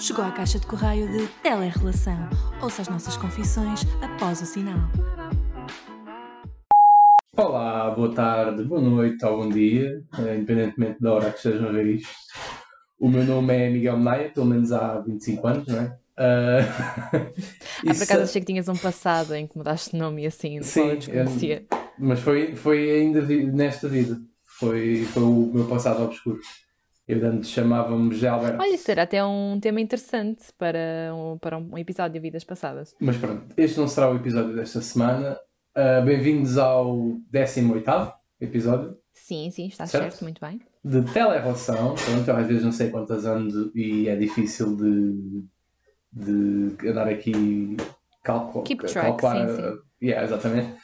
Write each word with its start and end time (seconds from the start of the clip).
Chegou 0.00 0.24
à 0.24 0.32
caixa 0.32 0.58
de 0.58 0.66
correio 0.66 1.12
de 1.12 1.28
Telerrelação. 1.42 2.16
Ouça 2.62 2.80
as 2.80 2.88
nossas 2.88 3.18
confissões 3.18 3.82
após 4.00 4.40
o 4.40 4.46
sinal. 4.46 4.78
Olá, 7.36 7.90
boa 7.90 8.14
tarde, 8.14 8.64
boa 8.64 8.80
noite 8.80 9.22
ou 9.26 9.42
bom 9.42 9.50
dia, 9.50 10.02
eh, 10.18 10.36
independentemente 10.36 11.02
da 11.02 11.12
hora 11.12 11.30
que 11.30 11.36
estejam 11.36 11.68
a 11.68 11.72
ver 11.72 11.86
isto. 11.96 12.08
O 12.98 13.10
meu 13.10 13.24
nome 13.24 13.54
é 13.54 13.68
Miguel 13.68 13.98
Menaia, 13.98 14.30
pelo 14.30 14.46
menos 14.46 14.72
há 14.72 15.00
25 15.00 15.46
anos, 15.46 15.66
não 15.68 15.78
é? 15.78 15.98
Uh... 16.18 16.64
ah, 17.86 17.92
por 17.94 18.02
acaso 18.02 18.22
achei 18.22 18.40
que 18.40 18.46
tinhas 18.46 18.68
um 18.68 18.76
passado 18.76 19.34
em 19.34 19.46
que 19.46 19.58
mudaste 19.58 19.90
de 19.90 19.98
nome 19.98 20.22
e 20.22 20.26
assim, 20.26 20.62
Sim, 20.62 20.88
eu 20.88 20.96
mas 21.98 22.20
foi, 22.20 22.56
foi 22.56 22.90
ainda 22.90 23.20
nesta 23.20 23.86
vida. 23.86 24.18
Foi, 24.44 25.04
foi 25.04 25.22
o 25.22 25.50
meu 25.52 25.66
passado 25.66 26.02
obscuro. 26.02 26.40
Eu 27.10 27.26
antes 27.26 27.50
chamava-me 27.50 28.14
José 28.14 28.28
Alberto. 28.28 28.62
Olha, 28.62 28.72
isso 28.72 28.88
era 28.88 29.02
até 29.02 29.24
um 29.24 29.58
tema 29.58 29.80
interessante 29.80 30.44
para 30.56 31.12
um, 31.12 31.36
para 31.38 31.58
um 31.58 31.76
episódio 31.76 32.12
de 32.12 32.20
Vidas 32.20 32.44
Passadas. 32.44 32.94
Mas 33.00 33.16
pronto, 33.16 33.52
este 33.56 33.80
não 33.80 33.88
será 33.88 34.08
o 34.08 34.14
episódio 34.14 34.54
desta 34.54 34.80
semana. 34.80 35.36
Uh, 35.76 36.04
Bem-vindos 36.04 36.56
ao 36.56 37.18
18 37.28 38.12
episódio. 38.40 38.96
Sim, 39.12 39.50
sim, 39.50 39.66
está 39.66 39.86
certo? 39.86 40.12
certo, 40.12 40.22
muito 40.22 40.40
bem. 40.40 40.60
De 40.84 41.02
televoção, 41.12 41.96
pronto, 41.96 42.28
eu 42.28 42.36
às 42.36 42.46
vezes 42.46 42.62
não 42.62 42.70
sei 42.70 42.90
quantas 42.90 43.26
ando 43.26 43.72
e 43.74 44.08
é 44.08 44.14
difícil 44.14 44.76
de, 44.76 45.44
de 46.12 46.88
andar 46.88 47.08
aqui 47.08 47.76
calcular. 48.22 48.64
Keep 48.66 48.86
track, 48.86 49.08
calcular, 49.08 49.48
sim, 49.48 49.56
sim. 49.56 49.78
Yeah, 50.00 50.24
exatamente. 50.24 50.76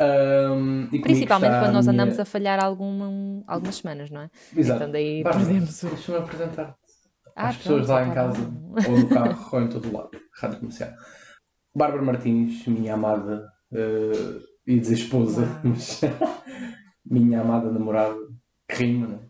Um, 0.00 0.88
Principalmente 1.02 1.58
quando 1.58 1.74
nós 1.74 1.86
andamos 1.86 2.14
minha... 2.14 2.22
a 2.22 2.24
falhar 2.24 2.64
alguma, 2.64 3.44
algumas 3.46 3.76
semanas, 3.76 4.10
não 4.10 4.22
é? 4.22 4.30
Exato. 4.56 4.78
Então 4.78 4.92
daí 4.92 5.22
perdemos 5.22 5.82
o. 5.82 5.88
Deixa-me 5.88 6.18
apresentar-te. 6.18 6.74
Ah, 7.36 7.48
As 7.48 7.56
pessoas 7.58 7.88
lá 7.88 8.06
em 8.06 8.12
casa, 8.12 8.40
ou 8.88 8.98
no 8.98 9.08
carro, 9.08 9.48
ou 9.52 9.60
em 9.60 9.68
todo 9.68 9.92
lado. 9.92 10.10
Rádio 10.34 10.58
comercial. 10.58 10.90
Bárbara 11.74 12.02
Martins, 12.02 12.66
minha 12.66 12.94
amada 12.94 13.46
uh, 13.72 14.42
e 14.66 14.80
dizer 14.80 14.94
esposa, 14.94 15.46
mas 15.62 16.00
minha 17.04 17.40
amada 17.40 17.70
namorada, 17.70 18.16
que 18.68 18.76
rima, 18.76 19.06
não 19.06 19.16
é? 19.16 19.20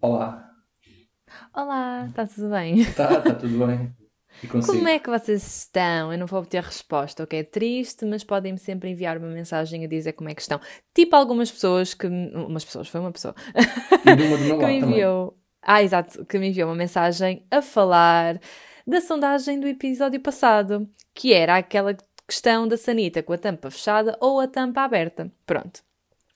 Olá. 0.00 0.50
Olá, 1.52 2.06
está 2.08 2.26
tudo 2.26 2.50
bem? 2.50 2.80
Está, 2.80 3.18
está 3.18 3.34
tudo 3.34 3.66
bem. 3.66 3.94
Como 4.66 4.88
é 4.88 4.98
que 4.98 5.08
vocês 5.08 5.64
estão? 5.64 6.12
Eu 6.12 6.18
não 6.18 6.26
vou 6.26 6.40
obter 6.40 6.62
resposta, 6.62 7.22
ok? 7.22 7.38
É 7.38 7.42
triste, 7.42 8.04
mas 8.04 8.22
podem-me 8.22 8.58
sempre 8.58 8.90
enviar 8.90 9.16
uma 9.18 9.28
mensagem 9.28 9.84
a 9.84 9.88
dizer 9.88 10.12
como 10.12 10.28
é 10.28 10.34
que 10.34 10.42
estão. 10.42 10.60
Tipo 10.94 11.16
algumas 11.16 11.50
pessoas 11.50 11.94
que. 11.94 12.06
Umas 12.06 12.64
pessoas, 12.64 12.88
foi 12.88 13.00
uma 13.00 13.12
pessoa. 13.12 13.34
que 14.02 14.14
me 14.14 14.78
enviou. 14.78 15.28
Também. 15.28 15.46
Ah, 15.62 15.82
exato, 15.82 16.24
que 16.24 16.38
me 16.38 16.48
enviou 16.48 16.68
uma 16.68 16.76
mensagem 16.76 17.44
a 17.50 17.60
falar 17.60 18.40
da 18.86 19.00
sondagem 19.00 19.58
do 19.58 19.66
episódio 19.66 20.20
passado, 20.20 20.88
que 21.12 21.32
era 21.32 21.56
aquela 21.56 21.96
questão 22.26 22.68
da 22.68 22.76
sanita 22.76 23.22
com 23.22 23.32
a 23.32 23.38
tampa 23.38 23.70
fechada 23.70 24.16
ou 24.20 24.38
a 24.40 24.46
tampa 24.46 24.82
aberta. 24.82 25.30
Pronto. 25.44 25.82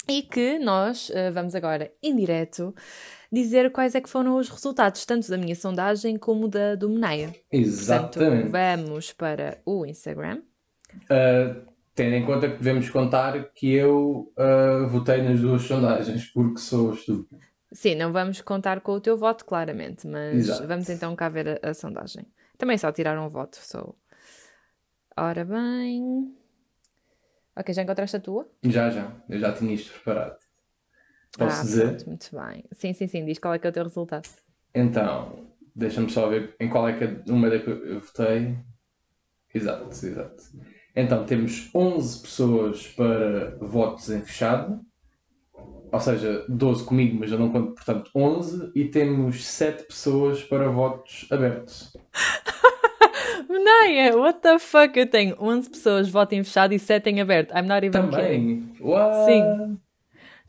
E 0.09 0.23
que 0.23 0.59
nós 0.59 1.11
uh, 1.11 1.33
vamos 1.33 1.55
agora 1.55 1.93
em 2.03 2.17
direto 2.17 2.75
dizer 3.33 3.71
quais 3.71 3.95
é 3.95 4.01
que 4.01 4.09
foram 4.09 4.37
os 4.37 4.49
resultados, 4.49 5.05
tanto 5.05 5.31
da 5.31 5.37
minha 5.37 5.55
sondagem 5.55 6.17
como 6.17 6.49
da 6.49 6.75
do 6.75 6.89
Meneia. 6.89 7.35
Exatamente. 7.51 8.51
Portanto, 8.51 8.51
vamos 8.51 9.13
para 9.13 9.61
o 9.65 9.87
Instagram. 9.87 10.43
Uh, 11.05 11.71
tendo 11.95 12.15
em 12.15 12.25
conta 12.25 12.49
que 12.49 12.57
devemos 12.57 12.89
contar 12.91 13.53
que 13.53 13.73
eu 13.73 14.33
uh, 14.37 14.89
votei 14.89 15.23
nas 15.23 15.41
duas 15.41 15.63
sondagens, 15.63 16.27
porque 16.27 16.59
sou 16.59 16.95
estúpido. 16.95 17.41
Sim, 17.73 17.95
não 17.95 18.13
vamos 18.13 18.41
contar 18.41 18.81
com 18.81 18.93
o 18.93 19.01
teu 19.01 19.17
voto, 19.17 19.45
claramente, 19.45 20.07
mas 20.07 20.37
Exato. 20.37 20.67
vamos 20.67 20.91
então 20.91 21.15
cá 21.15 21.29
ver 21.29 21.61
a, 21.63 21.71
a 21.71 21.75
sondagem. 21.75 22.27
Também 22.59 22.77
só 22.77 22.91
tiraram 22.91 23.25
um 23.25 23.29
voto, 23.29 23.57
sou. 23.57 23.97
Ora 25.17 25.45
bem. 25.45 26.35
Ok, 27.57 27.75
já 27.75 27.83
encontraste 27.83 28.17
a 28.17 28.21
tua? 28.21 28.51
Já, 28.63 28.91
já. 28.91 29.13
Eu 29.29 29.39
já 29.39 29.53
tinha 29.53 29.75
isto 29.75 29.93
preparado. 29.93 30.39
Posso 31.37 31.61
ah, 31.61 31.63
dizer? 31.63 31.87
Pronto, 31.89 32.07
muito 32.07 32.29
bem. 32.33 32.65
Sim, 32.73 32.93
sim, 32.93 33.07
sim. 33.07 33.25
Diz 33.25 33.39
qual 33.39 33.55
é 33.55 33.59
que 33.59 33.67
é 33.67 33.71
o 33.71 33.73
teu 33.73 33.85
resultado. 33.85 34.29
Então, 34.75 35.47
deixa-me 35.75 36.11
só 36.11 36.29
ver 36.29 36.55
em 36.59 36.69
qual 36.69 36.89
é 36.89 36.93
que 36.93 37.05
é 37.05 37.23
uma 37.29 37.51
que 37.51 37.71
eu 37.71 38.01
votei. 38.01 38.57
Exato, 39.55 39.89
exato. 39.89 40.43
Então, 40.95 41.25
temos 41.25 41.71
11 41.75 42.23
pessoas 42.23 42.87
para 42.89 43.57
votos 43.61 44.11
em 44.11 44.21
fechado. 44.23 44.81
Ou 45.93 46.01
seja, 46.01 46.45
12 46.49 46.85
comigo, 46.85 47.19
mas 47.19 47.33
eu 47.33 47.39
não 47.39 47.51
conto, 47.51 47.75
portanto, 47.75 48.11
11. 48.15 48.73
E 48.75 48.85
temos 48.87 49.45
7 49.45 49.85
pessoas 49.85 50.43
para 50.43 50.69
votos 50.69 51.27
abertos. 51.31 51.97
Meneia, 53.49 54.17
what 54.17 54.41
the 54.41 54.59
fuck? 54.59 54.97
Eu 54.97 55.09
tenho 55.09 55.37
11 55.41 55.71
pessoas 55.71 56.09
voto 56.09 56.33
em 56.35 56.45
fechado 56.45 56.73
e 56.73 56.79
7 56.79 57.11
em 57.11 57.21
aberto. 57.21 57.53
I'm 57.53 57.67
not 57.67 57.85
even 57.85 58.03
Também? 58.03 58.23
kidding. 58.23 58.77
What? 58.81 59.27
Sim. 59.27 59.81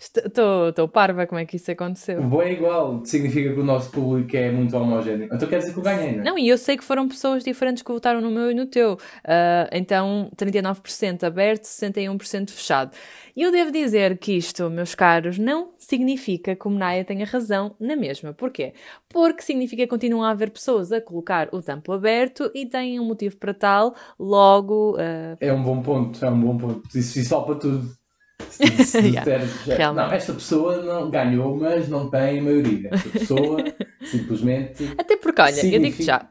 Estou 0.02 0.88
parva 0.88 1.28
como 1.28 1.40
é 1.40 1.46
que 1.46 1.58
isso 1.58 1.70
aconteceu. 1.70 2.24
Bom, 2.24 2.42
é 2.42 2.52
igual. 2.52 3.06
Significa 3.06 3.54
que 3.54 3.60
o 3.60 3.64
nosso 3.64 3.92
público 3.92 4.36
é 4.36 4.52
muito 4.52 4.76
homogéneo. 4.76 5.30
Então 5.32 5.48
quer 5.48 5.60
dizer 5.60 5.74
que 5.74 5.80
eu 5.80 5.84
ganhei, 5.84 6.14
não 6.14 6.22
é? 6.22 6.24
Não, 6.24 6.40
e 6.40 6.50
eu 6.50 6.58
sei 6.58 6.76
que 6.76 6.84
foram 6.84 7.08
pessoas 7.08 7.44
diferentes 7.44 7.84
que 7.84 7.92
votaram 7.92 8.20
no 8.20 8.32
meu 8.32 8.50
e 8.50 8.56
no 8.56 8.66
teu. 8.66 8.94
Uh, 8.94 9.70
então, 9.72 10.32
39% 10.36 11.24
aberto, 11.24 11.66
61% 11.66 12.50
fechado. 12.50 12.92
E 13.36 13.44
eu 13.44 13.52
devo 13.52 13.72
dizer 13.72 14.18
que 14.18 14.34
isto, 14.34 14.70
meus 14.72 14.96
caros, 14.96 15.38
não 15.38 15.74
significa 15.78 16.56
que 16.56 16.68
o 16.68 16.72
Menaya 16.72 17.06
tenha 17.06 17.26
razão 17.26 17.76
na 17.80 17.96
mesma. 17.96 18.34
Porquê? 18.34 18.74
Porque 19.08 19.44
significa 19.44 19.84
que 19.84 19.88
continuam 19.88 20.24
a 20.24 20.32
haver 20.32 20.50
pessoas 20.50 20.92
a 20.92 21.00
colocar 21.00 21.48
o 21.52 21.62
tampo 21.62 21.92
aberto 21.92 22.50
e 22.56 22.66
têm 22.66 23.00
um 23.00 23.06
motivo 23.06 23.38
para 23.38 23.54
tal, 23.54 23.96
logo... 24.20 24.96
Uh... 24.96 25.38
É 25.40 25.54
um 25.54 25.62
bom 25.62 25.82
ponto, 25.82 26.26
é 26.26 26.30
um 26.30 26.40
bom 26.40 26.58
ponto. 26.58 26.98
Isso, 26.98 27.20
isso 27.20 27.42
para 27.44 27.56
tudo. 27.56 28.01
Se, 28.50 28.84
se 28.84 28.98
yeah, 29.00 29.94
não, 29.94 30.12
esta 30.12 30.34
pessoa 30.34 30.78
não 30.78 31.10
ganhou, 31.10 31.58
mas 31.58 31.88
não 31.88 32.10
tem 32.10 32.40
a 32.40 32.44
maioria. 32.44 32.90
Esta 32.92 33.10
pessoa 33.10 33.64
simplesmente. 34.04 34.94
Até 34.98 35.18
porque, 35.18 35.42
olha, 35.42 35.54
significa... 35.54 35.78
eu 35.78 35.92
digo 35.92 36.04
já, 36.04 36.30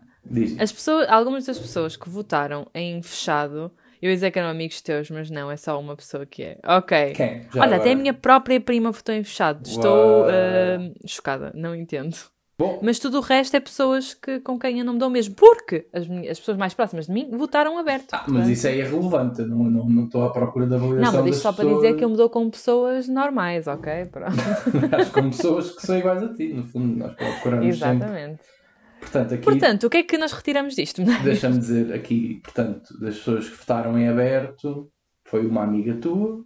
as 0.59 0.71
pessoas, 0.71 1.09
algumas 1.09 1.47
das 1.47 1.59
pessoas 1.59 1.97
que 1.97 2.09
votaram 2.09 2.67
em 2.75 3.03
fechado, 3.03 3.73
eu 4.01 4.11
ia 4.11 4.15
dizer 4.15 4.31
que 4.31 4.39
eram 4.39 4.49
amigos 4.49 4.81
teus, 4.81 5.11
mas 5.11 5.31
não, 5.31 5.51
é 5.51 5.57
só 5.57 5.79
uma 5.79 5.97
pessoa 5.97 6.25
que 6.25 6.43
é. 6.43 6.59
Ok. 6.65 7.13
Quem? 7.15 7.43
Já 7.43 7.61
olha, 7.61 7.65
agora? 7.65 7.77
até 7.77 7.93
a 7.93 7.97
minha 7.97 8.15
própria 8.15 8.61
prima 8.61 8.93
votou 8.93 9.15
em 9.15 9.25
fechado. 9.25 9.67
Estou 9.67 10.27
uh, 10.27 10.95
chocada, 11.07 11.53
não 11.55 11.75
entendo. 11.75 12.17
Bom. 12.61 12.79
Mas 12.83 12.99
tudo 12.99 13.17
o 13.17 13.21
resto 13.23 13.57
é 13.57 13.61
pessoas 13.61 14.13
que, 14.13 14.39
com 14.41 14.59
quem 14.59 14.81
eu 14.81 14.85
não 14.85 14.93
me 14.93 14.99
dou 14.99 15.09
mesmo. 15.09 15.35
Porque 15.35 15.87
as, 15.95 16.03
as 16.31 16.39
pessoas 16.39 16.59
mais 16.59 16.75
próximas 16.75 17.07
de 17.07 17.13
mim 17.13 17.31
votaram 17.33 17.79
aberto. 17.79 18.13
Ah, 18.13 18.27
mas 18.29 18.49
isso 18.49 18.67
é 18.67 18.77
irrelevante. 18.77 19.41
Não, 19.41 19.65
não, 19.65 19.89
não 19.89 20.05
estou 20.05 20.23
à 20.25 20.31
procura 20.31 20.67
da 20.67 20.77
validação 20.77 21.11
Não, 21.11 21.21
mas 21.21 21.31
isto 21.31 21.43
só 21.43 21.53
pessoas... 21.53 21.73
para 21.73 21.81
dizer 21.81 21.97
que 21.97 22.05
eu 22.05 22.11
me 22.11 22.19
dou 22.19 22.29
com 22.29 22.51
pessoas 22.51 23.09
normais, 23.09 23.67
ok? 23.67 24.05
Pronto. 24.13 24.37
Com 25.11 25.31
pessoas 25.31 25.71
que 25.71 25.87
são 25.87 25.99
iguais 25.99 26.23
a 26.23 26.35
ti. 26.35 26.53
No 26.53 26.67
fundo, 26.67 26.99
nós 26.99 27.15
procuramos 27.15 27.67
Exatamente. 27.67 28.43
Sempre. 28.43 28.61
Portanto, 29.01 29.35
aqui, 29.35 29.43
portanto, 29.43 29.85
o 29.85 29.91
que 29.91 29.97
é 29.97 30.03
que 30.03 30.19
nós 30.19 30.33
retiramos 30.33 30.75
disto? 30.75 31.03
Deixa-me 31.25 31.59
dizer 31.59 31.95
aqui, 31.95 32.43
portanto, 32.45 33.01
das 33.01 33.17
pessoas 33.17 33.49
que 33.49 33.57
votaram 33.57 33.99
em 33.99 34.07
aberto, 34.07 34.93
foi 35.25 35.47
uma 35.47 35.63
amiga 35.63 35.95
tua 35.95 36.45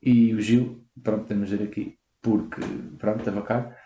e 0.00 0.32
o 0.32 0.40
Gil, 0.40 0.84
pronto, 1.02 1.24
temos 1.24 1.48
de 1.48 1.56
dizer 1.56 1.68
aqui, 1.68 1.98
porque, 2.22 2.60
pronto, 2.96 3.18
estava 3.18 3.42
cá 3.42 3.76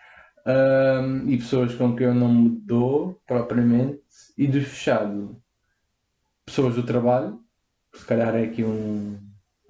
um, 0.49 1.29
e 1.29 1.37
pessoas 1.37 1.75
com 1.75 1.95
quem 1.95 2.07
eu 2.07 2.15
não 2.15 2.33
me 2.33 2.49
dou 2.49 3.21
propriamente, 3.27 4.01
e 4.37 4.47
do 4.47 4.59
fechado, 4.61 5.39
pessoas 6.45 6.75
do 6.75 6.83
trabalho, 6.83 7.39
se 7.93 8.05
calhar 8.05 8.35
é 8.35 8.43
aqui 8.43 8.63
um, 8.63 9.19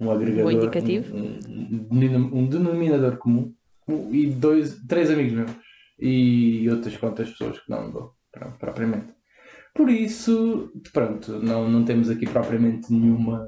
um 0.00 0.10
agregador. 0.10 0.46
Um, 1.12 1.88
um, 1.90 2.38
um, 2.38 2.46
denominador 2.46 3.16
comum, 3.18 3.54
e 4.10 4.26
dois, 4.26 4.80
três 4.88 5.10
amigos 5.10 5.32
meus, 5.32 5.50
e 5.98 6.68
outras 6.70 6.96
quantas 6.96 7.30
pessoas 7.30 7.58
que 7.58 7.70
não 7.70 7.86
me 7.86 7.92
dou, 7.92 8.14
pronto, 8.32 8.58
propriamente. 8.58 9.12
Por 9.74 9.90
isso, 9.90 10.72
pronto, 10.92 11.32
não, 11.38 11.68
não 11.68 11.84
temos 11.84 12.10
aqui 12.10 12.26
propriamente 12.26 12.92
nenhuma 12.92 13.46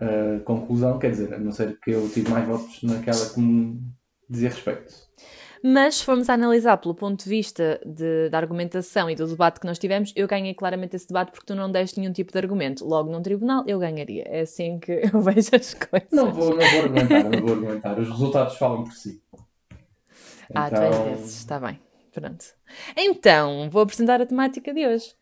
uh, 0.00 0.40
conclusão, 0.44 0.98
quer 0.98 1.10
dizer, 1.10 1.34
a 1.34 1.38
não 1.38 1.52
ser 1.52 1.78
que 1.80 1.90
eu 1.90 2.08
tive 2.08 2.30
mais 2.30 2.46
votos 2.46 2.82
naquela 2.82 3.28
que 3.28 3.40
me 3.40 3.80
dizia 4.28 4.48
respeito. 4.48 4.92
Mas 5.62 5.96
se 5.96 6.04
formos 6.04 6.28
a 6.28 6.34
analisar 6.34 6.76
pelo 6.78 6.94
ponto 6.94 7.22
de 7.22 7.28
vista 7.30 7.80
de, 7.86 8.28
da 8.30 8.38
argumentação 8.38 9.08
e 9.08 9.14
do 9.14 9.26
debate 9.26 9.60
que 9.60 9.66
nós 9.66 9.78
tivemos, 9.78 10.12
eu 10.16 10.26
ganhei 10.26 10.54
claramente 10.54 10.96
esse 10.96 11.06
debate 11.06 11.30
porque 11.30 11.46
tu 11.46 11.54
não 11.54 11.70
deste 11.70 12.00
nenhum 12.00 12.12
tipo 12.12 12.32
de 12.32 12.38
argumento. 12.38 12.84
Logo 12.84 13.10
num 13.10 13.22
tribunal, 13.22 13.62
eu 13.66 13.78
ganharia. 13.78 14.24
É 14.26 14.40
assim 14.40 14.80
que 14.80 14.92
eu 15.12 15.20
vejo 15.20 15.50
as 15.54 15.74
coisas. 15.74 16.08
Não 16.10 16.32
vou, 16.32 16.50
não 16.56 16.66
vou 16.68 16.80
argumentar, 16.80 17.24
não 17.24 17.40
vou 17.40 17.52
argumentar. 17.52 17.98
Os 18.00 18.08
resultados 18.08 18.56
falam 18.56 18.82
por 18.84 18.92
si. 18.92 19.22
Ah, 20.54 20.68
tu 20.68 20.76
és 20.76 20.94
então- 20.94 21.04
desses, 21.04 21.38
está 21.38 21.60
bem. 21.60 21.80
Pronto. 22.12 22.44
Então, 22.96 23.70
vou 23.70 23.82
apresentar 23.82 24.20
a 24.20 24.26
temática 24.26 24.74
de 24.74 24.86
hoje. 24.86 25.14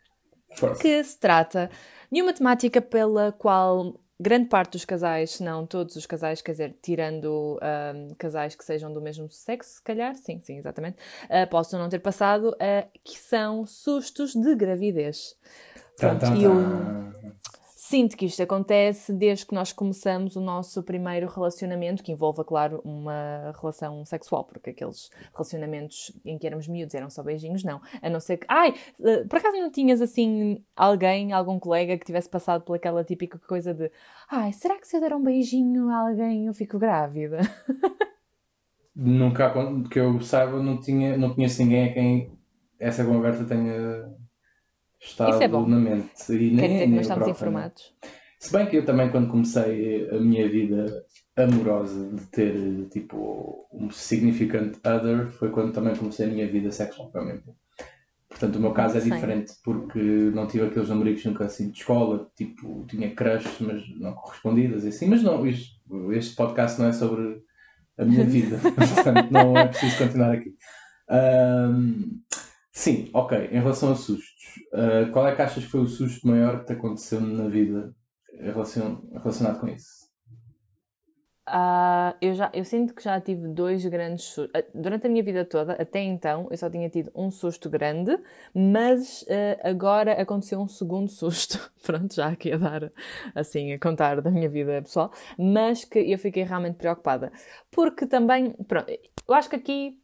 Força. 0.57 0.83
Que 0.83 1.05
se 1.05 1.19
trata 1.19 1.71
de 2.11 2.21
uma 2.21 2.33
temática 2.33 2.81
pela 2.83 3.31
qual 3.31 3.95
grande 4.21 4.49
parte 4.49 4.73
dos 4.73 4.85
casais, 4.85 5.31
se 5.33 5.43
não 5.43 5.67
todos 5.67 5.97
os 5.97 6.05
casais, 6.05 6.43
quer 6.43 6.53
dizer, 6.53 6.77
tirando 6.83 7.59
um, 7.95 8.15
casais 8.17 8.55
que 8.55 8.63
sejam 8.63 8.93
do 8.93 9.01
mesmo 9.01 9.29
sexo, 9.31 9.77
se 9.77 9.83
calhar, 9.83 10.15
sim, 10.15 10.39
sim, 10.43 10.59
exatamente, 10.59 10.99
uh, 11.25 11.49
possam 11.49 11.81
não 11.81 11.89
ter 11.89 12.01
passado, 12.01 12.51
uh, 12.51 12.89
que 13.03 13.19
são 13.19 13.65
sustos 13.65 14.35
de 14.35 14.55
gravidez. 14.55 15.37
Pronto, 15.97 16.27
e 16.37 16.45
eu 16.45 16.53
sinto 17.91 18.17
que 18.17 18.25
isto 18.25 18.41
acontece 18.41 19.13
desde 19.13 19.45
que 19.45 19.53
nós 19.53 19.73
começamos 19.73 20.37
o 20.37 20.41
nosso 20.41 20.81
primeiro 20.81 21.27
relacionamento, 21.27 22.05
que 22.05 22.13
envolva, 22.13 22.45
claro, 22.45 22.81
uma 22.85 23.53
relação 23.61 24.05
sexual, 24.05 24.45
porque 24.45 24.71
aqueles 24.71 25.11
relacionamentos 25.35 26.13
em 26.25 26.39
que 26.39 26.47
éramos 26.47 26.69
miúdos 26.69 26.95
eram 26.95 27.11
só 27.11 27.21
beijinhos, 27.21 27.65
não. 27.65 27.81
A 28.01 28.09
não 28.09 28.21
ser 28.21 28.37
que. 28.37 28.47
Ai, 28.49 28.75
eh, 29.05 29.25
por 29.25 29.39
acaso 29.41 29.57
não 29.57 29.73
tinhas 29.73 30.01
assim 30.01 30.65
alguém, 30.77 31.33
algum 31.33 31.59
colega 31.59 31.99
que 31.99 32.07
tivesse 32.07 32.29
passado 32.29 32.63
pelaquela 32.65 33.03
típica 33.03 33.41
coisa 33.41 33.75
de 33.75 33.91
ai, 34.31 34.53
será 34.53 34.79
que 34.79 34.87
se 34.87 34.97
eu 34.97 35.01
der 35.01 35.13
um 35.13 35.23
beijinho 35.23 35.89
a 35.91 35.97
alguém 35.97 36.47
eu 36.47 36.55
fico 36.55 36.79
grávida? 36.79 37.41
Nunca, 38.95 39.53
que 39.91 39.99
eu 39.99 40.21
saiba, 40.21 40.63
não, 40.63 40.79
tinha, 40.79 41.17
não 41.17 41.35
conheço 41.35 41.61
ninguém 41.63 41.89
a 41.89 41.93
quem 41.93 42.39
essa 42.79 43.05
conversa 43.05 43.45
tenha 43.45 44.15
estado 45.01 45.31
Isso 45.31 45.43
é 45.43 45.49
bom. 45.49 45.67
na 45.67 45.79
mente. 45.79 46.11
E 46.31 46.57
Quer 46.57 46.69
dizer 46.69 46.85
que 46.85 46.93
nós 46.93 47.01
estamos 47.03 47.29
informados. 47.29 47.95
Se 48.39 48.53
bem 48.53 48.67
que 48.67 48.77
eu 48.77 48.85
também, 48.85 49.11
quando 49.11 49.29
comecei 49.31 50.09
a 50.11 50.19
minha 50.19 50.49
vida 50.49 51.05
amorosa 51.37 52.11
de 52.15 52.27
ter 52.27 52.89
tipo 52.91 53.69
um 53.73 53.91
significant 53.91 54.77
other, 54.85 55.29
foi 55.31 55.51
quando 55.51 55.73
também 55.73 55.95
comecei 55.95 56.27
a 56.27 56.31
minha 56.31 56.51
vida 56.51 56.71
sexual, 56.71 57.11
realmente. 57.13 57.45
Portanto, 58.29 58.57
o 58.57 58.61
meu 58.61 58.73
caso 58.73 58.97
é 58.97 59.01
diferente 59.01 59.53
porque 59.63 59.99
não 59.99 60.47
tive 60.47 60.67
aqueles 60.67 60.89
namoricos 60.89 61.25
nunca 61.25 61.45
assim 61.45 61.71
de 61.71 61.79
escola, 61.79 62.31
tipo, 62.37 62.87
tinha 62.89 63.15
crushes, 63.15 63.61
mas 63.61 63.83
não 63.99 64.15
correspondidas 64.15 64.85
e 64.85 64.89
assim. 64.89 65.07
Mas 65.07 65.23
não, 65.23 65.45
isto, 65.47 65.77
este 66.13 66.37
podcast 66.37 66.81
não 66.81 66.89
é 66.89 66.93
sobre 66.93 67.43
a 67.99 68.05
minha 68.05 68.25
vida, 68.25 68.59
portanto, 68.59 69.31
não 69.31 69.57
é 69.59 69.67
preciso 69.67 69.99
continuar 69.99 70.33
aqui. 70.33 70.55
Um, 71.11 72.21
sim, 72.73 73.11
ok, 73.13 73.49
em 73.51 73.59
relação 73.59 73.93
a 73.93 73.97
sustos, 73.97 74.30
uh, 74.73 75.11
qual 75.13 75.27
é 75.27 75.35
que 75.35 75.43
achas 75.43 75.65
que 75.65 75.71
foi 75.71 75.81
o 75.81 75.87
susto 75.87 76.27
maior 76.27 76.61
que 76.61 76.67
te 76.67 76.73
aconteceu 76.73 77.21
na 77.21 77.49
vida 77.49 77.95
relacionado 78.43 79.61
com 79.61 79.69
isso? 79.69 80.01
Uh, 81.51 82.15
eu, 82.21 82.33
já, 82.33 82.49
eu 82.55 82.65
sinto 82.65 82.95
que 82.95 83.03
já 83.03 83.21
tive 83.21 83.49
dois 83.49 83.85
grandes 83.85 84.25
sustos. 84.25 84.61
Uh, 84.61 84.65
durante 84.73 85.09
a 85.09 85.11
minha 85.11 85.23
vida 85.23 85.45
toda, 85.45 85.73
até 85.73 86.01
então, 86.01 86.47
eu 86.49 86.57
só 86.57 86.71
tinha 86.71 86.89
tido 86.89 87.11
um 87.13 87.29
susto 87.29 87.69
grande, 87.69 88.17
mas 88.55 89.23
uh, 89.23 89.59
agora 89.65 90.13
aconteceu 90.13 90.61
um 90.61 90.69
segundo 90.69 91.11
susto. 91.11 91.59
Pronto, 91.83 92.15
já 92.15 92.29
aqui 92.29 92.53
a 92.53 92.57
dar, 92.57 92.93
assim, 93.35 93.73
a 93.73 93.79
contar 93.81 94.21
da 94.21 94.31
minha 94.31 94.49
vida 94.49 94.81
pessoal, 94.83 95.11
mas 95.37 95.85
que 95.85 95.99
eu 95.99 96.19
fiquei 96.19 96.45
realmente 96.45 96.77
preocupada. 96.77 97.33
Porque 97.71 98.07
também, 98.07 98.53
pronto, 98.69 98.89
eu 98.89 99.35
acho 99.35 99.51
que 99.51 99.57
aqui 99.57 100.00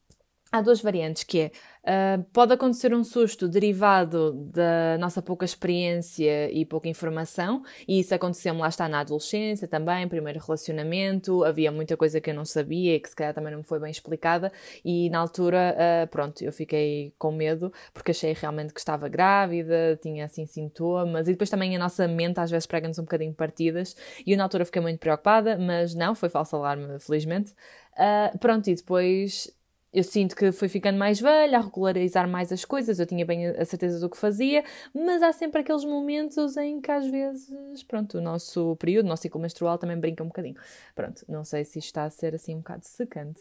há 0.56 0.60
duas 0.62 0.80
variantes, 0.80 1.24
que 1.24 1.40
é 1.40 1.50
Uh, 1.86 2.20
pode 2.32 2.52
acontecer 2.52 2.92
um 2.92 3.04
susto 3.04 3.46
derivado 3.46 4.32
da 4.32 4.98
nossa 4.98 5.22
pouca 5.22 5.44
experiência 5.44 6.50
e 6.50 6.66
pouca 6.66 6.88
informação, 6.88 7.62
e 7.86 8.00
isso 8.00 8.12
aconteceu-me 8.12 8.60
lá 8.60 8.66
está 8.66 8.88
na 8.88 8.98
adolescência 8.98 9.68
também, 9.68 10.08
primeiro 10.08 10.40
relacionamento, 10.44 11.44
havia 11.44 11.70
muita 11.70 11.96
coisa 11.96 12.20
que 12.20 12.28
eu 12.28 12.34
não 12.34 12.44
sabia 12.44 12.96
e 12.96 12.98
que 12.98 13.08
se 13.08 13.14
calhar 13.14 13.32
também 13.32 13.52
não 13.52 13.58
me 13.58 13.64
foi 13.64 13.78
bem 13.78 13.92
explicada, 13.92 14.50
e 14.84 15.08
na 15.10 15.20
altura, 15.20 15.76
uh, 15.78 16.08
pronto, 16.08 16.42
eu 16.42 16.52
fiquei 16.52 17.14
com 17.20 17.30
medo 17.30 17.72
porque 17.94 18.10
achei 18.10 18.32
realmente 18.32 18.74
que 18.74 18.80
estava 18.80 19.08
grávida, 19.08 19.96
tinha 20.02 20.24
assim 20.24 20.44
sintomas, 20.44 21.28
e 21.28 21.30
depois 21.30 21.48
também 21.48 21.76
a 21.76 21.78
nossa 21.78 22.08
mente 22.08 22.40
às 22.40 22.50
vezes 22.50 22.66
prega-nos 22.66 22.98
um 22.98 23.02
bocadinho 23.02 23.32
partidas, 23.32 23.94
e 24.26 24.32
eu 24.32 24.36
na 24.36 24.42
altura 24.42 24.64
fiquei 24.64 24.82
muito 24.82 24.98
preocupada, 24.98 25.56
mas 25.56 25.94
não, 25.94 26.16
foi 26.16 26.28
falso 26.28 26.56
alarme, 26.56 26.98
felizmente. 26.98 27.54
Uh, 27.92 28.36
pronto, 28.38 28.68
e 28.68 28.74
depois 28.74 29.55
eu 29.96 30.04
sinto 30.04 30.36
que 30.36 30.52
fui 30.52 30.68
ficando 30.68 30.98
mais 30.98 31.18
velha, 31.18 31.56
a 31.56 31.60
regularizar 31.62 32.28
mais 32.28 32.52
as 32.52 32.66
coisas, 32.66 33.00
eu 33.00 33.06
tinha 33.06 33.24
bem 33.24 33.46
a 33.46 33.64
certeza 33.64 33.98
do 33.98 34.10
que 34.10 34.16
fazia, 34.18 34.62
mas 34.94 35.22
há 35.22 35.32
sempre 35.32 35.62
aqueles 35.62 35.86
momentos 35.86 36.54
em 36.58 36.82
que 36.82 36.90
às 36.90 37.06
vezes, 37.06 37.82
pronto, 37.82 38.18
o 38.18 38.20
nosso 38.20 38.76
período, 38.76 39.06
o 39.06 39.08
nosso 39.08 39.22
ciclo 39.22 39.40
menstrual 39.40 39.78
também 39.78 39.98
brinca 39.98 40.22
um 40.22 40.26
bocadinho. 40.26 40.56
Pronto, 40.94 41.24
não 41.26 41.46
sei 41.46 41.64
se 41.64 41.78
isto 41.78 41.86
está 41.86 42.04
a 42.04 42.10
ser 42.10 42.34
assim 42.34 42.54
um 42.54 42.58
bocado 42.58 42.84
secante. 42.84 43.40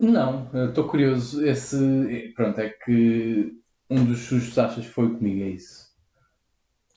Não, 0.00 0.50
estou 0.68 0.88
curioso. 0.88 1.46
Esse, 1.46 2.32
pronto, 2.34 2.60
é 2.60 2.68
que 2.68 3.56
um 3.88 4.04
dos 4.04 4.18
sustos 4.22 4.58
achas 4.58 4.86
foi 4.86 5.08
comigo, 5.14 5.44
é 5.44 5.50
isso? 5.50 5.86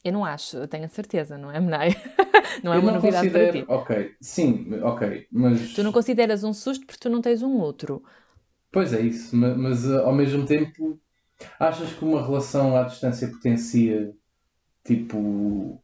Eu 0.03 0.13
não 0.13 0.25
acho, 0.25 0.57
eu 0.57 0.67
tenho 0.67 0.85
a 0.85 0.89
certeza, 0.89 1.37
não 1.37 1.51
é, 1.51 1.59
Menai? 1.59 1.89
não 2.63 2.73
é 2.73 2.77
eu 2.77 2.81
uma 2.81 2.91
não 2.91 2.99
novidade 2.99 3.29
para 3.29 3.51
ti. 3.51 3.65
Ok, 3.67 4.15
sim, 4.19 4.67
ok, 4.81 5.27
mas... 5.31 5.73
Tu 5.73 5.83
não 5.83 5.91
consideras 5.91 6.43
um 6.43 6.53
susto 6.53 6.87
porque 6.87 6.99
tu 6.99 7.09
não 7.09 7.21
tens 7.21 7.43
um 7.43 7.57
outro. 7.57 8.01
Pois 8.71 8.93
é 8.93 9.01
isso, 9.01 9.35
mas, 9.35 9.57
mas 9.57 9.89
eh, 9.89 9.97
ao 9.97 10.13
mesmo 10.13 10.45
tempo, 10.45 10.99
achas 11.59 11.91
que 11.91 12.05
uma 12.05 12.25
relação 12.25 12.77
à 12.77 12.83
distância 12.83 13.27
potencia 13.27 14.13
tipo 14.83 15.81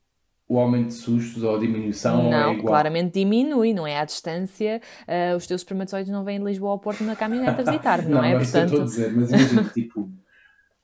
o 0.48 0.60
aumento 0.60 0.90
de 0.90 0.94
sustos 0.94 1.42
ou 1.44 1.56
a 1.56 1.60
diminuição? 1.60 2.30
Não, 2.30 2.54
ou 2.54 2.60
é 2.60 2.62
claramente 2.62 3.14
diminui, 3.14 3.74
não 3.74 3.88
é 3.88 3.98
à 3.98 4.06
distância. 4.06 4.82
Uh, 5.08 5.36
os 5.36 5.48
teus 5.48 5.62
espermatozoides 5.62 6.12
não 6.12 6.24
vêm 6.24 6.40
de 6.40 6.46
Lisboa 6.46 6.72
ao 6.72 6.80
Porto 6.80 7.04
na 7.04 7.16
caminhonete 7.16 7.62
a 7.62 7.64
visitar, 7.64 8.04
não, 8.08 8.18
não 8.18 8.24
é? 8.24 8.34
Não, 8.34 8.40
Portanto... 8.40 8.66
estou 8.66 8.82
a 8.82 8.86
dizer, 8.86 9.14
mas 9.16 9.30
imagina, 9.32 9.64
tipo, 9.74 10.12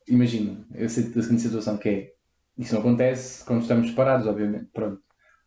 imagina, 0.07 0.67
eu 0.73 0.89
sei 0.89 1.03
da 1.03 1.21
seguinte 1.21 1.43
situação 1.43 1.77
que 1.77 1.89
é, 1.89 2.13
isso 2.57 2.73
não 2.73 2.81
acontece 2.81 3.45
quando 3.45 3.61
estamos 3.61 3.89
separados, 3.89 4.25
obviamente, 4.25 4.65
pronto. 4.73 4.99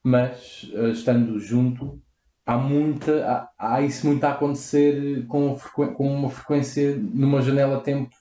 Mas 0.03 0.71
uh, 0.75 0.91
estando 0.91 1.39
junto, 1.41 2.01
há 2.47 2.57
muita 2.57 3.51
há, 3.59 3.75
há, 3.77 3.83
isso 3.83 4.07
muito 4.07 4.25
a 4.25 4.33
acontecer 4.33 5.27
com, 5.27 5.57
com 5.57 6.15
uma 6.15 6.31
frequência 6.31 6.97
numa 6.97 7.41
janela 7.41 7.79
de 7.79 7.85
tempo 7.85 8.15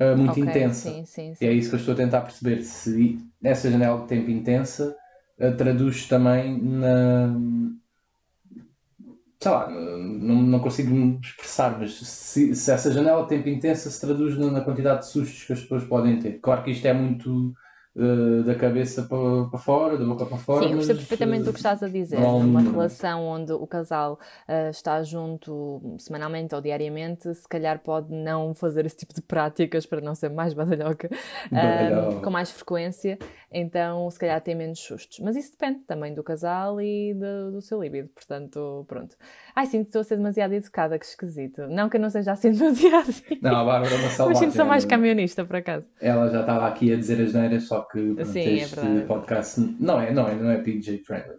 uh, 0.00 0.16
muito 0.16 0.32
okay, 0.32 0.44
intensa 0.44 0.90
sim, 0.90 1.04
sim, 1.04 1.34
sim. 1.34 1.44
e 1.44 1.48
é 1.48 1.52
isso 1.52 1.70
que 1.70 1.76
eu 1.76 1.80
estou 1.80 1.94
a 1.94 1.96
tentar 1.96 2.20
perceber 2.20 2.62
se 2.62 3.18
essa 3.42 3.70
janela 3.70 4.00
de 4.02 4.06
tempo 4.06 4.30
intensa 4.30 4.96
uh, 5.38 5.56
traduz 5.56 6.06
também 6.06 6.60
na 6.62 7.34
sei 9.42 9.50
lá, 9.50 9.68
não, 9.68 10.40
não 10.40 10.60
consigo 10.60 10.94
me 10.94 11.18
expressar, 11.20 11.76
mas 11.76 11.94
se, 11.94 12.54
se 12.54 12.70
essa 12.70 12.92
janela 12.92 13.22
de 13.22 13.28
tempo 13.28 13.48
intensa 13.48 13.90
se 13.90 14.00
traduz 14.00 14.38
na 14.38 14.60
quantidade 14.60 15.00
de 15.00 15.06
sustos 15.06 15.42
que 15.42 15.52
as 15.52 15.60
pessoas 15.60 15.82
podem 15.82 16.20
ter. 16.20 16.38
Claro 16.40 16.62
que 16.62 16.70
isto 16.70 16.86
é 16.86 16.92
muito 16.92 17.52
uh, 17.96 18.42
da 18.42 18.54
cabeça 18.54 19.02
para, 19.02 19.44
para 19.50 19.58
fora, 19.58 19.96
da 19.96 20.04
boca 20.04 20.26
para 20.26 20.38
fora. 20.38 20.66
Sim, 20.66 20.74
percebo 20.74 20.98
perfeitamente 20.98 21.48
o 21.48 21.52
que 21.52 21.58
estás 21.58 21.82
a 21.82 21.88
dizer. 21.88 22.20
Numa 22.20 22.60
relação 22.60 23.24
onde 23.24 23.52
o 23.52 23.66
casal 23.66 24.18
uh, 24.48 24.70
está 24.70 25.02
junto 25.02 25.96
semanalmente 25.98 26.54
ou 26.54 26.60
diariamente, 26.60 27.34
se 27.34 27.48
calhar 27.48 27.78
pode 27.80 28.12
não 28.12 28.54
fazer 28.54 28.86
esse 28.86 28.96
tipo 28.96 29.14
de 29.14 29.22
práticas 29.22 29.86
para 29.86 30.00
não 30.00 30.14
ser 30.14 30.30
mais 30.30 30.54
badalhoca 30.54 31.08
uh, 31.08 32.20
com 32.20 32.30
mais 32.30 32.50
frequência, 32.50 33.18
então 33.50 34.10
se 34.10 34.18
calhar 34.18 34.40
tem 34.40 34.54
menos 34.54 34.78
sustos. 34.78 35.18
Mas 35.20 35.36
isso 35.36 35.52
depende 35.52 35.80
também 35.80 36.14
do 36.14 36.22
casal 36.22 36.80
e 36.80 37.14
do, 37.14 37.52
do 37.52 37.60
seu 37.60 37.82
líbido, 37.82 38.08
portanto, 38.08 38.84
pronto. 38.88 39.16
Ai, 39.54 39.66
sinto 39.66 39.84
que 39.84 39.88
estou 39.88 40.00
a 40.00 40.04
ser 40.04 40.16
demasiado 40.16 40.52
educada, 40.52 40.98
que 40.98 41.04
esquisito. 41.04 41.66
Não 41.68 41.88
que 41.88 41.96
eu 41.96 42.00
não 42.00 42.10
seja 42.10 42.32
assim 42.32 42.52
demasiado. 42.52 43.12
Não, 43.40 43.56
a 43.56 43.64
Bárbara 43.64 43.94
é 43.94 43.98
uma 43.98 44.08
salvagem. 44.08 44.28
Mas 44.28 44.38
sinto 44.38 44.56
sou 44.56 44.64
mais 44.64 44.84
camionista, 44.84 45.44
por 45.44 45.56
acaso. 45.56 45.86
Ela 46.00 46.28
já 46.30 46.40
estava 46.40 46.66
aqui 46.66 46.92
a 46.92 46.96
dizer 46.96 47.20
as 47.22 47.34
neiras, 47.34 47.64
só 47.64 47.81
que 47.90 48.14
pronto, 48.14 48.24
Sim, 48.32 48.40
é 48.40 48.52
este 48.54 48.80
é 48.80 49.00
podcast 49.06 49.60
não 49.80 50.00
é, 50.00 50.12
não 50.12 50.28
é, 50.28 50.34
não 50.34 50.50
é 50.50 50.58
PJ 50.58 50.98
friendly. 50.98 51.36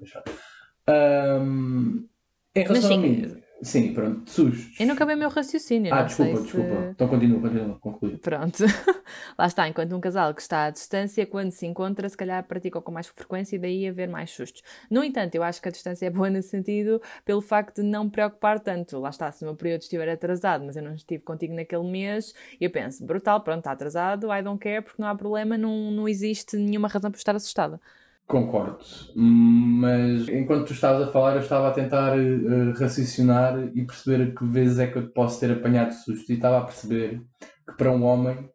Um, 0.90 2.08
em 2.56 2.64
relação 2.64 2.98
mas, 3.00 3.32
sim, 3.32 3.43
Sim, 3.64 3.94
pronto, 3.94 4.30
sustos. 4.30 4.80
Eu 4.80 4.86
não 4.86 4.94
acabei 4.94 5.16
o 5.16 5.18
meu 5.18 5.30
raciocínio. 5.30 5.94
Ah, 5.94 6.04
desculpa, 6.04 6.42
desculpa. 6.42 6.82
Se... 6.82 6.90
Então 6.90 7.08
continua, 7.08 7.42
continua, 7.42 7.80
conclui. 7.80 8.18
Pronto. 8.18 8.64
Lá 9.38 9.48
está, 9.48 9.68
enquanto 9.68 9.96
um 9.96 10.02
casal 10.02 10.34
que 10.34 10.42
está 10.42 10.66
à 10.66 10.70
distância, 10.70 11.26
quando 11.26 11.52
se 11.52 11.66
encontra, 11.66 12.08
se 12.10 12.18
calhar 12.18 12.44
praticam 12.44 12.82
com 12.82 12.92
mais 12.92 13.08
frequência 13.08 13.56
e 13.56 13.60
daí 13.60 13.88
haver 13.88 14.10
mais 14.10 14.32
sustos. 14.32 14.62
No 14.90 15.04
entanto, 15.04 15.36
eu 15.36 15.44
acho 15.44 15.62
que 15.62 15.70
a 15.70 15.72
distância 15.72 16.06
é 16.06 16.10
boa 16.10 16.30
nesse 16.30 16.50
sentido, 16.50 17.02
pelo 17.24 17.42
facto 17.42 17.82
de 17.82 17.88
não 17.88 18.06
me 18.06 18.10
preocupar 18.10 18.60
tanto. 18.60 19.00
Lá 19.00 19.10
está, 19.10 19.32
se 19.32 19.44
o 19.44 19.48
meu 19.48 19.56
período 19.56 19.82
estiver 19.82 20.10
atrasado, 20.10 20.66
mas 20.66 20.76
eu 20.76 20.84
não 20.84 20.94
estive 20.94 21.24
contigo 21.24 21.54
naquele 21.54 21.90
mês, 21.90 22.34
eu 22.60 22.70
penso, 22.70 23.06
brutal, 23.06 23.42
pronto, 23.42 23.60
está 23.60 23.72
atrasado, 23.72 24.34
I 24.34 24.42
don't 24.42 24.60
care, 24.60 24.82
porque 24.82 25.02
não 25.02 25.08
há 25.08 25.16
problema, 25.16 25.58
não, 25.58 25.92
não 25.92 26.08
existe 26.08 26.58
nenhuma 26.58 26.88
razão 26.88 27.10
para 27.10 27.18
estar 27.18 27.36
assustada. 27.36 27.80
Concordo, 28.26 28.84
mas 29.16 30.30
enquanto 30.30 30.68
tu 30.68 30.74
estavas 30.74 31.08
a 31.08 31.12
falar, 31.12 31.36
eu 31.36 31.42
estava 31.42 31.68
a 31.68 31.74
tentar 31.74 32.18
uh, 32.18 32.72
raciocinar 32.80 33.70
e 33.76 33.86
perceber 33.86 34.34
que 34.34 34.46
vezes 34.46 34.80
é 34.80 34.88
que 34.88 34.98
eu 34.98 35.10
posso 35.10 35.40
ter 35.40 35.52
apanhado 35.52 35.94
susto. 35.94 36.32
E 36.32 36.36
estava 36.36 36.60
a 36.60 36.64
perceber 36.64 37.22
que 37.68 37.78
para 37.78 37.92
um 37.92 38.04
homem 38.04 38.50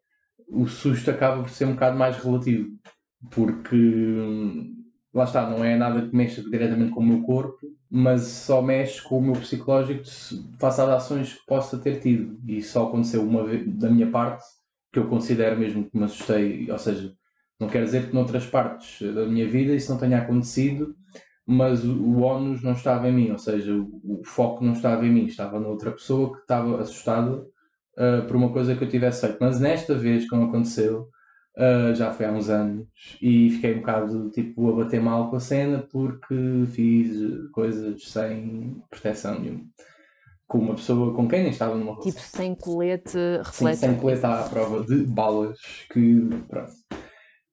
o 0.49 0.67
susto 0.67 1.11
acaba 1.11 1.43
por 1.43 1.51
ser 1.51 1.67
um 1.67 1.75
bocado 1.75 1.99
mais 1.99 2.17
relativo, 2.17 2.71
porque 3.31 3.77
hum, 3.77 4.75
lá 5.13 5.25
está, 5.25 5.49
não 5.49 5.63
é 5.63 5.77
nada 5.77 6.09
que 6.09 6.17
mexa 6.17 6.43
diretamente 6.43 6.93
com 6.93 7.01
o 7.01 7.07
meu 7.07 7.23
corpo, 7.23 7.59
mas 7.91 8.23
só 8.23 8.63
mexe 8.63 9.03
com 9.03 9.19
o 9.19 9.23
meu 9.23 9.35
psicológico 9.35 10.03
face 10.59 10.81
às 10.81 10.89
ações 10.89 11.35
que 11.35 11.47
possa 11.47 11.79
ter 11.79 12.01
tido. 12.01 12.39
E 12.47 12.63
só 12.63 12.87
aconteceu 12.87 13.23
uma 13.23 13.45
vez 13.45 13.67
da 13.77 13.91
minha 13.91 14.11
parte 14.11 14.45
que 14.93 14.99
eu 14.99 15.09
considero 15.09 15.59
mesmo 15.59 15.89
que 15.89 15.97
me 15.97 16.05
assustei, 16.05 16.71
ou 16.71 16.79
seja, 16.79 17.13
não 17.61 17.69
quer 17.69 17.85
dizer 17.85 18.09
que 18.09 18.15
noutras 18.15 18.47
partes 18.47 19.01
da 19.15 19.27
minha 19.27 19.49
vida 19.49 19.75
isso 19.75 19.91
não 19.91 19.99
tenha 19.99 20.19
acontecido, 20.19 20.95
mas 21.51 21.83
o, 21.83 21.93
o 21.93 22.21
ónus 22.21 22.63
não 22.63 22.73
estava 22.73 23.09
em 23.09 23.13
mim, 23.13 23.31
ou 23.31 23.39
seja, 23.39 23.73
o, 23.73 24.21
o, 24.21 24.23
foco 24.23 24.63
não 24.63 24.75
estava 24.75 25.07
em 25.07 25.11
mim, 25.11 25.25
estava 25.25 25.59
na 25.59 25.67
outra 25.67 25.91
pessoa 25.91 26.33
que 26.35 26.41
estava 26.41 26.79
assustada 26.81 27.37
uh, 27.37 28.27
por 28.27 28.37
uma 28.37 28.53
coisa 28.53 28.77
que 28.77 28.85
eu 28.85 28.89
tivesse 28.89 29.23
feito. 29.23 29.39
Mas 29.41 29.59
nesta 29.59 29.95
vez, 29.95 30.29
quando 30.29 30.45
aconteceu, 30.45 31.09
uh, 31.57 31.95
já 31.95 32.13
foi 32.13 32.27
há 32.27 32.33
uns 32.33 32.51
anos, 32.51 32.87
e 33.23 33.49
fiquei 33.49 33.75
um 33.75 33.79
bocado 33.79 34.31
tipo 34.31 34.69
a 34.69 34.85
bater 34.85 35.01
mal 35.01 35.31
com 35.31 35.37
a 35.37 35.41
cena 35.41 35.87
porque 35.91 36.65
fiz 36.67 37.17
coisas 37.51 38.07
sem 38.07 38.83
proteção 38.91 39.41
nenhuma. 39.41 39.65
Com 40.47 40.59
uma 40.59 40.75
pessoa 40.75 41.15
com 41.15 41.27
quem 41.27 41.43
nem 41.43 41.51
estava 41.51 41.75
numa. 41.75 41.99
Tipo 42.01 42.21
sem 42.21 42.55
colete 42.55 43.19
refletor. 43.43 43.75
Sim, 43.75 43.87
sem 43.87 43.97
colete 43.97 44.27
à 44.27 44.43
prova 44.43 44.85
de 44.85 45.05
balas 45.05 45.59
que. 45.91 46.29
Pronto. 46.47 46.73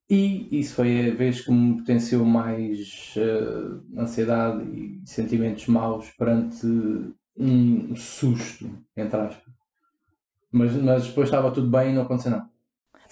E 0.09 0.59
isso 0.59 0.75
foi 0.75 1.09
a 1.09 1.15
vez 1.15 1.41
que 1.41 1.51
me 1.51 1.77
potenciou 1.77 2.23
mais 2.23 3.15
uh, 3.17 3.99
ansiedade 3.99 4.63
e 4.63 5.01
sentimentos 5.03 5.65
maus 5.67 6.11
perante 6.11 6.67
um 7.37 7.95
susto, 7.95 8.69
entre 8.95 9.19
aspas. 9.19 9.53
Mas, 10.51 10.73
mas 10.75 11.07
depois 11.07 11.27
estava 11.27 11.51
tudo 11.51 11.67
bem 11.69 11.91
e 11.91 11.93
não 11.93 12.03
aconteceu 12.03 12.31
nada. 12.31 12.49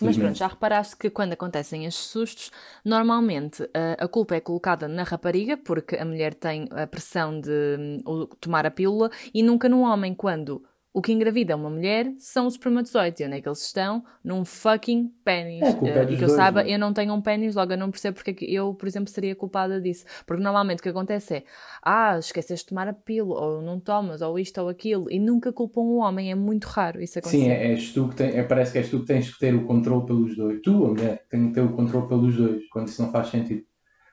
Mas 0.02 0.18
pronto, 0.18 0.38
já 0.38 0.48
reparaste 0.48 0.98
que 0.98 1.10
quando 1.10 1.34
acontecem 1.34 1.86
estes 1.86 2.06
sustos, 2.06 2.52
normalmente 2.84 3.64
a, 3.74 4.06
a 4.06 4.08
culpa 4.08 4.36
é 4.36 4.40
colocada 4.40 4.88
na 4.88 5.04
rapariga, 5.04 5.58
porque 5.58 5.96
a 5.96 6.06
mulher 6.06 6.34
tem 6.34 6.68
a 6.72 6.88
pressão 6.88 7.40
de 7.40 8.02
um, 8.06 8.26
tomar 8.40 8.66
a 8.66 8.72
pílula, 8.72 9.10
e 9.34 9.44
nunca 9.44 9.70
no 9.70 9.82
homem, 9.82 10.14
quando 10.14 10.64
o 10.94 11.02
que 11.02 11.12
engravida 11.12 11.56
uma 11.56 11.72
mulher 11.72 12.14
são 12.20 12.46
os 12.46 12.54
espermatozoides. 12.54 13.20
E 13.20 13.26
onde 13.26 13.38
é 13.38 13.42
que 13.42 13.50
eles 13.50 13.66
estão? 13.66 14.04
Num 14.24 14.46
fucking 14.46 15.12
pênis. 15.26 15.64
É, 15.64 16.04
uh, 16.04 16.12
e 16.12 16.16
que 16.16 16.24
eu 16.24 16.30
saiba, 16.30 16.64
né? 16.64 16.72
eu 16.72 16.78
não 16.78 16.94
tenho 16.94 17.12
um 17.14 17.22
pênis, 17.22 17.56
logo 17.56 17.74
eu 17.74 17.78
não 17.78 17.90
percebo 17.90 18.16
porque 18.16 18.46
é 18.46 18.52
eu, 18.52 18.76
por 18.76 18.88
exemplo, 18.88 19.10
seria 19.10 19.36
culpada 19.36 19.82
disso. 19.82 20.06
Porque 20.28 20.44
normalmente 20.44 20.80
o 20.80 20.84
que 20.84 20.90
acontece 20.90 21.38
é, 21.38 21.44
ah, 21.82 22.20
esqueceste 22.20 22.66
de 22.66 22.70
tomar 22.70 22.88
a 22.88 22.94
pílula, 22.94 23.42
ou 23.42 23.62
não 23.62 23.80
tomas, 23.80 24.22
ou 24.22 24.38
isto 24.38 24.62
ou 24.62 24.70
aquilo, 24.70 25.10
e 25.10 25.20
nunca 25.20 25.52
culpam 25.52 25.82
um 25.82 25.98
homem, 25.98 26.32
é 26.32 26.36
muito 26.36 26.66
raro 26.66 27.02
isso 27.02 27.18
acontecer. 27.18 27.44
Sim, 27.44 27.50
é, 27.50 27.72
és 27.72 27.92
tu 27.92 28.08
que 28.10 28.16
tem, 28.16 28.30
é, 28.38 28.44
parece 28.44 28.72
que 28.72 28.78
és 28.78 28.90
tu 28.90 29.00
que 29.00 29.08
tens 29.08 29.34
que 29.34 29.40
ter 29.40 29.56
o 29.56 29.66
controle 29.66 30.06
pelos 30.06 30.38
dois. 30.38 30.62
Tu, 30.62 30.86
a 30.86 30.90
mulher, 30.90 31.26
tem 31.28 31.48
que 31.48 31.54
ter 31.56 31.62
o 31.62 31.74
controle 31.74 32.08
pelos 32.08 32.38
dois, 32.38 32.68
quando 32.70 32.88
isso 32.88 33.02
não 33.02 33.12
faz 33.12 33.30
sentido. 33.30 33.64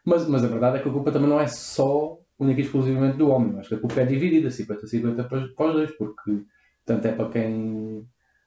Mas, 0.05 0.27
mas 0.27 0.43
a 0.43 0.49
verdade 0.49 0.79
é 0.79 0.83
que 0.83 0.89
a 0.89 0.93
culpa 0.93 1.13
também 1.13 1.29
não 1.29 1.39
é 1.39 1.47
só 1.47 2.19
única 2.39 2.61
e 2.61 2.65
exclusivamente 2.65 3.19
do 3.19 3.29
homem. 3.29 3.59
Acho 3.59 3.69
que 3.69 3.75
a 3.75 3.81
culpa 3.81 4.01
é 4.01 4.07
dividida 4.07 4.49
50-50 4.49 5.29
para, 5.29 5.49
para 5.49 5.67
os 5.67 5.73
dois, 5.75 5.91
porque 5.93 6.43
tanto 6.85 7.07
é 7.07 7.13
para 7.13 7.29
quem 7.29 8.07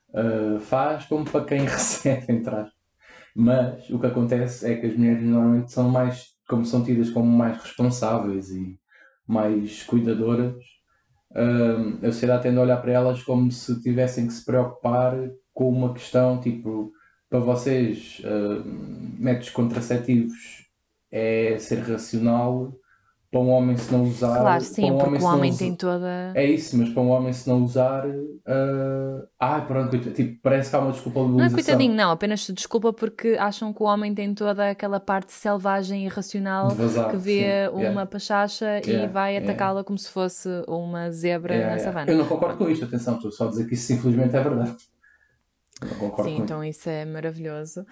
uh, 0.09 0.59
faz 0.59 1.05
como 1.05 1.25
para 1.25 1.45
quem 1.45 1.61
recebe, 1.65 2.31
entrar. 2.31 2.69
Mas 3.35 3.89
o 3.89 3.99
que 3.99 4.05
acontece 4.05 4.71
é 4.71 4.75
que 4.75 4.85
as 4.87 4.95
mulheres 4.95 5.23
normalmente 5.23 5.71
são 5.71 5.89
mais, 5.89 6.27
como 6.47 6.65
são 6.65 6.83
tidas 6.83 7.09
como 7.09 7.25
mais 7.25 7.61
responsáveis 7.61 8.51
e 8.51 8.79
mais 9.27 9.83
cuidadoras, 9.83 10.55
uh, 11.31 12.05
a 12.05 12.11
sociedade 12.11 12.43
tende 12.43 12.57
a 12.57 12.61
olhar 12.61 12.77
para 12.77 12.91
elas 12.91 13.23
como 13.23 13.51
se 13.51 13.81
tivessem 13.81 14.27
que 14.27 14.33
se 14.33 14.45
preocupar 14.45 15.15
com 15.53 15.69
uma 15.69 15.93
questão 15.93 16.39
tipo 16.39 16.91
para 17.29 17.39
vocês 17.39 18.21
uh, 18.25 18.63
métodos 19.19 19.49
contraceptivos 19.49 20.67
é 21.11 21.57
ser 21.57 21.79
racional 21.79 22.73
para 23.33 23.41
um 23.41 23.49
homem 23.49 23.75
se 23.75 23.91
não 23.91 24.03
usar. 24.03 24.39
Claro, 24.39 24.63
sim, 24.63 24.91
um 24.91 24.97
porque 24.99 25.23
o 25.23 25.25
homem 25.25 25.49
usa... 25.49 25.59
tem 25.59 25.73
toda. 25.73 26.31
É 26.35 26.45
isso, 26.45 26.77
mas 26.77 26.89
para 26.89 27.01
um 27.01 27.09
homem 27.09 27.33
se 27.33 27.49
não 27.49 27.63
usar. 27.63 28.05
Uh... 28.05 29.27
Ah, 29.39 29.59
pronto, 29.61 29.97
tipo, 29.97 30.39
parece 30.43 30.69
que 30.69 30.75
há 30.75 30.79
uma 30.79 30.91
desculpa 30.91 31.19
Não 31.21 31.43
é 31.43 31.49
coitadinho, 31.49 31.95
não, 31.95 32.11
apenas 32.11 32.45
se 32.45 32.53
desculpa 32.53 32.93
porque 32.93 33.35
acham 33.39 33.73
que 33.73 33.81
o 33.81 33.87
homem 33.87 34.13
tem 34.13 34.35
toda 34.35 34.69
aquela 34.69 34.99
parte 34.99 35.33
selvagem 35.33 36.03
e 36.03 36.05
irracional 36.05 36.69
vazar, 36.69 37.09
que 37.09 37.17
vê 37.17 37.41
sim, 37.41 37.73
uma 37.73 37.81
yeah. 37.81 38.05
pachacha 38.05 38.81
yeah, 38.85 39.05
e 39.05 39.07
vai 39.07 39.35
atacá-la 39.35 39.71
yeah. 39.71 39.83
como 39.83 39.97
se 39.97 40.11
fosse 40.11 40.47
uma 40.67 41.09
zebra 41.09 41.71
na 41.71 41.79
savana. 41.79 42.11
Eu 42.11 42.19
não 42.19 42.27
concordo 42.27 42.57
com 42.57 42.69
isto, 42.69 42.85
atenção, 42.85 43.15
estou 43.15 43.31
só 43.31 43.47
a 43.47 43.49
dizer 43.49 43.65
que 43.65 43.73
isso 43.73 43.91
infelizmente 43.93 44.35
é 44.35 44.43
verdade. 44.43 44.75
Sim, 46.23 46.37
então 46.37 46.63
isso 46.63 46.87
é 46.87 47.03
maravilhoso. 47.03 47.83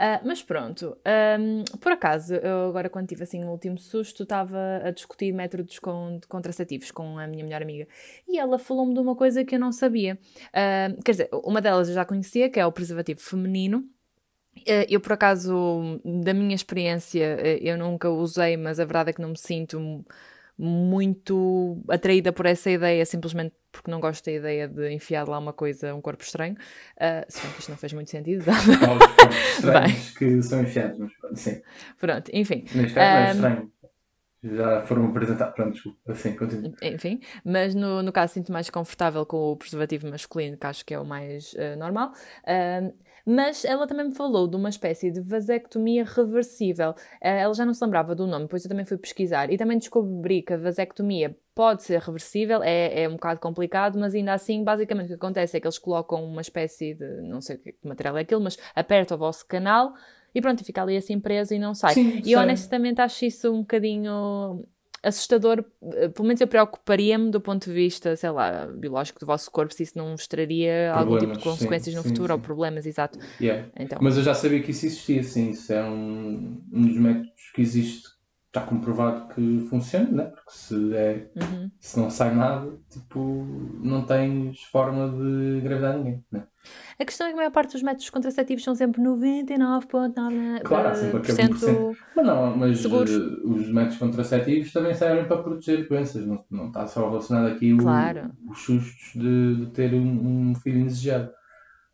Uh, 0.00 0.26
mas 0.26 0.42
pronto, 0.42 0.96
um, 1.38 1.62
por 1.78 1.92
acaso, 1.92 2.34
eu 2.34 2.70
agora 2.70 2.88
quando 2.88 3.06
tive 3.06 3.22
assim 3.22 3.44
um 3.44 3.50
último 3.50 3.76
susto, 3.76 4.22
estava 4.22 4.80
a 4.82 4.90
discutir 4.92 5.30
métodos 5.30 5.78
com, 5.78 6.18
contraceptivos 6.26 6.90
com 6.90 7.18
a 7.18 7.26
minha 7.26 7.44
melhor 7.44 7.60
amiga 7.60 7.86
e 8.26 8.38
ela 8.38 8.58
falou-me 8.58 8.94
de 8.94 9.00
uma 9.00 9.14
coisa 9.14 9.44
que 9.44 9.54
eu 9.54 9.60
não 9.60 9.70
sabia. 9.70 10.18
Uh, 10.48 11.02
quer 11.04 11.10
dizer, 11.10 11.28
uma 11.44 11.60
delas 11.60 11.90
eu 11.90 11.94
já 11.94 12.06
conhecia, 12.06 12.48
que 12.48 12.58
é 12.58 12.64
o 12.64 12.72
preservativo 12.72 13.20
feminino. 13.20 13.80
Uh, 14.60 14.88
eu, 14.88 15.00
por 15.00 15.12
acaso, 15.12 16.00
da 16.02 16.32
minha 16.32 16.54
experiência, 16.54 17.38
eu 17.60 17.76
nunca 17.76 18.08
usei, 18.08 18.56
mas 18.56 18.80
a 18.80 18.86
verdade 18.86 19.10
é 19.10 19.12
que 19.12 19.20
não 19.20 19.28
me 19.28 19.38
sinto 19.38 20.02
muito 20.60 21.82
atraída 21.88 22.32
por 22.32 22.44
essa 22.44 22.70
ideia, 22.70 23.04
simplesmente 23.06 23.54
porque 23.72 23.90
não 23.90 23.98
gosto 23.98 24.24
da 24.26 24.32
ideia 24.32 24.68
de 24.68 24.92
enfiar 24.92 25.26
lá 25.26 25.38
uma 25.38 25.54
coisa, 25.54 25.94
um 25.94 26.00
corpo 26.02 26.22
estranho. 26.22 26.54
Uh, 26.96 27.24
se 27.28 27.40
bem 27.40 27.52
que 27.52 27.60
isto 27.60 27.70
não 27.70 27.78
fez 27.78 27.92
muito 27.94 28.10
sentido. 28.10 28.44
estranhos 29.56 30.10
que 30.10 30.42
são 30.42 30.60
enfiados, 30.60 30.98
mas 30.98 31.12
pronto, 31.14 31.36
sim. 31.36 31.62
Pronto, 31.98 32.30
enfim. 32.34 32.64
Neste 32.74 32.94
caso 32.94 33.00
um, 33.00 33.26
é 33.26 33.32
estranho. 33.32 33.72
Já 34.42 34.82
foram 34.82 35.06
apresentados, 35.06 35.54
pronto, 35.54 35.72
desculpa, 35.72 36.12
assim, 36.12 36.34
continua. 36.34 36.72
Enfim, 36.82 37.20
mas 37.44 37.74
no, 37.74 38.02
no 38.02 38.12
caso 38.12 38.34
sinto 38.34 38.52
mais 38.52 38.68
confortável 38.68 39.24
com 39.24 39.52
o 39.52 39.56
preservativo 39.56 40.08
masculino, 40.08 40.56
que 40.56 40.66
acho 40.66 40.84
que 40.84 40.94
é 40.94 40.98
o 40.98 41.04
mais 41.04 41.52
uh, 41.54 41.78
normal. 41.78 42.12
Uh, 42.44 42.92
mas 43.26 43.64
ela 43.64 43.86
também 43.86 44.08
me 44.08 44.14
falou 44.14 44.48
de 44.48 44.56
uma 44.56 44.68
espécie 44.68 45.10
de 45.10 45.20
vasectomia 45.20 46.04
reversível. 46.04 46.94
Eh, 47.20 47.40
ela 47.40 47.54
já 47.54 47.64
não 47.64 47.74
se 47.74 47.84
lembrava 47.84 48.14
do 48.14 48.26
nome, 48.26 48.44
depois 48.44 48.64
eu 48.64 48.68
também 48.68 48.84
fui 48.84 48.96
pesquisar 48.96 49.52
e 49.52 49.56
também 49.56 49.78
descobri 49.78 50.42
que 50.42 50.52
a 50.52 50.56
vasectomia 50.56 51.36
pode 51.54 51.82
ser 51.82 52.00
reversível, 52.00 52.62
é, 52.62 53.02
é 53.02 53.08
um 53.08 53.12
bocado 53.12 53.40
complicado, 53.40 53.98
mas 53.98 54.14
ainda 54.14 54.32
assim, 54.32 54.64
basicamente 54.64 55.06
o 55.06 55.08
que 55.08 55.14
acontece 55.14 55.56
é 55.56 55.60
que 55.60 55.66
eles 55.66 55.78
colocam 55.78 56.24
uma 56.24 56.40
espécie 56.40 56.94
de, 56.94 57.20
não 57.22 57.40
sei 57.40 57.58
que 57.58 57.74
material 57.84 58.16
é 58.16 58.22
aquilo, 58.22 58.40
mas 58.40 58.56
aperta 58.74 59.14
o 59.14 59.18
vosso 59.18 59.46
canal 59.46 59.92
e 60.34 60.40
pronto, 60.40 60.64
fica 60.64 60.82
ali 60.82 60.96
assim 60.96 61.18
preso 61.18 61.54
e 61.54 61.58
não 61.58 61.74
sai. 61.74 61.94
Sim, 61.94 62.22
e 62.24 62.36
honestamente 62.36 63.00
acho 63.00 63.24
isso 63.24 63.52
um 63.52 63.60
bocadinho 63.60 64.64
assustador, 65.02 65.64
eh, 65.94 66.08
pelo 66.08 66.26
menos 66.26 66.40
eu 66.40 66.46
preocuparia-me 66.46 67.30
do 67.30 67.40
ponto 67.40 67.66
de 67.66 67.72
vista, 67.72 68.14
sei 68.16 68.30
lá, 68.30 68.66
biológico 68.66 69.18
do 69.20 69.26
vosso 69.26 69.50
corpo, 69.50 69.72
se 69.72 69.82
isso 69.82 69.96
não 69.96 70.16
vos 70.16 70.26
traria 70.26 70.92
algum 70.92 71.18
tipo 71.18 71.32
de 71.32 71.38
consequências 71.38 71.92
sim, 71.92 71.96
no 71.96 72.02
sim, 72.02 72.08
futuro 72.10 72.28
sim. 72.28 72.32
ou 72.32 72.38
problemas, 72.38 72.86
exato. 72.86 73.18
Yeah. 73.40 73.68
Então. 73.78 73.98
Mas 74.00 74.16
eu 74.16 74.22
já 74.22 74.34
sabia 74.34 74.62
que 74.62 74.70
isso 74.70 74.86
existia, 74.86 75.22
sim, 75.22 75.50
isso 75.50 75.72
é 75.72 75.82
um, 75.82 76.62
um 76.72 76.82
dos 76.82 76.96
métodos 76.96 77.50
que 77.54 77.62
existe, 77.62 78.08
está 78.50 78.62
comprovado 78.62 79.32
que 79.32 79.64
funciona, 79.70 80.10
né? 80.10 80.24
porque 80.24 80.50
se, 80.50 80.94
é, 80.94 81.30
uhum. 81.36 81.70
se 81.78 82.00
não 82.00 82.10
sai 82.10 82.34
nada, 82.34 82.68
tipo, 82.90 83.46
não 83.80 84.04
tens 84.04 84.60
forma 84.64 85.08
de 85.08 85.58
engravidar 85.60 85.96
ninguém, 85.96 86.24
né? 86.32 86.44
A 86.98 87.04
questão 87.04 87.28
é 87.28 87.30
que 87.30 87.34
a 87.34 87.36
maior 87.36 87.52
parte 87.52 87.72
dos 87.72 87.82
métodos 87.82 88.10
contraceptivos 88.10 88.64
são 88.64 88.74
sempre 88.74 89.00
99,9% 89.00 90.62
claro, 90.64 90.94
sempre 90.96 91.60
mas 92.14 92.26
não, 92.26 92.56
mas 92.56 92.80
seguros. 92.80 93.10
Uh, 93.10 93.54
os 93.54 93.72
métodos 93.72 93.98
contraceptivos 93.98 94.72
também 94.72 94.94
servem 94.94 95.24
para 95.26 95.42
proteger 95.42 95.88
doenças, 95.88 96.26
não, 96.26 96.44
não 96.50 96.66
está 96.66 96.86
só 96.88 97.08
relacionado 97.08 97.52
aqui 97.52 97.74
claro. 97.76 98.32
o, 98.46 98.50
os 98.50 98.58
sustos 98.58 99.12
de, 99.14 99.56
de 99.56 99.66
ter 99.66 99.94
um, 99.94 100.50
um 100.50 100.54
filho 100.56 100.80
indesejado. 100.80 101.30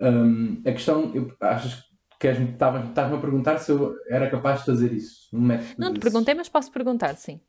Um, 0.01 0.63
a 0.67 0.73
questão, 0.73 1.13
eu, 1.15 1.31
achas 1.41 1.75
que 1.75 1.86
estás-me 2.21 3.17
a 3.17 3.21
perguntar 3.21 3.59
se 3.59 3.71
eu 3.73 3.95
era 4.09 4.31
capaz 4.31 4.61
de 4.61 4.67
fazer 4.67 4.93
isso? 4.93 5.29
Um 5.33 5.49
não 5.79 5.93
te 5.93 6.01
perguntei, 6.01 6.35
mas 6.35 6.49
posso 6.49 6.71
perguntar, 6.73 7.15
sim. 7.17 7.41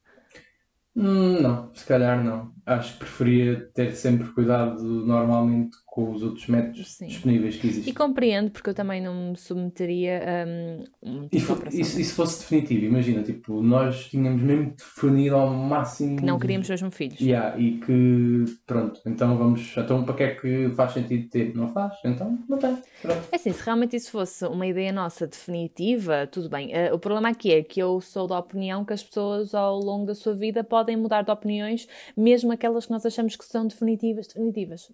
Hum, 0.95 1.41
não, 1.41 1.73
se 1.75 1.85
calhar 1.85 2.23
não. 2.23 2.53
Acho 2.65 2.93
que 2.93 2.99
preferia 2.99 3.69
ter 3.73 3.93
sempre 3.95 4.27
cuidado 4.29 4.81
normalmente 4.83 5.77
com 5.97 6.11
os 6.11 6.21
outros 6.21 6.45
métodos 6.45 6.91
Sim. 6.91 7.07
disponíveis 7.07 7.55
que 7.55 7.65
existem. 7.65 7.91
E 7.91 7.95
compreendo, 7.95 8.51
porque 8.51 8.69
eu 8.69 8.73
também 8.75 9.01
não 9.01 9.31
me 9.31 9.35
submeteria 9.35 10.21
a 10.21 10.47
um, 11.01 11.27
e, 11.31 11.37
e, 11.37 11.81
e, 11.81 11.83
se 11.83 12.13
fosse 12.13 12.41
definitivo, 12.41 12.85
imagina, 12.85 13.23
tipo, 13.23 13.63
nós 13.63 14.07
tínhamos 14.07 14.43
mesmo 14.43 14.75
definido 14.77 15.35
ao 15.35 15.49
máximo. 15.49 16.17
Que 16.17 16.23
não 16.23 16.37
queríamos 16.37 16.69
mesmo 16.69 16.91
filhos. 16.91 17.19
Yeah, 17.19 17.59
e 17.59 17.79
que, 17.79 18.45
pronto, 18.67 19.01
então 19.07 19.35
vamos. 19.39 19.75
Então 19.75 20.03
para 20.03 20.13
que 20.13 20.23
é 20.23 20.35
que 20.35 20.69
faz 20.75 20.93
sentido 20.93 21.29
ter? 21.29 21.55
Não 21.55 21.67
faz? 21.69 21.95
Então 22.05 22.37
não 22.47 22.59
tem. 22.59 22.77
Pronto. 23.01 23.29
É 23.31 23.35
assim, 23.35 23.51
se 23.51 23.63
realmente 23.63 23.95
isso 23.95 24.11
fosse 24.11 24.45
uma 24.45 24.67
ideia 24.67 24.91
nossa 24.91 25.25
definitiva, 25.25 26.27
tudo 26.27 26.47
bem. 26.47 26.73
Uh, 26.73 26.93
o 26.93 26.99
problema 26.99 27.29
aqui 27.29 27.51
é 27.51 27.63
que 27.63 27.81
eu 27.81 27.99
sou 28.01 28.27
da 28.27 28.37
opinião 28.37 28.85
que 28.85 28.93
as 28.93 29.01
pessoas 29.01 29.55
ao 29.55 29.79
longo 29.79 30.05
da 30.05 30.13
sua 30.13 30.35
vida 30.35 30.63
podem 30.63 30.95
mudar 30.95 31.23
de 31.23 31.31
opiniões, 31.31 31.87
mesmo 32.15 32.51
aquelas 32.51 32.85
que 32.85 32.91
nós 32.91 33.03
achamos 33.03 33.35
que 33.35 33.45
são 33.45 33.65
definitivas, 33.65 34.27
definitivas. 34.27 34.91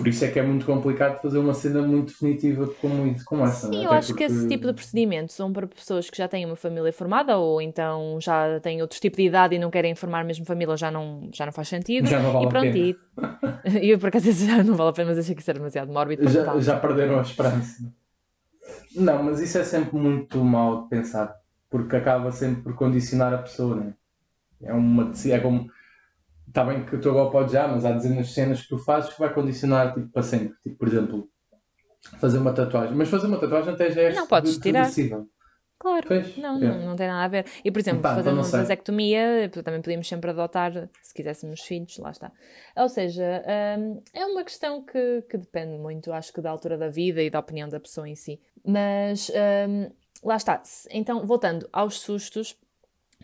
Por 0.00 0.08
isso 0.08 0.24
é 0.24 0.28
que 0.28 0.38
é 0.38 0.42
muito 0.42 0.64
complicado 0.64 1.20
fazer 1.20 1.38
uma 1.38 1.54
cena 1.54 1.82
muito 1.82 2.08
definitiva 2.08 2.66
como, 2.80 3.14
como 3.24 3.44
essa. 3.44 3.68
Sim, 3.68 3.80
né? 3.80 3.86
eu 3.86 3.92
acho 3.92 4.08
porque... 4.08 4.26
que 4.26 4.32
esse 4.32 4.48
tipo 4.48 4.66
de 4.66 4.72
procedimentos 4.72 5.34
são 5.34 5.52
para 5.52 5.66
pessoas 5.66 6.08
que 6.08 6.16
já 6.16 6.26
têm 6.26 6.46
uma 6.46 6.56
família 6.56 6.92
formada 6.92 7.36
ou 7.36 7.60
então 7.60 8.18
já 8.20 8.58
têm 8.60 8.80
outro 8.80 8.98
tipo 8.98 9.16
de 9.16 9.24
idade 9.24 9.54
e 9.54 9.58
não 9.58 9.70
querem 9.70 9.94
formar 9.94 10.24
mesmo 10.24 10.44
família, 10.44 10.76
já 10.76 10.90
não, 10.90 11.28
já 11.32 11.44
não 11.44 11.52
faz 11.52 11.68
sentido. 11.68 12.08
Já 12.08 12.20
não 12.20 12.32
vale 12.32 12.46
e 12.46 12.48
pronto, 12.48 12.68
a 12.68 12.72
pena. 12.72 13.80
E, 13.80 13.90
eu 13.92 13.98
por 13.98 14.08
acaso 14.08 14.32
já 14.32 14.64
não 14.64 14.74
vale 14.74 14.90
a 14.90 14.92
pena, 14.92 15.10
mas 15.10 15.18
achei 15.18 15.34
que 15.34 15.42
isso 15.42 15.50
era 15.50 15.58
demasiado 15.58 15.92
mórbido. 15.92 16.28
Já, 16.28 16.58
já 16.60 16.78
perderam 16.78 17.18
a 17.18 17.22
esperança. 17.22 17.84
Não, 18.94 19.22
mas 19.22 19.40
isso 19.40 19.58
é 19.58 19.64
sempre 19.64 19.96
muito 19.98 20.42
mal 20.44 20.82
de 20.82 20.88
pensar, 20.88 21.36
porque 21.68 21.96
acaba 21.96 22.32
sempre 22.32 22.62
por 22.62 22.74
condicionar 22.74 23.32
a 23.32 23.38
pessoa, 23.38 23.76
né? 23.76 23.94
É 24.62 24.72
uma. 24.72 25.12
É 25.26 25.38
como. 25.38 25.70
Está 26.50 26.64
bem 26.64 26.84
que 26.84 26.98
tu 26.98 27.10
agora 27.10 27.30
podes 27.30 27.52
já, 27.52 27.68
mas 27.68 27.84
há 27.84 27.92
dezenas 27.92 28.26
de 28.26 28.34
cenas 28.34 28.62
que 28.62 28.68
tu 28.68 28.78
fazes 28.78 29.12
que 29.14 29.20
vai 29.20 29.32
condicionar 29.32 29.94
tipo, 29.94 30.08
para 30.08 30.22
sempre. 30.22 30.56
Tipo, 30.64 30.78
por 30.78 30.88
exemplo, 30.88 31.28
fazer 32.20 32.38
uma 32.38 32.52
tatuagem. 32.52 32.96
Mas 32.96 33.08
fazer 33.08 33.28
uma 33.28 33.38
tatuagem 33.38 33.72
até 33.72 33.88
já 33.92 34.02
é 34.02 34.12
Não 34.12 34.26
podes 34.26 34.58
tirar. 34.58 34.90
Claro, 35.78 36.08
Pois, 36.08 36.36
não, 36.36 36.56
é. 36.56 36.60
não, 36.60 36.86
não 36.88 36.96
tem 36.96 37.06
nada 37.06 37.24
a 37.24 37.28
ver. 37.28 37.46
E, 37.64 37.70
por 37.70 37.78
exemplo, 37.78 38.02
Pá, 38.02 38.16
fazer 38.16 38.30
então 38.32 38.42
uma 38.42 38.42
vasectomia, 38.42 39.48
também 39.64 39.80
podíamos 39.80 40.08
sempre 40.08 40.28
adotar, 40.28 40.72
se 41.00 41.14
quiséssemos 41.14 41.60
filhos, 41.62 41.96
lá 41.98 42.10
está. 42.10 42.32
Ou 42.76 42.88
seja, 42.88 43.42
hum, 43.78 44.02
é 44.12 44.26
uma 44.26 44.44
questão 44.44 44.84
que, 44.84 45.22
que 45.22 45.38
depende 45.38 45.78
muito, 45.78 46.12
acho 46.12 46.32
que 46.34 46.40
da 46.42 46.50
altura 46.50 46.76
da 46.76 46.88
vida 46.90 47.22
e 47.22 47.30
da 47.30 47.38
opinião 47.38 47.66
da 47.66 47.80
pessoa 47.80 48.06
em 48.06 48.14
si. 48.14 48.38
Mas, 48.62 49.30
hum, 49.30 49.90
lá 50.22 50.36
está. 50.36 50.60
Então, 50.90 51.24
voltando 51.24 51.66
aos 51.72 52.00
sustos, 52.00 52.58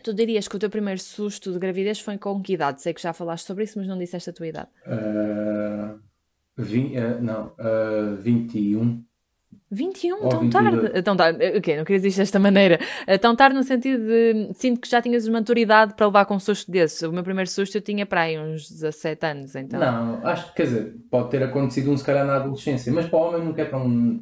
tu 0.03 0.13
dirias 0.13 0.47
que 0.47 0.55
o 0.55 0.59
teu 0.59 0.69
primeiro 0.69 0.99
susto 0.99 1.51
de 1.51 1.59
gravidez 1.59 1.99
foi 1.99 2.17
com 2.17 2.41
que 2.41 2.53
idade? 2.53 2.81
Sei 2.81 2.93
que 2.93 3.01
já 3.01 3.13
falaste 3.13 3.45
sobre 3.45 3.63
isso, 3.63 3.77
mas 3.77 3.87
não 3.87 3.97
disseste 3.97 4.29
a 4.29 4.33
tua 4.33 4.47
idade. 4.47 4.69
Ah, 4.85 5.95
vin- 6.57 6.95
ah, 6.97 7.19
não, 7.21 7.51
ah, 7.59 8.15
21. 8.19 9.03
21, 9.69 10.23
Ou 10.23 10.29
tão 10.29 10.39
22. 10.41 10.53
tarde. 10.81 11.01
Tão 11.03 11.17
tarde. 11.17 11.57
O 11.57 11.61
quê? 11.61 11.75
Não 11.75 11.83
querias 11.83 12.01
dizer 12.01 12.21
desta 12.21 12.39
maneira. 12.39 12.79
Tão 13.19 13.35
tarde 13.35 13.55
no 13.57 13.63
sentido 13.63 14.01
de 14.05 14.51
sinto 14.55 14.79
que 14.79 14.89
já 14.89 15.01
tinhas 15.01 15.27
maturidade 15.27 15.93
para 15.93 16.05
levar 16.05 16.25
com 16.25 16.35
um 16.35 16.39
susto 16.39 16.71
desses. 16.71 17.01
O 17.01 17.11
meu 17.11 17.21
primeiro 17.23 17.49
susto 17.49 17.75
eu 17.77 17.81
tinha 17.81 18.05
para 18.05 18.21
aí 18.21 18.39
uns 18.39 18.69
17 18.69 19.25
anos, 19.25 19.55
então. 19.55 19.77
Não, 19.79 20.25
acho 20.25 20.47
que, 20.49 20.55
quer 20.55 20.63
dizer, 20.63 20.95
pode 21.11 21.29
ter 21.31 21.43
acontecido 21.43 21.91
um 21.91 21.97
se 21.97 22.03
calhar 22.03 22.25
na 22.25 22.37
adolescência, 22.37 22.93
mas 22.93 23.07
para 23.09 23.19
o 23.19 23.21
homem 23.23 23.43
nunca 23.43 23.61
é 23.61 23.65
tão. 23.65 24.21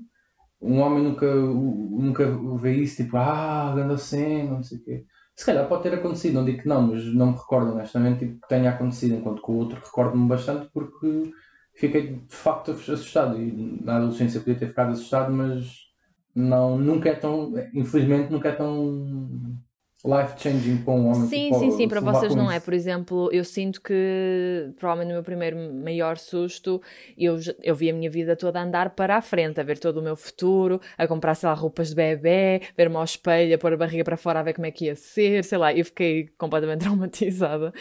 Um 0.62 0.80
homem 0.80 1.04
nunca, 1.04 1.32
nunca 1.36 2.26
vê 2.58 2.78
isso, 2.78 3.04
tipo, 3.04 3.16
ah, 3.18 3.72
grande 3.76 4.02
cena, 4.02 4.50
não 4.52 4.64
sei 4.64 4.80
o 4.80 4.84
quê. 4.84 5.06
Se 5.36 5.46
calhar 5.46 5.68
pode 5.68 5.84
ter 5.84 5.94
acontecido, 5.94 6.36
não 6.36 6.46
digo 6.46 6.62
que 6.62 6.68
não, 6.68 6.82
mas 6.82 7.04
não 7.14 7.28
me 7.28 7.38
recordo 7.38 7.74
honestamente 7.74 8.20
tipo, 8.20 8.42
que 8.42 8.48
tenha 8.48 8.70
acontecido, 8.70 9.16
enquanto 9.16 9.42
que 9.42 9.52
o 9.52 9.56
outro 9.56 9.82
recordo-me 9.84 10.28
bastante 10.28 10.70
porque 10.74 11.34
fiquei 11.74 12.16
de 12.16 12.36
facto 12.36 12.72
assustado. 12.72 13.38
E 13.38 13.82
na 13.84 13.98
adolescência 13.98 14.40
podia 14.40 14.56
ter 14.56 14.68
ficado 14.68 14.92
assustado, 14.92 15.34
mas 15.34 15.86
não, 16.34 16.78
nunca 16.78 17.10
é 17.10 17.16
tão, 17.16 17.54
infelizmente, 17.74 18.32
nunca 18.32 18.50
é 18.50 18.54
tão 18.54 19.58
life-changing 20.06 20.78
para 20.78 20.94
um 20.94 21.08
homem. 21.08 21.28
Sim, 21.28 21.54
sim, 21.54 21.72
sim, 21.72 21.88
para 21.88 22.00
vocês 22.00 22.36
não 22.36 22.52
é. 22.52 22.60
Por 22.60 22.74
exemplo, 22.74 23.30
eu 23.32 23.44
sinto 23.44 23.82
que 23.82 24.72
provavelmente 24.78 25.10
no 25.10 25.14
meu 25.16 25.24
primeiro 25.24 25.58
maior 25.74 26.18
susto 26.18 26.82
eu, 27.18 27.38
eu 27.62 27.76
vi 27.76 27.90
a 27.90 27.94
minha 27.94 28.10
vida 28.10 28.36
toda 28.36 28.60
a 28.60 28.64
andar 28.64 28.92
para 28.92 29.18
a 29.18 29.22
frente, 29.22 29.60
a 29.60 29.64
ver 29.64 29.80
todo 29.80 29.98
o 29.98 30.02
meu 30.02 30.16
futuro, 30.16 30.80
a 30.98 31.08
comprar, 31.08 31.36
sei 31.36 31.50
lá, 31.50 31.56
roupas 31.56 31.90
de 31.90 31.96
bebê, 31.96 32.62
ver-me 32.78 32.96
ao 32.96 33.04
espelho, 33.04 33.56
a 33.56 33.58
pôr 33.58 33.74
a 33.74 33.78
barriga 33.78 34.04
para 34.04 34.18
fora 34.18 34.40
a 34.40 34.44
ver 34.44 34.54
como 34.54 34.68
é 34.68 34.72
que 34.72 34.86
ia 34.86 34.96
ser, 34.96 35.44
sei 35.44 35.58
lá, 35.58 35.74
eu 35.74 35.86
fiquei 35.86 36.30
completamente 36.38 36.82
traumatizada. 36.86 37.74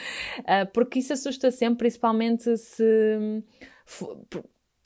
Ah, 0.46 0.66
porque 0.66 0.98
isso 0.98 1.12
assusta 1.12 1.50
sempre, 1.50 1.78
principalmente 1.78 2.56
se. 2.56 3.42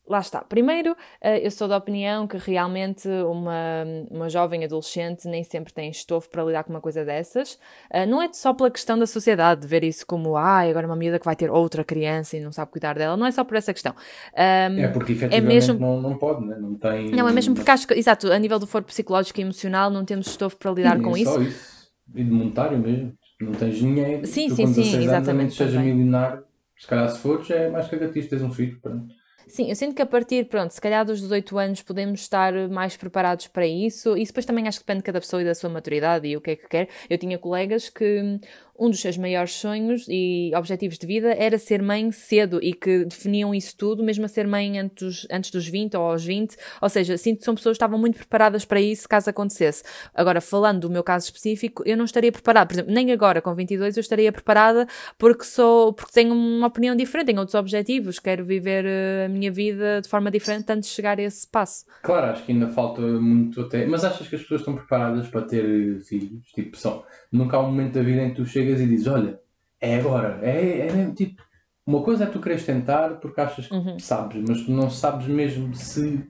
Lá 0.08 0.20
está. 0.20 0.40
Primeiro, 0.40 0.96
eh, 1.20 1.46
eu 1.46 1.50
sou 1.50 1.68
da 1.68 1.76
opinião 1.76 2.26
que 2.26 2.38
realmente 2.38 3.06
uma, 3.08 3.84
uma 4.10 4.28
jovem 4.30 4.64
adolescente 4.64 5.28
nem 5.28 5.44
sempre 5.44 5.72
tem 5.72 5.90
estofo 5.90 6.30
para 6.30 6.42
lidar 6.42 6.64
com 6.64 6.70
uma 6.70 6.80
coisa 6.80 7.04
dessas. 7.04 7.54
Uh, 7.92 8.06
não 8.08 8.22
é 8.22 8.32
só 8.32 8.54
pela 8.54 8.70
questão 8.70 8.98
da 8.98 9.06
sociedade, 9.06 9.60
de 9.60 9.66
ver 9.66 9.84
isso 9.84 10.06
como, 10.06 10.36
ah, 10.36 10.60
agora 10.60 10.86
uma 10.86 10.96
miúda 10.96 11.18
que 11.18 11.24
vai 11.26 11.36
ter 11.36 11.50
outra 11.50 11.84
criança 11.84 12.36
e 12.36 12.40
não 12.40 12.50
sabe 12.50 12.70
cuidar 12.70 12.94
dela. 12.94 13.16
Não 13.16 13.26
é 13.26 13.30
só 13.30 13.44
por 13.44 13.56
essa 13.56 13.72
questão. 13.72 13.94
Um, 14.34 14.78
É 14.80 14.88
porque 14.88 15.12
efetivamente 15.12 15.46
mesmo- 15.46 15.78
não, 15.78 16.00
não 16.00 16.16
pode, 16.16 16.44
né? 16.46 16.56
não 16.58 16.74
tem. 16.74 17.10
não, 17.10 17.28
é 17.28 17.32
mesmo 17.32 17.54
porque 17.54 17.70
acho 17.70 17.86
que, 17.86 17.94
exato, 17.94 18.32
a 18.32 18.38
nível 18.38 18.58
do 18.58 18.66
foro 18.66 18.84
psicológico 18.84 19.38
e 19.40 19.42
emocional 19.42 19.90
não 19.90 20.04
temos 20.04 20.28
estofo 20.28 20.56
para 20.56 20.70
lidar 20.72 21.00
com 21.00 21.14
é 21.16 21.20
isso. 21.20 21.34
Só 21.34 21.40
isso. 21.42 21.78
E 22.14 22.24
de 22.24 22.30
monetário 22.30 22.78
mesmo. 22.78 23.12
Não 23.40 23.52
tens 23.52 23.76
dinheiro. 23.76 24.26
Sim, 24.26 24.48
tu 24.48 24.56
sim, 24.56 24.66
sim, 24.66 24.82
16 24.82 24.94
anos, 24.94 25.04
exatamente, 25.06 25.30
a 25.30 25.34
menos 25.34 25.56
que 25.56 25.64
seja 25.64 25.80
milionário. 25.80 26.44
Se 26.76 26.86
calhar 26.86 27.08
se 27.08 27.18
fores, 27.18 27.50
é 27.50 27.68
mais 27.70 27.88
cagativo, 27.88 28.28
tens 28.28 28.42
um 28.42 28.50
filho. 28.52 28.80
Pronto. 28.80 29.14
Sim, 29.48 29.70
eu 29.70 29.74
sinto 29.76 29.94
que 29.94 30.02
a 30.02 30.06
partir, 30.06 30.46
pronto, 30.46 30.72
se 30.72 30.80
calhar 30.80 31.06
dos 31.06 31.20
18 31.22 31.56
anos 31.56 31.80
podemos 31.82 32.20
estar 32.20 32.52
mais 32.68 32.98
preparados 32.98 33.46
para 33.46 33.66
isso. 33.66 34.14
E 34.14 34.24
depois 34.24 34.44
também 34.44 34.68
acho 34.68 34.78
que 34.78 34.84
depende 34.84 34.98
de 34.98 35.04
cada 35.04 35.20
pessoa 35.20 35.40
e 35.40 35.44
da 35.44 35.54
sua 35.54 35.70
maturidade 35.70 36.28
e 36.28 36.36
o 36.36 36.40
que 36.40 36.50
é 36.50 36.56
que 36.56 36.68
quer. 36.68 36.88
Eu 37.08 37.16
tinha 37.16 37.38
colegas 37.38 37.88
que 37.88 38.38
um 38.78 38.90
dos 38.90 39.00
seus 39.00 39.16
maiores 39.16 39.52
sonhos 39.52 40.06
e 40.08 40.52
objetivos 40.54 40.98
de 40.98 41.06
vida 41.06 41.34
era 41.34 41.58
ser 41.58 41.82
mãe 41.82 42.10
cedo 42.12 42.60
e 42.62 42.72
que 42.72 43.04
definiam 43.04 43.54
isso 43.54 43.76
tudo, 43.76 44.04
mesmo 44.04 44.24
a 44.24 44.28
ser 44.28 44.46
mãe 44.46 44.78
antes 44.78 44.94
dos, 45.02 45.26
antes 45.30 45.50
dos 45.50 45.66
20 45.66 45.96
ou 45.96 46.04
aos 46.04 46.24
20. 46.24 46.56
Ou 46.80 46.88
seja, 46.88 47.16
sinto 47.16 47.38
que 47.38 47.44
são 47.44 47.54
pessoas 47.54 47.74
que 47.74 47.76
estavam 47.76 47.98
muito 47.98 48.16
preparadas 48.18 48.64
para 48.64 48.80
isso 48.80 49.08
caso 49.08 49.30
acontecesse. 49.30 49.82
Agora, 50.14 50.40
falando 50.40 50.82
do 50.82 50.90
meu 50.90 51.02
caso 51.02 51.26
específico, 51.26 51.82
eu 51.84 51.96
não 51.96 52.04
estaria 52.04 52.30
preparada. 52.30 52.66
Por 52.66 52.74
exemplo, 52.74 52.94
nem 52.94 53.12
agora, 53.12 53.42
com 53.42 53.54
22, 53.54 53.96
eu 53.96 54.00
estaria 54.00 54.30
preparada 54.30 54.86
porque 55.18 55.44
sou, 55.44 55.92
porque 55.92 56.12
tenho 56.12 56.32
uma 56.32 56.66
opinião 56.66 56.94
diferente, 56.94 57.26
tenho 57.26 57.40
outros 57.40 57.54
objetivos, 57.54 58.18
quero 58.18 58.44
viver 58.44 58.84
eh, 58.86 59.26
a 59.26 59.28
minha 59.28 59.50
vida 59.50 60.00
de 60.00 60.08
forma 60.08 60.30
diferente 60.30 60.70
antes 60.70 60.88
de 60.88 60.94
chegar 60.94 61.18
a 61.18 61.22
esse 61.22 61.46
passo. 61.48 61.84
Claro, 62.02 62.26
acho 62.26 62.44
que 62.44 62.52
ainda 62.52 62.68
falta 62.68 63.00
muito 63.00 63.60
até. 63.62 63.86
Mas 63.86 64.04
achas 64.04 64.28
que 64.28 64.36
as 64.36 64.42
pessoas 64.42 64.60
estão 64.60 64.74
preparadas 64.74 65.28
para 65.28 65.42
ter 65.42 66.00
filhos? 66.00 66.46
Tipo, 66.54 66.76
só. 66.76 67.06
Nunca 67.30 67.56
há 67.56 67.60
um 67.60 67.66
momento 67.66 67.94
da 67.94 68.02
vida 68.02 68.22
em 68.22 68.30
que 68.30 68.36
tu 68.36 68.46
chegas 68.46 68.67
e 68.80 68.86
dizes: 68.86 69.06
Olha, 69.06 69.40
é 69.80 69.96
agora. 69.96 70.40
É, 70.42 70.88
é 70.88 70.92
mesmo 70.92 71.14
tipo. 71.14 71.42
Uma 71.86 72.02
coisa 72.02 72.24
é 72.24 72.26
tu 72.26 72.40
queres 72.40 72.66
tentar 72.66 73.18
porque 73.18 73.40
achas 73.40 73.66
que 73.66 73.74
Uhum. 73.74 73.98
sabes, 73.98 74.42
mas 74.46 74.62
tu 74.64 74.70
não 74.70 74.90
sabes 74.90 75.26
mesmo 75.26 75.74
se, 75.74 76.28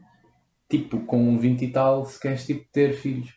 tipo, 0.69 1.01
com 1.01 1.37
20 1.37 1.65
e 1.65 1.73
tal, 1.73 2.05
se 2.05 2.21
queres 2.21 2.47
tipo, 2.47 2.65
ter 2.73 2.93
filhos 2.93 3.35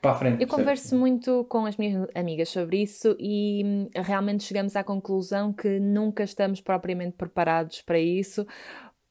para 0.00 0.10
a 0.10 0.14
frente. 0.14 0.40
Eu 0.40 0.46
percebes? 0.46 0.60
converso 0.60 0.96
muito 0.96 1.44
com 1.44 1.64
as 1.64 1.76
minhas 1.76 2.06
amigas 2.14 2.48
sobre 2.48 2.82
isso 2.82 3.16
e 3.18 3.62
hum, 3.64 3.88
realmente 3.94 4.44
chegamos 4.44 4.76
à 4.76 4.84
conclusão 4.84 5.52
que 5.52 5.78
nunca 5.80 6.22
estamos 6.24 6.60
propriamente 6.60 7.16
preparados 7.16 7.80
para 7.82 7.98
isso. 7.98 8.46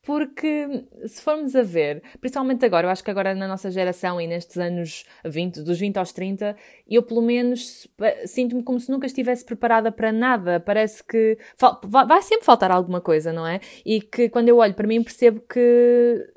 Porque 0.04 0.86
se 1.06 1.22
formos 1.22 1.56
a 1.56 1.62
ver, 1.62 2.02
principalmente 2.20 2.66
agora, 2.66 2.88
eu 2.88 2.92
acho 2.92 3.04
que 3.04 3.12
agora 3.12 3.36
na 3.36 3.48
nossa 3.48 3.70
geração 3.70 4.20
e 4.20 4.26
nestes 4.26 4.58
anos 4.58 5.06
20, 5.24 5.62
dos 5.62 5.80
20 5.80 5.98
aos 5.98 6.12
30, 6.12 6.56
eu 6.90 7.04
pelo 7.04 7.22
menos 7.22 7.88
sinto-me 8.26 8.64
como 8.64 8.80
se 8.80 8.90
nunca 8.90 9.06
estivesse 9.06 9.46
preparada 9.46 9.92
para 9.92 10.12
nada. 10.12 10.60
Parece 10.60 11.04
que 11.04 11.38
vai 11.88 12.22
sempre 12.24 12.46
faltar 12.46 12.72
alguma 12.72 13.00
coisa, 13.00 13.32
não 13.32 13.46
é? 13.46 13.60
E 13.86 14.02
que 14.02 14.28
quando 14.30 14.50
eu 14.50 14.58
olho 14.58 14.74
para 14.74 14.88
mim 14.88 15.04
percebo 15.04 15.40
que 15.42 16.28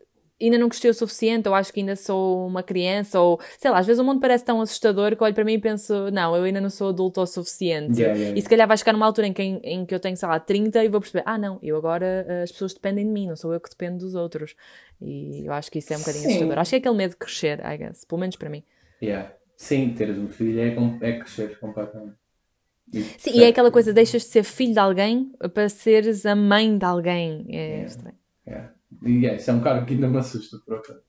ainda 0.41 0.59
não 0.59 0.69
gostei 0.69 0.91
o 0.91 0.95
suficiente, 0.95 1.49
ou 1.49 1.55
acho 1.55 1.73
que 1.73 1.81
ainda 1.81 1.97
sou 1.97 2.47
uma 2.47 2.63
criança, 2.63 3.21
ou 3.21 3.41
sei 3.59 3.71
lá, 3.71 3.79
às 3.79 3.87
vezes 3.87 4.01
o 4.01 4.05
mundo 4.05 4.21
parece 4.21 4.45
tão 4.45 4.61
assustador 4.61 5.17
que 5.17 5.23
olho 5.23 5.35
para 5.35 5.45
mim 5.45 5.55
e 5.55 5.59
penso, 5.59 6.11
não, 6.11 6.35
eu 6.37 6.45
ainda 6.45 6.61
não 6.61 6.71
sou 6.71 6.89
adulto 6.89 7.21
o 7.21 7.27
suficiente. 7.27 8.01
Yeah, 8.01 8.19
yeah, 8.19 8.39
E 8.39 8.43
se 8.43 8.49
calhar 8.49 8.67
vai 8.67 8.77
chegar 8.77 8.93
numa 8.93 9.07
altura 9.07 9.29
em 9.29 9.33
que, 9.33 9.43
em 9.43 9.87
que 9.87 9.95
eu 9.95 10.01
tenho, 10.01 10.17
sei 10.17 10.29
lá, 10.29 10.39
30 10.41 10.85
e 10.85 10.89
vou 10.89 11.01
perceber, 11.01 11.23
ah, 11.27 11.39
não, 11.39 11.59
eu 11.63 11.77
agora 11.77 12.27
eh, 12.29 12.43
as 12.43 12.53
pessoas 12.53 12.75
dependem 12.75 13.07
de 13.07 13.13
mim, 13.13 13.29
não 13.29 13.37
sou 13.37 13.53
eu 13.53 13.61
que 13.61 13.71
dependo 13.71 13.99
dos 13.99 14.15
outros. 14.15 14.55
E 15.01 15.47
eu 15.47 15.53
acho 15.53 15.71
que 15.71 15.79
isso 15.79 15.93
é 15.93 15.97
um 15.97 16.01
bocadinho 16.01 16.23
Sim. 16.25 16.29
assustador. 16.31 16.59
Acho 16.59 16.71
que 16.71 16.77
é 16.77 16.79
aquele 16.79 16.97
medo 16.97 17.11
de 17.11 17.17
crescer, 17.17 17.61
I 17.61 17.77
guess, 17.79 18.05
pelo 18.05 18.21
menos 18.21 18.37
para 18.37 18.49
mim. 18.49 18.63
Yeah. 19.03 19.33
Sim, 19.57 19.95
teres 19.97 20.19
um 20.19 20.29
filho 20.29 20.61
é, 20.61 21.09
é 21.09 21.19
crescer 21.19 21.59
completamente. 21.59 22.17
Sim, 23.19 23.31
e 23.35 23.43
é 23.43 23.49
aquela 23.49 23.71
coisa, 23.71 23.93
deixas 23.93 24.23
de 24.23 24.29
ser 24.29 24.45
filho 24.45 24.73
de 24.75 24.79
alguém 24.79 25.33
para 25.55 25.69
seres 25.69 26.27
a 26.27 26.37
mãe 26.37 26.77
de 26.77 26.85
alguém. 26.85 27.47
É 27.49 27.55
Yeah. 27.55 27.87
estranho. 27.87 28.19
Yeah. 28.47 28.75
E 29.03 29.27
é, 29.27 29.37
isso 29.37 29.51
é 29.51 29.55
um 29.55 29.61
cargo 29.61 29.87
que 29.87 29.95
ainda 29.95 30.09
me 30.09 30.19
assusta, 30.19 30.59
por 30.65 30.77
acaso. 30.77 31.01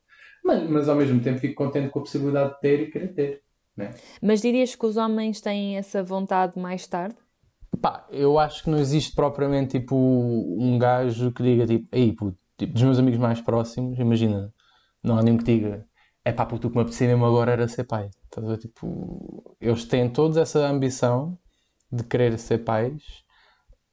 Mas, 0.43 0.69
mas 0.69 0.89
ao 0.89 0.95
mesmo 0.95 1.19
tempo 1.21 1.39
fico 1.39 1.55
contente 1.55 1.89
com 1.89 1.99
a 1.99 2.03
possibilidade 2.03 2.53
de 2.53 2.59
ter 2.59 2.79
e 2.81 2.91
querer 2.91 3.13
ter. 3.13 3.41
Né? 3.75 3.91
Mas 4.21 4.41
dirias 4.41 4.75
que 4.75 4.85
os 4.85 4.95
homens 4.95 5.41
têm 5.41 5.77
essa 5.77 6.03
vontade 6.03 6.57
mais 6.57 6.87
tarde? 6.87 7.15
Pá, 7.81 8.07
eu 8.09 8.39
acho 8.39 8.63
que 8.63 8.69
não 8.69 8.77
existe 8.77 9.13
propriamente 9.13 9.79
tipo 9.79 9.95
um 9.95 10.77
gajo 10.77 11.31
que 11.31 11.43
diga 11.43 11.67
tipo, 11.67 11.87
aí 11.91 12.13
puto, 12.13 12.37
tipo, 12.57 12.73
dos 12.73 12.83
meus 12.83 12.99
amigos 12.99 13.19
mais 13.19 13.41
próximos, 13.41 13.99
imagina, 13.99 14.53
não 15.03 15.17
há 15.17 15.23
nenhum 15.23 15.37
que 15.37 15.43
diga, 15.43 15.85
é 16.23 16.31
pá, 16.31 16.45
puto, 16.45 16.67
o 16.67 16.69
que 16.71 16.77
me 16.77 16.83
apetecia 16.83 17.07
mesmo 17.07 17.25
agora 17.25 17.51
era 17.51 17.67
ser 17.67 17.83
pai. 17.83 18.09
Estás 18.23 18.49
a? 18.49 18.57
Tipo, 18.57 19.57
eles 19.59 19.85
têm 19.85 20.09
todos 20.09 20.37
essa 20.37 20.59
ambição 20.65 21.37
de 21.91 22.03
querer 22.03 22.37
ser 22.39 22.59
pais, 22.59 23.25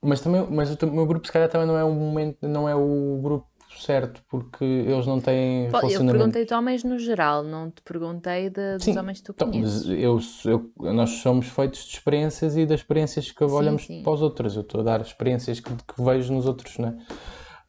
mas 0.00 0.20
também, 0.20 0.46
mas 0.50 0.74
o 0.74 0.86
meu 0.90 1.06
grupo 1.06 1.26
se 1.26 1.32
calhar 1.32 1.48
também 1.48 1.66
não 1.66 1.76
é 1.76 1.84
o 1.84 1.92
momento, 1.92 2.48
não 2.48 2.68
é 2.68 2.74
o 2.74 3.20
grupo 3.22 3.46
certo, 3.78 4.22
porque 4.28 4.64
eles 4.64 5.06
não 5.06 5.20
têm 5.20 5.68
Pô, 5.70 5.76
Eu 5.78 5.80
relacionamento. 5.82 6.16
perguntei-te 6.18 6.54
homens 6.54 6.84
no 6.84 6.98
geral, 6.98 7.42
não 7.42 7.70
te 7.70 7.82
perguntei 7.82 8.50
de- 8.50 8.74
dos 8.76 8.84
Sim, 8.84 8.98
homens 8.98 9.18
que 9.20 9.24
tu 9.26 9.32
Então, 9.34 9.50
conheces. 9.50 9.86
eu, 9.88 10.18
eu- 10.44 10.92
nós 10.92 11.10
somos 11.10 11.46
feitos 11.48 11.84
de 11.84 11.94
experiências 11.94 12.56
e 12.56 12.66
das 12.66 12.80
experiências 12.80 13.30
que 13.30 13.44
Sim, 13.46 13.50
olhamos 13.54 13.86
sim. 13.86 14.02
para 14.02 14.12
os 14.12 14.22
outros. 14.22 14.54
Eu 14.56 14.62
estou 14.62 14.80
a 14.80 14.84
dar 14.84 15.00
experiências 15.00 15.60
que, 15.60 15.70
que 15.74 16.02
vejo 16.02 16.32
nos 16.32 16.46
outros, 16.46 16.78
né? 16.78 16.96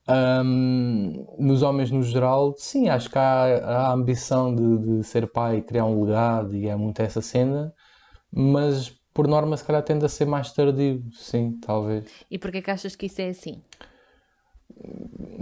Ahm, 0.07 1.25
nos 1.39 1.61
homens 1.63 1.89
no 1.89 2.03
geral, 2.03 2.53
sim, 2.57 2.89
acho 2.89 3.09
que 3.09 3.17
há, 3.17 3.57
há 3.63 3.87
a 3.87 3.93
ambição 3.93 4.53
de, 4.53 4.97
de 4.97 5.03
ser 5.03 5.27
pai 5.31 5.57
e 5.57 5.61
criar 5.61 5.85
um 5.85 6.03
legado, 6.03 6.53
e 6.55 6.67
é 6.67 6.75
muito 6.75 7.01
essa 7.01 7.21
cena, 7.21 7.73
mas 8.31 8.89
por 9.13 9.27
norma, 9.27 9.55
se 9.55 9.63
calhar, 9.63 9.81
tende 9.83 10.05
a 10.05 10.09
ser 10.09 10.25
mais 10.25 10.51
tardio, 10.51 11.01
sim, 11.13 11.57
talvez. 11.61 12.11
E 12.29 12.37
porquê 12.37 12.61
que 12.61 12.71
achas 12.71 12.95
que 12.95 13.05
isso 13.05 13.21
é 13.21 13.29
assim? 13.29 13.61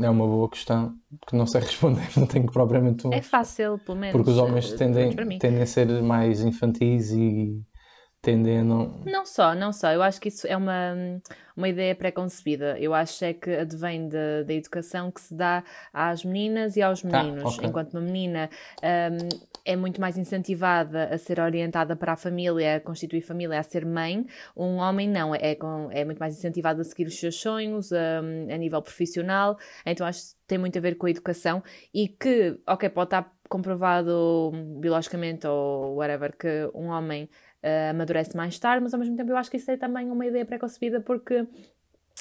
É 0.03 0.09
uma 0.09 0.25
boa 0.25 0.49
questão 0.49 0.93
que 1.27 1.35
não 1.35 1.45
sei 1.45 1.61
responder, 1.61 2.07
não 2.17 2.25
tenho 2.25 2.45
propriamente 2.51 3.05
uma. 3.05 3.15
É 3.15 3.21
fácil, 3.21 3.79
pelo 3.79 3.97
menos. 3.97 4.13
Porque 4.13 4.31
os 4.31 4.37
homens 4.37 4.71
tendem, 4.73 5.15
tendem 5.37 5.61
a 5.61 5.65
ser 5.65 5.87
mais 6.01 6.41
infantis 6.41 7.11
e 7.11 7.61
tendem 8.21 8.59
a 8.59 8.63
não. 8.63 9.25
Só, 9.25 9.55
não 9.55 9.71
só. 9.71 9.91
Eu 9.91 10.01
acho 10.03 10.19
que 10.19 10.27
isso 10.27 10.45
é 10.45 10.57
uma, 10.57 10.93
uma 11.55 11.69
ideia 11.69 11.95
pré-concebida. 11.95 12.77
Eu 12.79 12.93
acho 12.93 13.23
é 13.23 13.33
que 13.33 13.49
advém 13.49 14.09
da, 14.09 14.43
da 14.43 14.53
educação 14.53 15.09
que 15.11 15.21
se 15.21 15.33
dá 15.33 15.63
às 15.93 16.23
meninas 16.25 16.75
e 16.75 16.81
aos 16.81 17.01
meninos. 17.03 17.43
Ah, 17.45 17.47
ok. 17.49 17.69
Enquanto 17.69 17.93
uma 17.93 18.01
menina 18.01 18.49
hum, 18.83 19.29
é 19.63 19.75
muito 19.75 20.01
mais 20.01 20.17
incentivada 20.17 21.05
a 21.05 21.17
ser 21.17 21.39
orientada 21.39 21.95
para 21.95 22.13
a 22.13 22.15
família, 22.15 22.75
a 22.75 22.79
constituir 22.79 23.21
família, 23.21 23.59
a 23.59 23.63
ser 23.63 23.85
mãe, 23.85 24.25
um 24.55 24.77
homem 24.77 25.07
não. 25.07 25.33
É, 25.33 25.55
com- 25.55 25.89
é 25.91 26.03
muito 26.03 26.19
mais 26.19 26.37
incentivado 26.37 26.81
a 26.81 26.83
seguir 26.83 27.07
os 27.07 27.17
seus 27.19 27.35
sonhos 27.39 27.91
hum, 27.91 28.47
a 28.53 28.57
nível 28.57 28.81
profissional. 28.81 29.57
Então 29.85 30.05
acho 30.05 30.21
que 30.21 30.35
tem 30.47 30.57
muito 30.57 30.77
a 30.77 30.81
ver 30.81 30.95
com 30.95 31.05
a 31.05 31.09
educação 31.11 31.63
e 31.93 32.07
que, 32.07 32.59
ok, 32.67 32.89
pode 32.89 33.07
estar 33.07 33.31
comprovado 33.47 34.51
biologicamente 34.79 35.45
ou 35.45 35.95
whatever 35.95 36.35
que 36.37 36.69
um 36.73 36.87
homem 36.87 37.29
eh, 37.63 37.89
amadurece 37.89 38.35
mais 38.35 38.57
tarde, 38.57 38.83
mas 38.83 38.93
ao 38.93 38.99
mesmo 38.99 39.15
tempo 39.15 39.31
eu 39.31 39.37
acho 39.37 39.49
que 39.49 39.57
isso 39.57 39.69
é 39.69 39.77
também 39.77 40.09
uma 40.09 40.25
ideia 40.25 40.45
pré-concebida 40.45 40.99
porque 40.99 41.47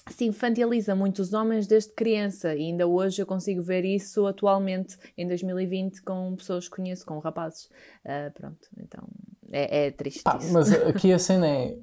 se 0.09 0.25
infantiliza 0.25 0.95
muito 0.95 1.21
os 1.21 1.33
homens 1.33 1.67
desde 1.67 1.93
criança 1.93 2.55
e 2.55 2.67
ainda 2.67 2.87
hoje 2.87 3.23
eu 3.23 3.27
consigo 3.27 3.63
ver 3.63 3.85
isso 3.85 4.27
atualmente 4.27 4.97
em 5.17 5.27
2020 5.27 6.03
com 6.03 6.35
pessoas 6.37 6.69
que 6.69 6.77
conheço, 6.77 7.05
com 7.07 7.19
rapazes. 7.19 7.69
Ah, 8.05 8.31
pronto, 8.35 8.69
então 8.77 9.07
é, 9.51 9.87
é 9.87 9.91
triste 9.91 10.23
isso. 10.39 10.53
mas 10.53 10.73
aqui 10.87 11.13
a 11.13 11.19
cena 11.19 11.47
é. 11.47 11.77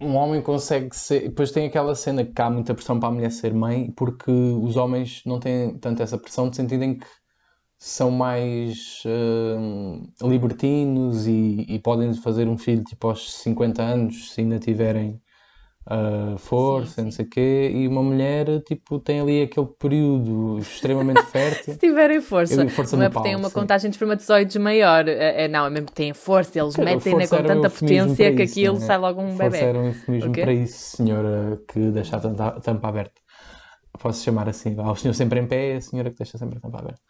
Um 0.00 0.16
homem 0.16 0.42
consegue 0.42 0.96
ser. 0.96 1.28
Depois 1.28 1.52
tem 1.52 1.64
aquela 1.64 1.94
cena 1.94 2.24
que 2.24 2.42
há 2.42 2.50
muita 2.50 2.74
pressão 2.74 2.98
para 2.98 3.08
a 3.08 3.12
mulher 3.12 3.30
ser 3.30 3.54
mãe, 3.54 3.92
porque 3.92 4.32
os 4.32 4.76
homens 4.76 5.22
não 5.24 5.38
têm 5.38 5.78
tanto 5.78 6.02
essa 6.02 6.18
pressão, 6.18 6.46
no 6.46 6.54
sentido 6.54 6.82
em 6.82 6.98
que 6.98 7.06
são 7.84 8.10
mais 8.12 9.02
hum, 9.06 10.04
libertinos 10.22 11.26
e, 11.26 11.66
e 11.68 11.78
podem 11.80 12.14
fazer 12.14 12.48
um 12.48 12.56
filho 12.56 12.84
tipo 12.84 13.08
aos 13.08 13.34
50 13.42 13.82
anos 13.82 14.32
se 14.32 14.40
ainda 14.40 14.58
tiverem 14.58 15.20
ah, 15.86 16.36
força, 16.38 17.02
Sim, 17.02 17.04
não 17.04 17.10
sim. 17.10 17.12
sei 17.12 17.26
o 17.26 17.28
quê, 17.30 17.72
e 17.74 17.88
uma 17.88 18.02
mulher 18.02 18.62
tipo 18.64 19.00
tem 19.00 19.20
ali 19.20 19.42
aquele 19.42 19.66
período 19.66 20.58
extremamente 20.60 21.24
fértil. 21.26 21.78
Se 21.80 21.88
tiverem 21.88 22.20
força, 22.20 22.66
força 22.70 22.96
não 22.96 23.02
é 23.02 23.08
porque 23.08 23.22
têm 23.22 23.36
uma 23.36 23.50
sim. 23.50 23.50
contagem 23.50 23.90
de 23.90 23.96
espermatozoides 23.96 24.56
maior, 24.56 25.08
é, 25.08 25.44
é- 25.44 25.48
não, 25.48 25.66
é 25.66 25.70
mesmo 25.70 25.86
que 25.88 25.92
têm 25.94 26.12
força, 26.14 26.58
eles 26.58 26.76
metem-na 26.76 27.26
força 27.26 27.28
com 27.28 27.42
tanta 27.44 27.70
potência 27.70 28.32
que 28.32 28.42
aquilo 28.42 28.78
não 28.78 28.88
é? 28.88 28.94
sai 28.94 28.98
logo 28.98 29.20
um 29.22 29.36
Força 29.36 29.64
bebê. 29.64 29.64
era 29.64 29.78
um 29.80 29.86
eufemismo 29.86 30.30
O 30.30 30.30
quê? 30.30 30.50
para 30.50 30.52
isso, 30.52 30.96
senhora 30.96 31.58
que 31.68 31.90
deixa 31.90 32.16
a 32.16 32.60
tampa, 32.60 32.88
aberta. 32.88 33.20
Posso 34.00 34.22
chamar 34.24 34.48
assim, 34.48 34.76
o 34.78 34.96
senhor 34.96 35.14
sempre 35.14 35.40
em 35.40 35.46
pé, 35.48 35.76
a 35.76 35.80
senhora 35.80 36.10
que 36.10 36.18
deixa 36.18 36.38
sempre 36.38 36.58
a 36.58 36.60
tampa 36.60 36.78
aberta. 36.80 37.00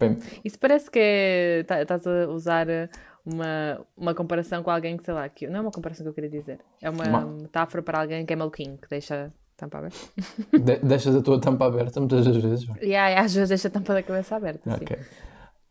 Bem, 0.00 0.16
Isso 0.44 0.58
parece 0.58 0.90
que 0.90 0.98
é. 0.98 1.62
tá- 1.64 1.82
Estás 1.82 2.06
a 2.06 2.26
usar 2.28 2.68
eh, 2.68 2.88
uma, 3.24 3.86
uma 3.96 4.14
comparação 4.14 4.62
com 4.62 4.70
alguém 4.70 4.96
que, 4.96 5.04
sei 5.04 5.12
lá, 5.14 5.28
que 5.28 5.46
não 5.46 5.58
é 5.58 5.60
uma 5.60 5.70
comparação 5.70 6.02
que 6.04 6.08
eu 6.08 6.14
queria 6.14 6.30
dizer. 6.30 6.58
É 6.80 6.88
uma 6.90 7.04
Uma- 7.06 7.26
metáfora 7.42 7.82
para 7.82 8.00
alguém 8.00 8.24
que 8.24 8.32
é 8.32 8.36
maluquinho, 8.36 8.78
que 8.78 8.88
deixa 8.88 9.26
a 9.26 9.30
tampa 9.56 9.78
aberta. 9.78 9.98
de- 10.58 10.78
deixas 10.78 11.14
a 11.14 11.22
tua 11.22 11.38
tampa 11.40 11.66
aberta 11.66 12.00
muitas 12.00 12.24
das 12.24 12.36
vezes. 12.36 12.66
E 12.80 12.96
aí, 12.96 13.14
às 13.14 13.34
vezes 13.34 13.50
deixa 13.50 13.68
a 13.68 13.70
tampa 13.70 13.92
da 13.94 14.02
cabeça 14.02 14.36
aberta. 14.36 14.70
sim. 14.70 14.84
Ok. 14.84 14.98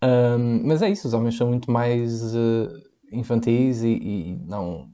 Ahm, 0.02 0.62
mas 0.66 0.82
é 0.82 0.90
isso, 0.90 1.08
os 1.08 1.14
homens 1.14 1.36
são 1.36 1.48
muito 1.50 1.70
mais 1.72 2.34
eh, 2.34 2.68
infantis 3.12 3.84
e, 3.84 3.90
e 3.90 4.38
não. 4.48 4.90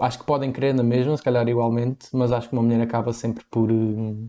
Acho 0.00 0.18
que 0.18 0.26
podem 0.26 0.52
querer 0.52 0.74
na 0.74 0.82
mesma, 0.82 1.16
se 1.16 1.22
calhar 1.22 1.48
igualmente, 1.48 2.08
mas 2.12 2.30
acho 2.32 2.48
que 2.48 2.54
uma 2.54 2.62
mulher 2.62 2.80
acaba 2.82 3.12
sempre 3.12 3.44
por, 3.50 3.70
hum, 3.70 4.28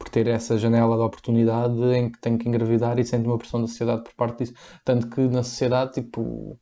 por 0.00 0.08
ter 0.08 0.26
essa 0.28 0.58
janela 0.58 0.96
de 0.96 1.02
oportunidade 1.02 1.74
em 1.94 2.10
que 2.10 2.18
tem 2.20 2.38
que 2.38 2.48
engravidar 2.48 2.98
e 2.98 3.04
sente 3.04 3.28
uma 3.28 3.38
pressão 3.38 3.60
da 3.60 3.68
sociedade 3.68 4.02
por 4.04 4.14
parte 4.14 4.38
disso. 4.40 4.54
Tanto 4.84 5.10
que 5.10 5.20
na 5.28 5.42
sociedade, 5.44 5.92
tipo, 5.92 6.58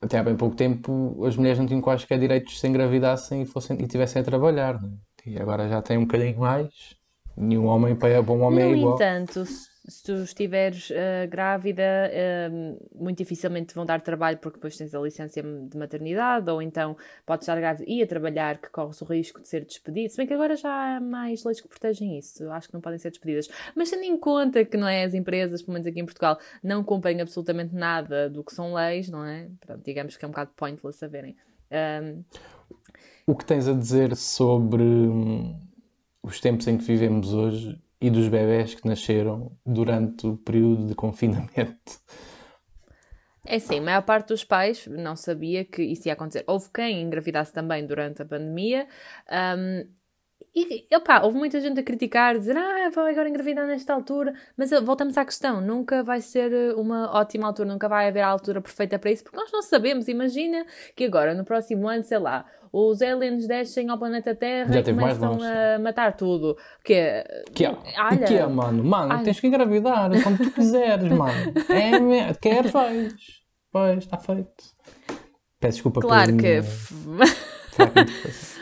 até 0.00 0.18
há 0.18 0.24
bem 0.24 0.36
pouco 0.36 0.56
tempo, 0.56 1.24
as 1.24 1.36
mulheres 1.36 1.58
não 1.58 1.66
tinham 1.66 1.80
quaisquer 1.80 2.18
direitos 2.18 2.58
se 2.58 2.66
engravidassem 2.66 3.42
e, 3.42 3.46
fossem, 3.46 3.80
e 3.80 3.86
tivessem 3.86 4.20
a 4.20 4.24
trabalhar, 4.24 4.82
né? 4.82 4.90
E 5.24 5.38
agora 5.38 5.68
já 5.68 5.80
tem 5.80 5.96
um 5.98 6.02
bocadinho 6.06 6.40
mais. 6.40 6.96
E 7.36 7.56
um 7.56 7.66
homem 7.66 7.94
para 7.94 8.20
um 8.20 8.42
homem 8.42 8.64
é 8.64 8.70
No 8.70 8.76
igual. 8.76 8.96
entanto, 8.96 9.44
se, 9.88 10.02
tu 10.04 10.12
estiveres 10.22 10.90
eh, 10.90 11.26
grávida, 11.26 11.82
eh, 11.82 12.48
muito 12.94 13.18
dificilmente 13.18 13.68
te 13.68 13.74
vão 13.74 13.86
dar 13.86 14.00
trabalho 14.00 14.38
porque 14.38 14.58
depois 14.58 14.76
tens 14.76 14.94
a 14.94 15.00
licença 15.00 15.42
de 15.42 15.76
maternidade, 15.76 16.50
ou 16.50 16.60
então 16.60 16.96
podes 17.24 17.44
estar 17.44 17.56
grávida 17.56 17.84
e 17.88 18.02
a 18.02 18.06
trabalhar 18.06 18.58
que 18.58 18.68
corres 18.70 19.00
o 19.00 19.04
risco 19.04 19.40
de 19.40 19.48
ser 19.48 19.64
despedido. 19.64 20.10
Se 20.10 20.16
bem 20.16 20.26
que 20.26 20.34
agora 20.34 20.56
já 20.56 20.96
há 20.96 21.00
mais 21.00 21.42
leis 21.44 21.60
que 21.60 21.68
protegem 21.68 22.18
isso, 22.18 22.50
acho 22.50 22.68
que 22.68 22.74
não 22.74 22.80
podem 22.80 22.98
ser 22.98 23.10
despedidas. 23.10 23.48
Mas 23.74 23.90
tendo 23.90 24.02
em 24.04 24.16
conta 24.18 24.64
que 24.64 24.76
não 24.76 24.86
é, 24.86 25.04
as 25.04 25.14
empresas, 25.14 25.62
pelo 25.62 25.72
menos 25.72 25.86
aqui 25.86 26.00
em 26.00 26.04
Portugal, 26.04 26.38
não 26.62 26.84
cumprem 26.84 27.20
absolutamente 27.20 27.74
nada 27.74 28.28
do 28.28 28.44
que 28.44 28.54
são 28.54 28.74
leis, 28.74 29.08
não 29.08 29.24
é? 29.24 29.48
Pronto, 29.60 29.82
digamos 29.84 30.16
que 30.16 30.24
é 30.24 30.28
um 30.28 30.30
bocado 30.30 30.50
pointless 30.54 30.98
saberem. 30.98 31.36
Um, 31.70 32.24
O 33.26 33.34
que 33.34 33.44
tens 33.44 33.68
a 33.68 33.72
dizer 33.72 34.16
sobre 34.16 34.82
hum, 34.82 35.58
os 36.22 36.40
tempos 36.40 36.66
em 36.66 36.76
que 36.78 36.84
vivemos 36.84 37.32
hoje 37.32 37.78
e 38.00 38.10
dos 38.10 38.28
bebés 38.28 38.74
que 38.74 38.86
nasceram 38.86 39.52
durante 39.64 40.26
o 40.26 40.36
período 40.36 40.86
de 40.86 40.94
confinamento? 40.94 42.00
É 43.46 43.56
assim, 43.56 43.78
a 43.78 43.82
maior 43.82 44.02
parte 44.02 44.28
dos 44.28 44.44
pais 44.44 44.86
não 44.86 45.16
sabia 45.16 45.64
que 45.64 45.82
isso 45.82 46.06
ia 46.06 46.12
acontecer. 46.12 46.44
Houve 46.46 46.68
quem 46.72 47.00
engravidasse 47.00 47.50
também 47.52 47.86
durante 47.86 48.20
a 48.20 48.26
pandemia. 48.26 48.86
um, 49.30 49.97
e, 50.54 50.96
opá, 50.96 51.20
houve 51.22 51.38
muita 51.38 51.60
gente 51.60 51.78
a 51.78 51.82
criticar, 51.82 52.36
dizer, 52.36 52.56
ah, 52.56 52.90
vou 52.92 53.04
agora 53.04 53.28
engravidar 53.28 53.66
nesta 53.66 53.94
altura. 53.94 54.34
Mas 54.56 54.72
eh, 54.72 54.80
voltamos 54.80 55.16
à 55.16 55.24
questão, 55.24 55.60
nunca 55.60 56.02
vai 56.02 56.20
ser 56.20 56.52
eh, 56.52 56.74
uma 56.74 57.16
ótima 57.16 57.46
altura, 57.46 57.68
nunca 57.68 57.88
vai 57.88 58.08
haver 58.08 58.22
a 58.22 58.28
altura 58.28 58.60
perfeita 58.60 58.98
para 58.98 59.10
isso, 59.10 59.22
porque 59.22 59.36
nós 59.36 59.52
não 59.52 59.62
sabemos. 59.62 60.08
Imagina 60.08 60.64
que 60.96 61.04
agora, 61.04 61.34
no 61.34 61.44
próximo 61.44 61.88
ano, 61.88 62.02
sei 62.02 62.18
lá, 62.18 62.44
os 62.72 63.00
aliens 63.02 63.46
descem 63.46 63.88
ao 63.88 63.98
planeta 63.98 64.34
Terra 64.34 64.72
Já 64.72 64.80
e 64.80 64.84
começam 64.84 65.38
a 65.42 65.78
matar 65.78 66.16
tudo. 66.16 66.56
Que 66.84 66.94
é, 66.94 67.44
Que 67.54 67.66
é? 67.66 67.76
olha, 67.98 68.26
que 68.26 68.34
é, 68.34 68.46
mano? 68.46 68.82
Mano, 68.82 69.14
Olha. 69.14 69.24
tens 69.24 69.38
que 69.38 69.46
engravidar 69.46 70.10
quando 70.22 70.38
tu 70.38 70.50
quiseres, 70.50 71.10
mano. 71.12 71.52
É, 71.68 72.34
queres, 72.34 72.72
vais. 72.72 73.14
Pois, 73.70 73.98
está 73.98 74.18
feito. 74.18 74.50
Peço 75.60 75.74
desculpa 75.74 76.00
claro 76.00 76.36
pela 76.36 76.62
que. 76.62 76.68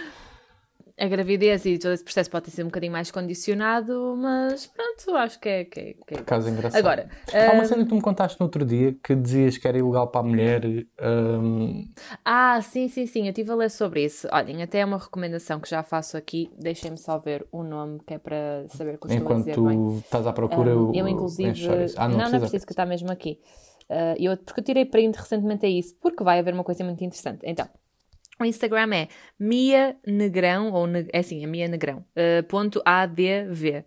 a 0.99 1.07
gravidez 1.07 1.67
e 1.67 1.79
todo 1.79 1.93
esse 1.93 2.03
processo 2.03 2.31
pode 2.31 2.47
ter 2.47 2.53
sido 2.53 2.65
um 2.65 2.69
bocadinho 2.69 2.93
mais 2.93 3.11
condicionado, 3.11 4.17
mas 4.17 4.67
pronto, 4.67 5.15
acho 5.17 5.39
que 5.39 5.49
é. 5.49 5.65
Que 5.65 5.81
é, 5.81 5.93
que 5.93 6.15
é. 6.15 6.17
É 6.17 6.49
engraçado. 6.49 6.77
Agora, 6.77 7.09
Há 7.33 7.53
uma 7.53 7.63
ah, 7.63 7.67
cena 7.67 7.83
que 7.85 7.89
tu 7.91 7.95
me 7.97 8.01
contaste 8.01 8.41
no 8.41 8.47
outro 8.47 8.65
dia 8.65 8.97
que 9.03 9.15
dizias 9.15 9.59
que 9.59 9.69
era 9.69 9.77
ilegal 9.77 10.09
para 10.09 10.23
a 10.23 10.25
mulher. 10.25 10.63
hum, 11.03 11.87
ah, 12.25 12.61
sim, 12.63 12.89
sim, 12.89 13.07
sim, 13.07 13.25
eu 13.25 13.29
estive 13.29 13.51
a 13.51 13.55
ler 13.55 13.71
sobre 13.71 14.05
isso. 14.05 14.27
Olhem, 14.33 14.63
até 14.63 14.79
é 14.79 14.85
uma 14.85 14.99
recomendação 14.99 15.61
que 15.61 15.69
já 15.69 15.83
faço 15.83 16.17
aqui, 16.17 16.51
deixem-me 16.59 16.97
só 16.97 17.19
ver 17.19 17.47
o 17.53 17.63
nome, 17.63 18.01
que 18.07 18.15
é 18.15 18.19
para 18.19 18.65
saber 18.69 18.99
que 18.99 19.07
eu 19.07 19.17
estou 19.17 19.35
bem. 19.37 19.77
enquanto 19.77 19.99
estás 19.99 20.27
à 20.27 20.33
procura, 20.33 20.77
Um, 20.77 20.95
eu, 20.95 21.01
eu, 21.01 21.09
inclusive. 21.09 21.51
isso. 21.85 21.95
Ah, 21.99 22.09
não, 22.09 22.19
não, 22.19 22.31
não, 22.31 22.37
é 22.37 22.41
preciso 22.41 22.65
que 22.65 22.73
está 22.73 22.87
mesmo 22.87 23.11
aqui. 23.11 23.39
Ah, 23.89 24.15
eu, 24.19 24.37
porque 24.37 24.61
eu 24.61 24.65
tirei 24.65 24.85
print 24.87 25.17
recentemente 25.17 25.67
a 25.67 25.69
isso, 25.69 25.95
porque 26.01 26.25
vai 26.25 26.39
haver 26.39 26.55
uma 26.55 26.65
coisa 26.65 26.83
muito 26.85 27.05
interessante. 27.05 27.41
Então, 27.45 27.69
o 28.39 28.45
Instagram 28.45 28.95
é 28.95 29.09
Mia 29.39 29.97
Negrão, 30.07 30.73
ou 30.73 30.87
é 31.13 31.19
assim, 31.19 31.43
é 31.43 31.47
Mia 31.47 31.69
Negrão, 31.69 32.05
ah, 32.17 32.43
ponto 32.49 32.83
ADV. 32.85 33.85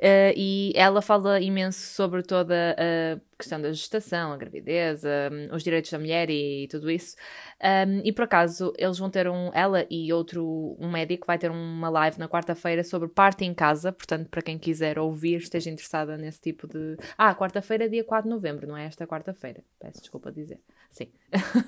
Ah, 0.00 0.32
e 0.36 0.72
ela 0.74 1.00
fala 1.00 1.40
imenso 1.40 1.78
sobre 1.94 2.22
toda 2.22 2.76
a 2.78 3.20
questão 3.38 3.60
da 3.60 3.70
gestação, 3.70 4.32
a 4.32 4.36
gravidez, 4.36 5.04
ah, 5.04 5.30
os 5.54 5.62
direitos 5.62 5.90
da 5.90 5.98
mulher 5.98 6.30
e 6.30 6.68
tudo 6.70 6.90
isso. 6.90 7.16
Um, 7.62 8.00
e 8.04 8.12
por 8.12 8.24
acaso, 8.24 8.72
eles 8.78 8.98
vão 8.98 9.10
ter 9.10 9.28
um, 9.28 9.50
ela 9.54 9.86
e 9.90 10.12
outro, 10.12 10.76
um 10.78 10.90
médico, 10.90 11.26
vai 11.26 11.38
ter 11.38 11.50
uma 11.50 11.88
live 11.88 12.18
na 12.18 12.28
quarta-feira 12.28 12.84
sobre 12.84 13.08
parte 13.08 13.44
em 13.44 13.54
casa. 13.54 13.92
Portanto, 13.92 14.28
para 14.28 14.42
quem 14.42 14.58
quiser 14.58 14.98
ouvir, 14.98 15.38
esteja 15.38 15.70
interessada 15.70 16.16
nesse 16.16 16.40
tipo 16.40 16.66
de. 16.66 16.96
Ah, 17.16 17.34
quarta-feira, 17.34 17.88
dia 17.88 18.04
4 18.04 18.28
de 18.28 18.34
novembro, 18.34 18.66
não 18.66 18.76
é 18.76 18.86
esta 18.86 19.06
quarta-feira. 19.06 19.62
Peço 19.80 20.00
desculpa 20.00 20.30
dizer. 20.32 20.60
Sim. 20.90 21.08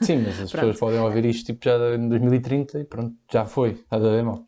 Sim, 0.02 0.18
mas 0.18 0.40
as 0.40 0.52
pessoas 0.52 0.78
podem 0.78 1.00
ouvir 1.00 1.24
isto 1.26 1.46
tipo, 1.46 1.64
já 1.64 1.94
em 1.94 2.08
2030 2.08 2.80
e 2.80 2.84
pronto, 2.84 3.14
já 3.30 3.44
foi. 3.44 3.72
Estás 3.72 4.04
a 4.04 4.10
ver, 4.10 4.22
mal? 4.22 4.47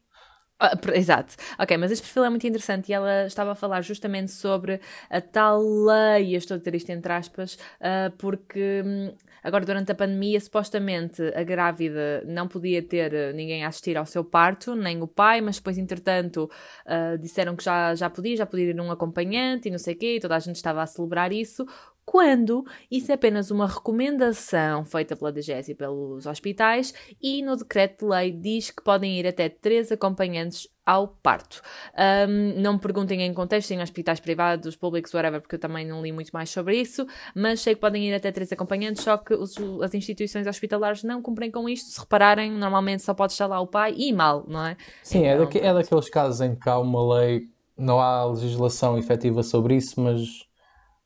Ah, 0.62 0.72
exato. 0.94 1.36
Ok, 1.58 1.74
mas 1.78 1.90
este 1.90 2.02
perfil 2.04 2.24
é 2.24 2.28
muito 2.30 2.46
interessante 2.46 2.90
e 2.90 2.92
ela 2.92 3.24
estava 3.26 3.52
a 3.52 3.54
falar 3.54 3.80
justamente 3.82 4.30
sobre 4.30 4.78
a 5.08 5.18
tal 5.20 5.62
lei, 5.62 6.34
eu 6.34 6.38
estou 6.38 6.54
a 6.56 6.58
dizer 6.58 6.74
isto 6.74 6.90
entre 6.90 7.10
aspas, 7.14 7.58
ah, 7.80 8.12
porque 8.18 8.82
hum, 8.84 9.10
agora 9.42 9.64
durante 9.64 9.90
a 9.90 9.94
pandemia, 9.94 10.38
supostamente 10.38 11.22
a 11.34 11.42
grávida 11.44 12.22
não 12.26 12.46
podia 12.46 12.82
ter 12.82 13.14
eh, 13.14 13.32
ninguém 13.32 13.64
a 13.64 13.68
assistir 13.68 13.96
ao 13.96 14.04
seu 14.04 14.22
parto, 14.22 14.74
nem 14.74 15.00
o 15.02 15.06
pai, 15.08 15.40
mas 15.40 15.56
depois, 15.56 15.78
entretanto, 15.78 16.50
ah, 16.84 17.16
disseram 17.18 17.56
que 17.56 17.64
já, 17.64 17.94
já 17.94 18.10
podia, 18.10 18.36
já 18.36 18.44
podia 18.44 18.66
ir 18.66 18.78
um 18.80 18.90
acompanhante 18.90 19.68
e 19.68 19.70
não 19.70 19.78
sei 19.78 19.94
o 19.94 19.98
quê, 19.98 20.16
e 20.16 20.20
toda 20.20 20.36
a 20.36 20.38
gente 20.40 20.56
estava 20.56 20.82
a 20.82 20.86
celebrar 20.86 21.32
isso. 21.32 21.64
Quando 22.10 22.66
isso 22.90 23.12
é 23.12 23.14
apenas 23.14 23.52
uma 23.52 23.68
recomendação 23.68 24.84
feita 24.84 25.14
pela 25.14 25.30
DGS 25.30 25.70
e 25.70 25.74
pelos 25.76 26.26
hospitais 26.26 26.92
e 27.22 27.40
no 27.40 27.54
decreto 27.54 28.04
de 28.04 28.10
lei 28.10 28.32
diz 28.32 28.72
que 28.72 28.82
podem 28.82 29.16
ir 29.20 29.28
até 29.28 29.48
três 29.48 29.92
acompanhantes 29.92 30.66
ao 30.84 31.06
parto. 31.06 31.62
Um, 31.96 32.60
não 32.60 32.72
me 32.72 32.78
perguntem 32.80 33.22
em 33.22 33.32
contexto, 33.32 33.70
em 33.70 33.80
hospitais 33.80 34.18
privados, 34.18 34.74
públicos, 34.74 35.14
whatever, 35.14 35.40
porque 35.40 35.54
eu 35.54 35.60
também 35.60 35.86
não 35.86 36.02
li 36.02 36.10
muito 36.10 36.32
mais 36.32 36.50
sobre 36.50 36.80
isso, 36.80 37.06
mas 37.32 37.60
sei 37.60 37.76
que 37.76 37.80
podem 37.80 38.08
ir 38.08 38.14
até 38.14 38.32
três 38.32 38.50
acompanhantes, 38.50 39.04
só 39.04 39.16
que 39.16 39.32
os, 39.32 39.54
as 39.80 39.94
instituições 39.94 40.48
hospitalares 40.48 41.04
não 41.04 41.22
cumprem 41.22 41.48
com 41.48 41.68
isto. 41.68 41.90
Se 41.90 42.00
repararem, 42.00 42.50
normalmente 42.50 43.04
só 43.04 43.14
pode 43.14 43.34
estar 43.34 43.46
lá 43.46 43.60
o 43.60 43.68
pai 43.68 43.94
e 43.96 44.12
mal, 44.12 44.44
não 44.48 44.66
é? 44.66 44.76
Sim, 45.04 45.18
então, 45.18 45.30
é, 45.30 45.38
daqu 45.38 45.58
é 45.58 45.74
daqueles 45.74 46.10
casos 46.10 46.40
em 46.40 46.56
que 46.56 46.68
há 46.68 46.76
uma 46.76 47.20
lei, 47.20 47.42
não 47.78 48.00
há 48.00 48.24
legislação 48.24 48.98
efetiva 48.98 49.44
sobre 49.44 49.76
isso, 49.76 50.00
mas 50.00 50.49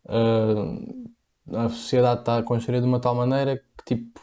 uh, 0.06 1.56
a 1.56 1.68
sociedade 1.68 2.20
está 2.20 2.42
construída 2.42 2.82
de 2.82 2.88
uma 2.88 3.00
tal 3.00 3.14
maneira 3.14 3.56
que, 3.56 3.96
tipo, 3.96 4.20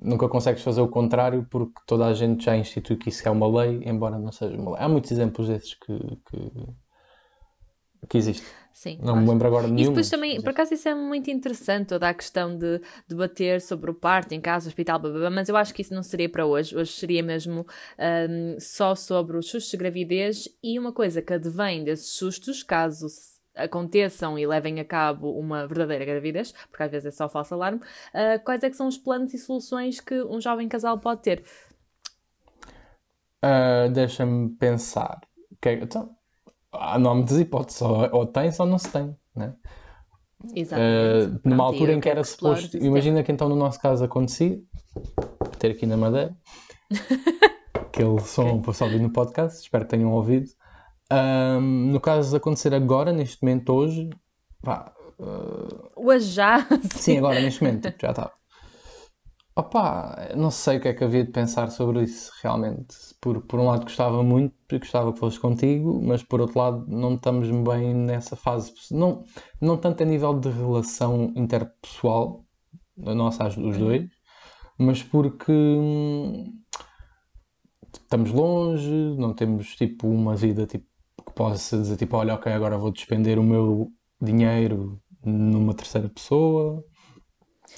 nunca 0.00 0.28
consegues 0.28 0.62
fazer 0.62 0.80
o 0.80 0.88
contrário 0.88 1.46
porque 1.50 1.80
toda 1.86 2.06
a 2.06 2.14
gente 2.14 2.44
já 2.44 2.56
institui 2.56 2.96
que 2.96 3.08
isso 3.08 3.26
é 3.26 3.30
uma 3.30 3.48
lei, 3.62 3.82
embora 3.84 4.18
não 4.18 4.32
seja 4.32 4.56
uma 4.56 4.72
lei. 4.72 4.82
Há 4.82 4.88
muitos 4.88 5.10
exemplos 5.10 5.48
desses 5.48 5.74
que, 5.74 5.98
que, 6.30 6.52
que 8.08 8.18
existem. 8.18 8.48
Sim, 8.72 8.96
não 9.02 9.16
me 9.16 9.28
lembro 9.28 9.48
agora 9.48 9.66
de 9.66 9.72
nenhum. 9.72 9.86
E 9.86 9.88
depois 9.88 10.08
também, 10.08 10.40
por 10.40 10.50
acaso, 10.50 10.72
isso 10.72 10.88
é 10.88 10.94
muito 10.94 11.28
interessante, 11.32 11.88
toda 11.88 12.08
a 12.08 12.14
questão 12.14 12.56
de 12.56 12.80
debater 13.08 13.60
sobre 13.60 13.90
o 13.90 13.94
parto 13.94 14.32
em 14.34 14.40
casa, 14.40 14.68
hospital, 14.68 15.00
blá, 15.00 15.10
blá, 15.10 15.20
blá, 15.22 15.30
mas 15.30 15.48
eu 15.48 15.56
acho 15.56 15.74
que 15.74 15.82
isso 15.82 15.92
não 15.92 16.04
seria 16.04 16.28
para 16.28 16.46
hoje. 16.46 16.76
Hoje 16.76 16.92
seria 16.92 17.20
mesmo 17.20 17.66
um, 17.98 18.60
só 18.60 18.94
sobre 18.94 19.36
os 19.36 19.50
sustos 19.50 19.72
de 19.72 19.76
gravidez 19.76 20.48
e 20.62 20.78
uma 20.78 20.92
coisa 20.92 21.20
que 21.20 21.32
advém 21.32 21.82
desses 21.82 22.10
sustos, 22.10 22.62
caso 22.62 23.08
aconteçam 23.58 24.38
e 24.38 24.46
levem 24.46 24.80
a 24.80 24.84
cabo 24.84 25.32
uma 25.32 25.66
verdadeira 25.66 26.04
gravidez, 26.04 26.52
porque 26.70 26.82
às 26.82 26.90
vezes 26.90 27.06
é 27.06 27.10
só 27.10 27.28
falso 27.28 27.54
alarme, 27.54 27.78
uh, 27.78 28.42
quais 28.44 28.62
é 28.62 28.70
que 28.70 28.76
são 28.76 28.88
os 28.88 28.96
planos 28.96 29.34
e 29.34 29.38
soluções 29.38 30.00
que 30.00 30.22
um 30.22 30.40
jovem 30.40 30.68
casal 30.68 30.98
pode 30.98 31.22
ter? 31.22 31.44
Uh, 33.44 33.90
Deixa-me 33.92 34.50
pensar. 34.50 35.20
Que, 35.60 35.72
então, 35.72 36.10
há 36.72 36.98
muitas 36.98 37.38
hipóteses, 37.38 37.82
ou, 37.82 38.08
ou 38.12 38.26
tem 38.26 38.50
ou 38.58 38.66
não 38.66 38.78
se 38.78 38.90
tem, 38.90 39.16
né? 39.34 39.54
Exatamente. 40.54 41.36
Uh, 41.36 41.40
numa 41.48 41.64
altura 41.64 41.92
em 41.92 42.00
que 42.00 42.08
era 42.08 42.22
suposto. 42.22 42.76
Imagina 42.76 43.22
que 43.22 43.32
então 43.32 43.48
no 43.48 43.56
nosso 43.56 43.80
caso 43.80 44.04
acontecia, 44.04 44.60
ter 45.58 45.72
aqui 45.72 45.84
na 45.84 45.96
Madeira, 45.96 46.36
aquele 47.74 48.20
som 48.20 48.48
okay. 48.48 48.62
para 48.62 48.72
só 48.72 48.84
ouvir 48.84 49.00
no 49.00 49.10
podcast, 49.10 49.60
espero 49.60 49.84
que 49.84 49.90
tenham 49.90 50.12
ouvido. 50.12 50.48
Um, 51.10 51.90
no 51.92 52.00
caso 52.00 52.30
de 52.30 52.36
acontecer 52.36 52.74
agora, 52.74 53.12
neste 53.12 53.42
momento, 53.42 53.72
hoje, 53.72 54.10
pá. 54.62 54.92
Uh... 55.18 55.90
Hoje 55.96 56.32
já? 56.32 56.66
Sim, 56.94 57.18
agora, 57.18 57.40
neste 57.40 57.62
momento, 57.62 57.90
tipo, 57.90 57.98
já 58.02 58.10
está. 58.10 58.32
Opa, 59.56 60.28
não 60.36 60.52
sei 60.52 60.76
o 60.76 60.80
que 60.80 60.86
é 60.86 60.94
que 60.94 61.02
havia 61.02 61.24
de 61.24 61.32
pensar 61.32 61.70
sobre 61.72 62.04
isso, 62.04 62.30
realmente. 62.40 62.94
Por, 63.20 63.40
por 63.40 63.58
um 63.58 63.66
lado, 63.66 63.82
gostava 63.82 64.22
muito, 64.22 64.54
gostava 64.70 65.12
que 65.12 65.18
fosse 65.18 65.40
contigo, 65.40 66.00
mas 66.00 66.22
por 66.22 66.40
outro 66.40 66.60
lado, 66.60 66.86
não 66.86 67.16
estamos 67.16 67.50
bem 67.50 67.92
nessa 67.92 68.36
fase. 68.36 68.72
Não, 68.92 69.24
não 69.60 69.76
tanto 69.76 70.04
a 70.04 70.06
nível 70.06 70.38
de 70.38 70.48
relação 70.48 71.32
interpessoal, 71.34 72.44
a 73.04 73.14
nossa, 73.16 73.48
os 73.48 73.56
uhum. 73.56 73.72
dois, 73.72 74.08
mas 74.78 75.02
porque 75.02 75.50
hum, 75.50 76.52
estamos 77.92 78.30
longe, 78.30 79.16
não 79.18 79.34
temos 79.34 79.74
tipo 79.74 80.06
uma 80.06 80.36
vida 80.36 80.66
tipo 80.66 80.86
possa 81.38 81.78
dizer 81.78 81.96
tipo, 81.96 82.16
olha, 82.16 82.34
ok, 82.34 82.52
agora 82.52 82.76
vou 82.76 82.90
despender 82.92 83.38
o 83.38 83.42
meu 83.44 83.92
dinheiro 84.20 85.00
numa 85.24 85.72
terceira 85.74 86.08
pessoa. 86.08 86.84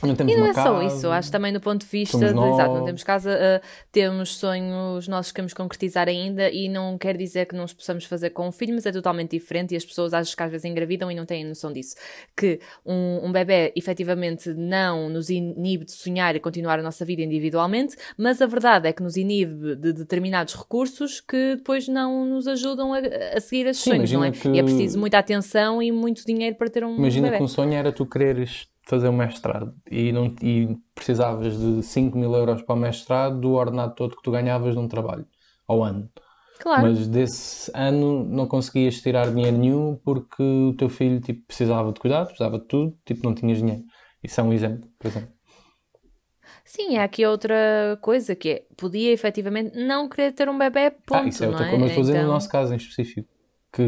Não 0.02 0.14
temos 0.14 0.32
e 0.32 0.36
não 0.36 0.46
é 0.46 0.54
casa, 0.54 0.68
só 0.68 0.82
isso, 0.82 1.08
acho 1.10 1.30
também 1.30 1.52
do 1.52 1.60
ponto 1.60 1.82
de 1.82 1.90
vista 1.90 2.18
de, 2.18 2.24
exato, 2.24 2.74
não 2.74 2.84
temos 2.84 3.02
casa, 3.02 3.30
uh, 3.32 3.66
temos 3.92 4.36
sonhos 4.36 5.06
nossos 5.08 5.30
que 5.30 5.36
queremos 5.36 5.52
concretizar 5.52 6.08
ainda 6.08 6.50
e 6.50 6.68
não 6.68 6.96
quer 6.96 7.16
dizer 7.16 7.46
que 7.46 7.54
não 7.54 7.64
os 7.64 7.72
possamos 7.72 8.04
fazer 8.04 8.30
com 8.30 8.48
um 8.48 8.52
filho, 8.52 8.74
mas 8.74 8.86
é 8.86 8.92
totalmente 8.92 9.32
diferente 9.32 9.74
e 9.74 9.76
as 9.76 9.84
pessoas 9.84 10.14
acho 10.14 10.36
que 10.36 10.42
às 10.42 10.50
vezes 10.50 10.64
engravidam 10.64 11.10
e 11.10 11.14
não 11.14 11.26
têm 11.26 11.44
noção 11.44 11.72
disso. 11.72 11.96
Que 12.36 12.60
um, 12.84 13.26
um 13.26 13.32
bebê 13.32 13.72
efetivamente 13.76 14.54
não 14.54 15.08
nos 15.08 15.30
inibe 15.30 15.84
de 15.84 15.92
sonhar 15.92 16.34
e 16.34 16.40
continuar 16.40 16.78
a 16.78 16.82
nossa 16.82 17.04
vida 17.04 17.22
individualmente, 17.22 17.96
mas 18.16 18.40
a 18.40 18.46
verdade 18.46 18.88
é 18.88 18.92
que 18.92 19.02
nos 19.02 19.16
inibe 19.16 19.76
de 19.76 19.92
determinados 19.92 20.54
recursos 20.54 21.20
que 21.20 21.56
depois 21.56 21.88
não 21.88 22.24
nos 22.24 22.46
ajudam 22.46 22.94
a, 22.94 22.98
a 23.36 23.40
seguir 23.40 23.66
esses 23.66 23.82
Sim, 23.82 23.90
sonhos, 23.90 24.12
não 24.12 24.24
é? 24.24 24.30
Que... 24.30 24.48
E 24.48 24.58
é 24.58 24.62
preciso 24.62 24.98
muita 24.98 25.18
atenção 25.18 25.82
e 25.82 25.92
muito 25.92 26.24
dinheiro 26.24 26.56
para 26.56 26.70
ter 26.70 26.84
um 26.84 26.96
imagina 26.96 27.28
bebê. 27.28 27.38
que 27.38 27.42
um 27.44 27.48
sonho 27.48 27.74
era 27.74 27.92
tu 27.92 28.06
quereres 28.06 28.68
fazer 28.82 29.08
um 29.08 29.16
mestrado 29.16 29.74
e, 29.90 30.12
não, 30.12 30.34
e 30.42 30.76
precisavas 30.94 31.58
de 31.58 31.82
5 31.82 32.16
mil 32.16 32.34
euros 32.34 32.62
para 32.62 32.74
o 32.74 32.78
mestrado 32.78 33.40
do 33.40 33.52
ordenado 33.52 33.94
todo 33.94 34.16
que 34.16 34.22
tu 34.22 34.30
ganhavas 34.30 34.74
num 34.74 34.88
trabalho 34.88 35.26
ao 35.66 35.82
ano. 35.82 36.10
Claro. 36.58 36.82
Mas 36.82 37.08
desse 37.08 37.70
ano 37.74 38.24
não 38.24 38.46
conseguias 38.46 39.00
tirar 39.00 39.32
dinheiro 39.32 39.56
nenhum 39.56 39.96
porque 39.96 40.42
o 40.42 40.74
teu 40.74 40.88
filho 40.88 41.20
tipo, 41.20 41.46
precisava 41.46 41.92
de 41.92 42.00
cuidados, 42.00 42.28
precisava 42.28 42.58
de 42.58 42.66
tudo, 42.66 42.96
tipo, 43.04 43.24
não 43.24 43.34
tinhas 43.34 43.58
dinheiro. 43.58 43.82
Isso 44.22 44.40
é 44.40 44.44
um 44.44 44.52
exemplo, 44.52 44.88
por 44.98 45.06
exemplo. 45.08 45.32
Sim, 46.64 46.98
há 46.98 47.04
aqui 47.04 47.24
outra 47.24 47.98
coisa 48.02 48.36
que 48.36 48.48
é, 48.48 48.66
podia 48.76 49.10
efetivamente 49.12 49.76
não 49.76 50.08
querer 50.08 50.32
ter 50.32 50.48
um 50.48 50.58
bebê, 50.58 50.90
ponto, 50.90 51.24
ah, 51.24 51.26
isso 51.26 51.42
é 51.42 51.48
outra 51.48 51.62
não 51.62 51.68
é? 51.68 51.70
coisa, 51.70 51.84
mas 51.86 51.94
fazer 51.94 52.12
então... 52.12 52.26
no 52.26 52.32
nosso 52.32 52.48
caso 52.48 52.74
em 52.74 52.76
específico 52.76 53.28
que. 53.72 53.82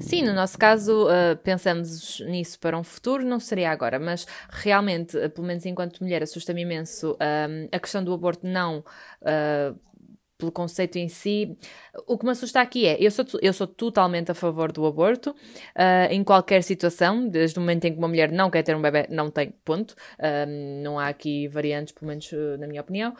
Sim, 0.00 0.22
no 0.24 0.32
nosso 0.32 0.58
caso, 0.58 1.06
uh, 1.06 1.36
pensamos 1.42 2.20
nisso 2.20 2.58
para 2.58 2.78
um 2.78 2.84
futuro, 2.84 3.24
não 3.24 3.40
seria 3.40 3.70
agora, 3.70 3.98
mas 3.98 4.26
realmente, 4.48 5.16
uh, 5.16 5.30
pelo 5.30 5.46
menos 5.46 5.66
enquanto 5.66 6.02
mulher, 6.02 6.22
assusta-me 6.22 6.62
imenso 6.62 7.12
uh, 7.12 7.68
a 7.72 7.78
questão 7.78 8.02
do 8.02 8.12
aborto, 8.12 8.46
não 8.46 8.84
pelo 10.44 10.52
conceito 10.52 10.96
em 10.96 11.08
si. 11.08 11.56
O 12.06 12.18
que 12.18 12.24
me 12.24 12.32
assusta 12.32 12.60
aqui 12.60 12.86
é, 12.86 12.96
eu 13.00 13.10
sou, 13.10 13.24
eu 13.40 13.52
sou 13.52 13.66
totalmente 13.66 14.30
a 14.30 14.34
favor 14.34 14.72
do 14.72 14.84
aborto, 14.84 15.30
uh, 15.30 16.10
em 16.10 16.22
qualquer 16.24 16.62
situação, 16.62 17.28
desde 17.28 17.58
o 17.58 17.62
momento 17.62 17.84
em 17.84 17.92
que 17.92 17.98
uma 17.98 18.08
mulher 18.08 18.30
não 18.30 18.50
quer 18.50 18.62
ter 18.62 18.76
um 18.76 18.82
bebê, 18.82 19.06
não 19.10 19.30
tem, 19.30 19.52
ponto. 19.64 19.92
Uh, 20.18 20.82
não 20.82 20.98
há 20.98 21.08
aqui 21.08 21.48
variantes, 21.48 21.94
pelo 21.94 22.08
menos 22.08 22.30
uh, 22.32 22.58
na 22.58 22.66
minha 22.66 22.80
opinião. 22.80 23.14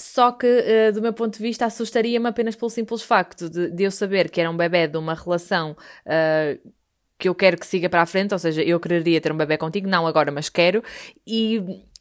Só 0.00 0.32
que, 0.32 0.46
uh, 0.46 0.92
do 0.92 1.02
meu 1.02 1.12
ponto 1.12 1.36
de 1.36 1.42
vista, 1.42 1.66
assustaria-me 1.66 2.28
apenas 2.28 2.54
pelo 2.54 2.70
simples 2.70 3.02
facto 3.02 3.50
de, 3.50 3.70
de, 3.70 3.82
eu 3.82 3.90
saber 3.90 4.30
que 4.30 4.40
era 4.40 4.50
um 4.50 4.56
bebê 4.56 4.86
de 4.86 4.96
uma 4.96 5.14
relação 5.14 5.76
uh, 6.06 6.70
que 7.18 7.28
eu 7.28 7.34
quero 7.34 7.58
que 7.58 7.66
siga 7.66 7.88
para 7.88 8.02
a 8.02 8.06
frente, 8.06 8.32
ou 8.32 8.38
seja, 8.38 8.62
eu 8.62 8.78
quereria 8.78 9.20
ter 9.20 9.32
um 9.32 9.36
bebê 9.36 9.58
contigo, 9.58 9.88
não 9.88 10.06
agora, 10.06 10.30
mas 10.30 10.48
quero, 10.48 10.82
e 11.26 11.60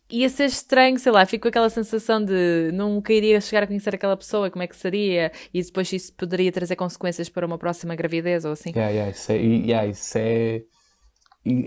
ia 0.10 0.30
ser 0.30 0.46
estranho, 0.46 0.98
sei 1.00 1.12
lá, 1.12 1.26
fico 1.26 1.44
com 1.44 1.48
aquela 1.50 1.70
sensação 1.70 2.24
de 2.24 2.72
não 2.72 3.02
queria 3.02 3.42
chegar 3.42 3.64
a 3.64 3.68
conhecer 3.68 3.96
aquela 3.96 4.16
pessoa, 4.16 4.50
como 4.52 4.64
é 4.64 4.68
que 4.68 4.76
seria, 4.76 5.32
e 5.54 5.62
depois 5.62 5.92
isso 5.92 6.14
poderia 6.14 6.52
trazer 6.52 6.76
consequências 6.76 7.30
para 7.30 7.46
uma 7.46 7.58
próxima 7.58 7.96
gravidez 7.96 8.46
ou 8.46 8.52
assim. 8.52 8.70
Yeah, 8.70 8.92
yeah, 8.92 9.12
isso 9.12 9.32
é, 9.32 9.36
yeah, 9.36 9.88
isso 9.88 10.18
é, 10.18 10.62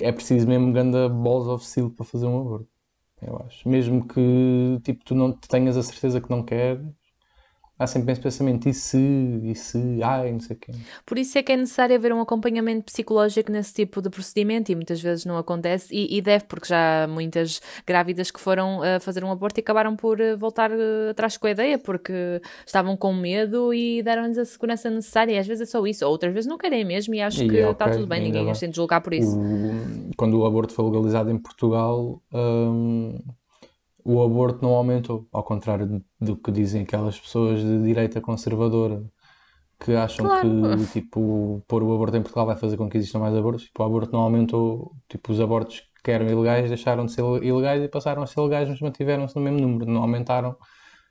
é 0.00 0.12
preciso 0.12 0.46
mesmo 0.46 0.72
grande 0.72 1.08
balls 1.08 1.48
of 1.48 1.66
steel 1.66 1.90
para 1.90 2.06
fazer 2.06 2.26
um 2.26 2.40
aborto 2.40 2.69
eu 3.22 3.36
acho. 3.46 3.68
Mesmo 3.68 4.06
que 4.06 4.20
tipo, 4.84 5.04
tu 5.04 5.14
não 5.14 5.32
tenhas 5.32 5.76
a 5.76 5.82
certeza 5.82 6.20
que 6.20 6.30
não 6.30 6.44
queres, 6.44 6.86
há 7.80 7.86
sempre 7.86 8.12
esse 8.12 8.20
pensamento, 8.20 8.68
e 8.68 8.74
se, 8.74 8.98
e 9.42 9.54
se, 9.54 10.02
ai, 10.02 10.30
não 10.32 10.40
sei 10.40 10.54
o 10.54 10.58
quê. 10.58 10.72
Por 11.06 11.16
isso 11.16 11.38
é 11.38 11.42
que 11.42 11.50
é 11.50 11.56
necessário 11.56 11.96
haver 11.96 12.12
um 12.12 12.20
acompanhamento 12.20 12.84
psicológico 12.84 13.50
nesse 13.50 13.72
tipo 13.72 14.02
de 14.02 14.10
procedimento 14.10 14.70
e 14.70 14.74
muitas 14.74 15.00
vezes 15.00 15.24
não 15.24 15.38
acontece 15.38 15.88
e, 15.90 16.18
e 16.18 16.20
deve, 16.20 16.44
porque 16.44 16.68
já 16.68 17.04
há 17.04 17.08
muitas 17.08 17.62
grávidas 17.86 18.30
que 18.30 18.38
foram 18.38 18.80
uh, 18.80 19.00
fazer 19.00 19.24
um 19.24 19.30
aborto 19.30 19.58
e 19.58 19.62
acabaram 19.62 19.96
por 19.96 20.20
uh, 20.20 20.36
voltar 20.36 20.70
uh, 20.70 21.10
atrás 21.10 21.38
com 21.38 21.46
a 21.46 21.50
ideia 21.52 21.78
porque 21.78 22.12
estavam 22.66 22.98
com 22.98 23.14
medo 23.14 23.72
e 23.72 24.02
deram-lhes 24.02 24.36
a 24.36 24.44
segurança 24.44 24.90
necessária 24.90 25.32
e 25.32 25.38
às 25.38 25.46
vezes 25.46 25.66
é 25.66 25.70
só 25.70 25.84
isso, 25.86 26.04
ou 26.04 26.12
outras 26.12 26.34
vezes 26.34 26.46
não 26.46 26.58
querem 26.58 26.84
mesmo 26.84 27.14
e 27.14 27.22
acho 27.22 27.42
e, 27.42 27.48
que 27.48 27.62
okay, 27.62 27.70
está 27.70 27.88
tudo 27.88 28.06
bem, 28.06 28.20
ninguém 28.22 28.50
as 28.50 28.60
tem 28.60 28.68
de 28.68 28.76
julgar 28.76 29.00
por 29.00 29.14
isso. 29.14 29.38
O, 29.38 30.10
quando 30.18 30.38
o 30.38 30.44
aborto 30.44 30.74
foi 30.74 30.84
legalizado 30.84 31.30
em 31.30 31.38
Portugal... 31.38 32.20
Um 32.30 33.39
o 34.04 34.22
aborto 34.22 34.62
não 34.62 34.74
aumentou, 34.74 35.26
ao 35.32 35.42
contrário 35.42 36.02
do 36.20 36.36
que 36.36 36.50
dizem 36.50 36.82
aquelas 36.82 37.18
pessoas 37.18 37.60
de 37.60 37.82
direita 37.82 38.20
conservadora 38.20 39.02
que 39.78 39.92
acham 39.94 40.26
claro. 40.26 40.76
que 40.78 40.86
tipo, 41.00 41.64
pôr 41.66 41.82
o 41.82 41.94
aborto 41.94 42.16
em 42.16 42.22
Portugal 42.22 42.46
vai 42.46 42.56
fazer 42.56 42.76
com 42.76 42.88
que 42.88 42.98
existam 42.98 43.18
mais 43.18 43.34
abortos. 43.34 43.64
Tipo, 43.64 43.82
o 43.82 43.86
aborto 43.86 44.12
não 44.12 44.20
aumentou, 44.20 44.92
tipo, 45.08 45.32
os 45.32 45.40
abortos 45.40 45.82
que 46.04 46.10
eram 46.10 46.26
ilegais 46.26 46.68
deixaram 46.68 47.06
de 47.06 47.12
ser 47.12 47.22
ilegais 47.42 47.82
e 47.82 47.88
passaram 47.88 48.22
a 48.22 48.26
ser 48.26 48.40
legais, 48.40 48.68
mas 48.68 48.80
mantiveram-se 48.80 49.36
no 49.36 49.42
mesmo 49.42 49.60
número, 49.60 49.90
não 49.90 50.02
aumentaram. 50.02 50.56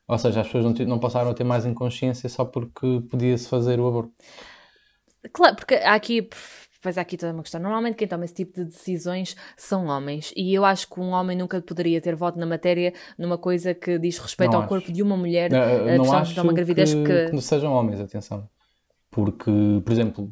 Ou 0.08 0.18
seja, 0.18 0.42
as 0.42 0.48
pessoas 0.48 0.66
não, 0.66 0.86
não 0.88 1.00
passaram 1.00 1.30
a 1.30 1.34
ter 1.34 1.44
mais 1.44 1.66
inconsciência 1.66 2.28
só 2.30 2.46
porque 2.46 3.02
podia-se 3.10 3.48
fazer 3.48 3.80
o 3.80 3.88
aborto. 3.88 4.12
Claro, 5.34 5.56
porque 5.56 5.76
há 5.76 5.94
aqui 5.94 6.28
Há 6.84 7.02
aqui 7.02 7.18
toda 7.18 7.34
uma 7.34 7.44
questão. 7.44 7.60
Normalmente 7.60 7.96
quem 7.96 8.08
toma 8.08 8.26
esse 8.26 8.34
tipo 8.34 8.54
de 8.54 8.66
decisões 8.66 9.36
são 9.58 9.88
homens. 9.88 10.34
E 10.36 10.54
eu 10.54 10.64
acho 10.64 10.88
que 10.90 11.00
um 11.00 11.10
homem 11.10 11.38
nunca 11.38 11.62
poderia 11.62 12.00
ter 12.00 12.16
voto 12.16 12.40
na 12.40 12.46
matéria 12.46 12.94
numa 13.18 13.38
coisa 13.38 13.74
que 13.74 14.00
diz 14.00 14.18
respeito 14.18 14.52
não 14.52 14.60
ao 14.60 14.64
acho. 14.64 14.70
corpo 14.70 14.92
de 14.92 15.04
uma 15.04 15.18
mulher, 15.18 15.52
não, 15.52 16.06
não 16.06 16.14
acho 16.14 16.42
uma 16.42 16.54
gravidez 16.54 16.94
que, 16.94 17.04
que... 17.04 17.32
que 17.32 17.42
sejam 17.42 17.74
homens, 17.74 18.00
atenção. 18.00 18.48
Porque, 19.12 19.52
por 19.84 19.92
exemplo, 19.92 20.32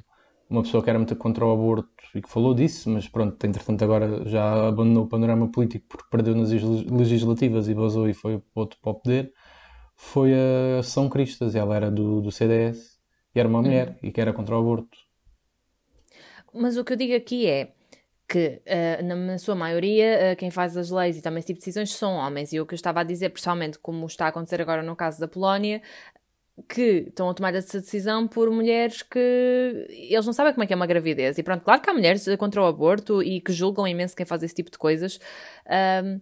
uma 0.50 0.62
pessoa 0.62 0.82
que 0.82 0.90
era 0.90 0.98
muito 0.98 1.16
contra 1.16 1.46
o 1.46 1.52
aborto 1.52 1.90
e 2.16 2.22
que 2.22 2.30
falou 2.30 2.54
disso, 2.54 2.90
mas 2.90 3.08
pronto, 3.08 3.44
entretanto 3.46 3.84
agora 3.84 4.26
já 4.26 4.68
abandonou 4.68 5.04
o 5.04 5.08
panorama 5.08 5.52
político 5.52 5.86
porque 5.90 6.08
perdeu 6.10 6.36
nas 6.36 6.50
legislativas 6.52 7.68
e 7.68 7.74
vazou 7.74 8.08
e 8.08 8.14
foi 8.14 8.42
outro 8.56 8.80
para 8.82 8.92
o 8.92 8.96
poder, 8.96 9.34
foi 9.96 10.32
a 10.34 10.84
São 10.84 11.10
Cristas, 11.10 11.56
ela 11.56 11.76
era 11.76 11.92
do, 11.92 12.22
do 12.22 12.32
CDS 12.32 12.98
e 13.36 13.40
era 13.40 13.50
uma 13.50 13.62
mulher 13.62 13.90
uhum. 13.90 14.10
e 14.10 14.12
que 14.12 14.22
era 14.22 14.32
contra 14.32 14.56
o 14.56 14.60
aborto. 14.60 14.98
Mas 16.58 16.78
o 16.78 16.84
que 16.84 16.94
eu 16.94 16.98
digo 16.98 17.16
aqui 17.16 17.48
é 17.48 17.72
que, 18.28 18.62
uh, 18.66 19.06
na 19.06 19.38
sua 19.38 19.56
maioria, 19.56 20.34
uh, 20.34 20.36
quem 20.36 20.52
faz 20.52 20.76
as 20.76 20.90
leis 20.90 21.18
e 21.18 21.22
também 21.22 21.40
esse 21.40 21.48
tipo 21.48 21.60
de 21.60 21.66
decisões 21.66 21.94
são 21.94 22.16
homens. 22.16 22.52
E 22.52 22.60
o 22.60 22.66
que 22.66 22.74
eu 22.74 22.76
estava 22.76 23.00
a 23.00 23.04
dizer, 23.04 23.30
pessoalmente, 23.30 23.80
como 23.80 24.06
está 24.06 24.26
a 24.26 24.30
acontecer 24.30 24.62
agora 24.62 24.84
no 24.84 24.96
caso 24.96 25.20
da 25.20 25.28
Polónia, 25.28 25.82
que 26.68 27.06
estão 27.08 27.30
a 27.30 27.34
tomar 27.34 27.54
essa 27.54 27.80
decisão 27.80 28.28
por 28.28 28.50
mulheres 28.50 29.04
que 29.04 29.88
eles 29.90 30.26
não 30.26 30.34
sabem 30.34 30.54
como 30.54 30.64
é 30.64 30.68
que 30.68 30.74
é 30.74 30.76
uma 30.76 30.88
gravidez. 30.88 31.38
E 31.38 31.44
pronto, 31.44 31.64
claro 31.64 31.82
que 31.82 31.90
há 31.90 31.94
mulheres 31.94 32.26
contra 32.38 32.62
o 32.62 32.66
aborto 32.66 33.22
e 33.22 33.40
que 33.40 33.54
julgam 33.54 33.88
imenso 33.88 34.16
quem 34.16 34.26
faz 34.26 34.42
esse 34.44 34.56
tipo 34.56 34.72
de 34.72 34.78
coisas. 34.78 35.20
Um, 36.04 36.20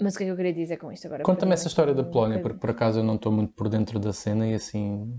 mas 0.00 0.14
o 0.14 0.18
que 0.18 0.24
é 0.24 0.26
que 0.26 0.32
eu 0.32 0.36
queria 0.36 0.52
dizer 0.52 0.76
com 0.76 0.90
isto 0.90 1.06
agora? 1.06 1.22
Conta-me 1.22 1.52
essa 1.52 1.68
história 1.68 1.94
da 1.94 2.02
Polónia, 2.02 2.40
porque 2.40 2.58
por 2.58 2.70
acaso 2.70 2.98
eu 2.98 3.04
não 3.04 3.14
estou 3.14 3.30
muito 3.30 3.52
por 3.52 3.68
dentro 3.68 4.00
da 4.00 4.12
cena 4.12 4.46
e 4.46 4.54
assim 4.54 5.18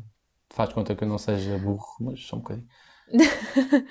faz 0.50 0.74
conta 0.74 0.94
que 0.94 1.04
eu 1.04 1.08
não 1.08 1.18
seja 1.18 1.58
burro, 1.58 1.96
mas 2.02 2.20
só 2.20 2.36
um 2.36 2.40
bocadinho. 2.40 2.68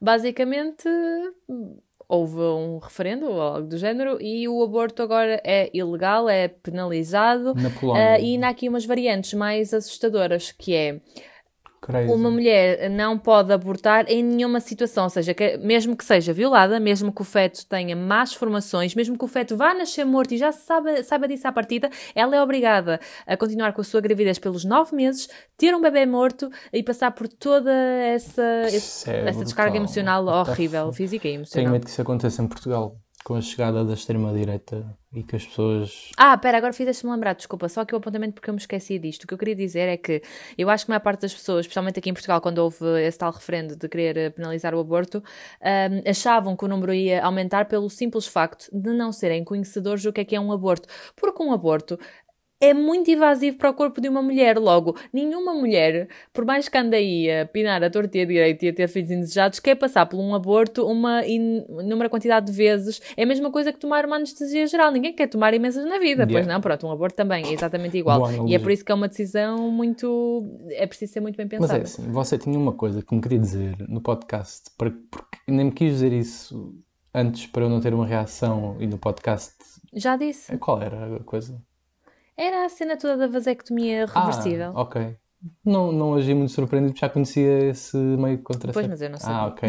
Basicamente, 0.00 0.88
houve 2.08 2.40
um 2.40 2.78
referendo 2.78 3.26
ou 3.26 3.40
algo 3.40 3.68
do 3.68 3.76
género 3.76 4.18
e 4.20 4.48
o 4.48 4.62
aborto 4.62 5.02
agora 5.02 5.40
é 5.44 5.70
ilegal, 5.74 6.28
é 6.28 6.48
penalizado. 6.48 7.54
Na 7.54 7.70
Polónia. 7.70 8.16
Uh, 8.16 8.22
e 8.22 8.32
ainda 8.32 8.46
há 8.46 8.50
aqui 8.50 8.68
umas 8.68 8.86
variantes 8.86 9.34
mais 9.34 9.74
assustadoras, 9.74 10.50
que 10.52 10.74
é 10.74 11.00
Crazy. 11.80 12.12
Uma 12.12 12.30
mulher 12.30 12.90
não 12.90 13.18
pode 13.18 13.52
abortar 13.52 14.04
em 14.08 14.22
nenhuma 14.22 14.60
situação, 14.60 15.04
ou 15.04 15.10
seja, 15.10 15.32
que, 15.32 15.56
mesmo 15.58 15.96
que 15.96 16.04
seja 16.04 16.32
violada, 16.32 16.80
mesmo 16.80 17.12
que 17.12 17.22
o 17.22 17.24
feto 17.24 17.64
tenha 17.66 17.94
más 17.94 18.34
formações, 18.34 18.94
mesmo 18.94 19.16
que 19.16 19.24
o 19.24 19.28
feto 19.28 19.56
vá 19.56 19.72
nascer 19.72 20.04
morto 20.04 20.34
e 20.34 20.38
já 20.38 20.52
saiba, 20.52 21.02
saiba 21.02 21.28
disso 21.28 21.46
à 21.46 21.52
partida, 21.52 21.88
ela 22.14 22.36
é 22.36 22.42
obrigada 22.42 23.00
a 23.26 23.36
continuar 23.36 23.72
com 23.72 23.80
a 23.80 23.84
sua 23.84 24.00
gravidez 24.00 24.38
pelos 24.38 24.64
nove 24.64 24.94
meses, 24.94 25.28
ter 25.56 25.74
um 25.74 25.80
bebê 25.80 26.04
morto 26.04 26.50
e 26.72 26.82
passar 26.82 27.12
por 27.12 27.28
toda 27.28 27.72
essa, 27.72 28.62
esse, 28.66 29.10
é 29.10 29.28
essa 29.28 29.44
descarga 29.44 29.76
emocional 29.76 30.26
horrível, 30.26 30.92
física 30.92 31.28
e 31.28 31.34
emocional. 31.34 31.64
Tenho 31.64 31.72
medo 31.72 31.84
que 31.84 31.90
isso 31.90 32.02
aconteça 32.02 32.42
em 32.42 32.48
Portugal 32.48 32.96
com 33.28 33.34
a 33.34 33.42
chegada 33.42 33.84
da 33.84 33.92
extrema-direita 33.92 34.96
e 35.12 35.22
que 35.22 35.36
as 35.36 35.44
pessoas. 35.44 36.12
Ah, 36.16 36.34
pera, 36.38 36.56
agora 36.56 36.72
fizeste-me 36.72 37.12
lembrar, 37.12 37.34
desculpa, 37.34 37.68
só 37.68 37.84
que 37.84 37.94
o 37.94 37.98
apontamento 37.98 38.32
porque 38.32 38.48
eu 38.48 38.54
me 38.54 38.58
esqueci 38.58 38.98
disto. 38.98 39.24
O 39.24 39.26
que 39.26 39.34
eu 39.34 39.38
queria 39.38 39.54
dizer 39.54 39.86
é 39.86 39.98
que 39.98 40.22
eu 40.56 40.70
acho 40.70 40.86
que 40.86 40.90
a 40.90 40.94
maior 40.94 41.02
parte 41.02 41.20
das 41.20 41.34
pessoas, 41.34 41.66
especialmente 41.66 41.98
aqui 41.98 42.08
em 42.08 42.14
Portugal, 42.14 42.40
quando 42.40 42.56
houve 42.56 42.86
esse 43.02 43.18
tal 43.18 43.30
referendo 43.30 43.76
de 43.76 43.86
querer 43.86 44.16
eh, 44.16 44.30
penalizar 44.30 44.74
o 44.74 44.80
aborto, 44.80 45.18
um, 45.18 46.10
achavam 46.10 46.56
que 46.56 46.64
o 46.64 46.68
número 46.68 46.94
ia 46.94 47.22
aumentar 47.22 47.66
pelo 47.66 47.90
simples 47.90 48.26
facto 48.26 48.66
de 48.72 48.94
não 48.94 49.12
serem 49.12 49.44
conhecedores 49.44 50.02
do 50.02 50.10
que 50.10 50.22
é 50.22 50.24
que 50.24 50.34
é 50.34 50.40
um 50.40 50.50
aborto. 50.50 50.88
Porque 51.14 51.42
um 51.42 51.52
aborto 51.52 51.98
é 52.60 52.74
muito 52.74 53.10
invasivo 53.10 53.56
para 53.56 53.70
o 53.70 53.74
corpo 53.74 54.00
de 54.00 54.08
uma 54.08 54.22
mulher. 54.22 54.58
Logo, 54.58 54.96
nenhuma 55.12 55.54
mulher, 55.54 56.08
por 56.32 56.44
mais 56.44 56.68
que 56.68 56.76
ande 56.76 56.96
aí 56.96 57.30
a 57.30 57.46
pinar 57.46 57.82
a 57.82 57.90
torta 57.90 58.18
e 58.18 58.22
a 58.22 58.24
direita 58.24 58.66
e 58.66 58.68
a 58.68 58.72
ter 58.72 58.88
filhos 58.88 59.10
indesejados, 59.10 59.60
quer 59.60 59.76
passar 59.76 60.06
por 60.06 60.18
um 60.18 60.34
aborto 60.34 60.86
uma 60.86 61.24
inúmera 61.26 62.08
quantidade 62.08 62.46
de 62.46 62.52
vezes. 62.52 63.00
É 63.16 63.22
a 63.22 63.26
mesma 63.26 63.50
coisa 63.50 63.72
que 63.72 63.78
tomar 63.78 64.04
uma 64.04 64.16
anestesia 64.16 64.66
geral. 64.66 64.90
Ninguém 64.90 65.12
quer 65.12 65.28
tomar 65.28 65.54
imensas 65.54 65.84
na 65.84 65.98
vida. 65.98 66.22
Yeah. 66.22 66.32
Pois 66.32 66.46
não, 66.46 66.60
pronto, 66.60 66.86
um 66.86 66.90
aborto 66.90 67.16
também 67.16 67.46
é 67.46 67.52
exatamente 67.52 67.96
igual. 67.96 68.46
e 68.46 68.54
é 68.54 68.58
por 68.58 68.70
isso 68.70 68.84
que 68.84 68.92
é 68.92 68.94
uma 68.94 69.08
decisão 69.08 69.70
muito. 69.70 70.44
É 70.70 70.86
preciso 70.86 71.12
ser 71.12 71.20
muito 71.20 71.36
bem 71.36 71.46
pensada. 71.46 71.78
Mas 71.78 71.98
é 71.98 72.02
assim, 72.02 72.10
você 72.10 72.38
tinha 72.38 72.58
uma 72.58 72.72
coisa 72.72 73.02
que 73.02 73.14
me 73.14 73.20
queria 73.20 73.38
dizer 73.38 73.76
no 73.88 74.00
podcast, 74.00 74.70
porque 74.76 74.98
nem 75.46 75.66
me 75.66 75.72
quis 75.72 75.92
dizer 75.92 76.12
isso 76.12 76.74
antes 77.14 77.46
para 77.46 77.64
eu 77.64 77.68
não 77.68 77.80
ter 77.80 77.94
uma 77.94 78.06
reação 78.06 78.76
e 78.80 78.86
no 78.86 78.98
podcast. 78.98 79.54
Já 79.94 80.16
disse. 80.16 80.56
Qual 80.58 80.80
era 80.82 81.16
a 81.16 81.20
coisa? 81.20 81.60
Era 82.38 82.64
a 82.64 82.68
cena 82.68 82.96
toda 82.96 83.16
da 83.16 83.26
vasectomia 83.26 84.06
reversível. 84.06 84.70
Ah, 84.74 84.80
ok. 84.82 85.16
Não, 85.64 85.90
não 85.90 86.14
agi 86.14 86.32
muito 86.34 86.52
surpreendido, 86.52 86.96
já 86.96 87.08
conhecia 87.08 87.70
esse 87.70 87.96
meio 87.96 88.38
contraceptivo. 88.38 88.72
Pois, 88.74 88.88
mas 88.88 89.02
eu 89.02 89.10
não 89.10 89.18
sei. 89.18 89.30
Ah, 89.30 89.46
ok. 89.46 89.68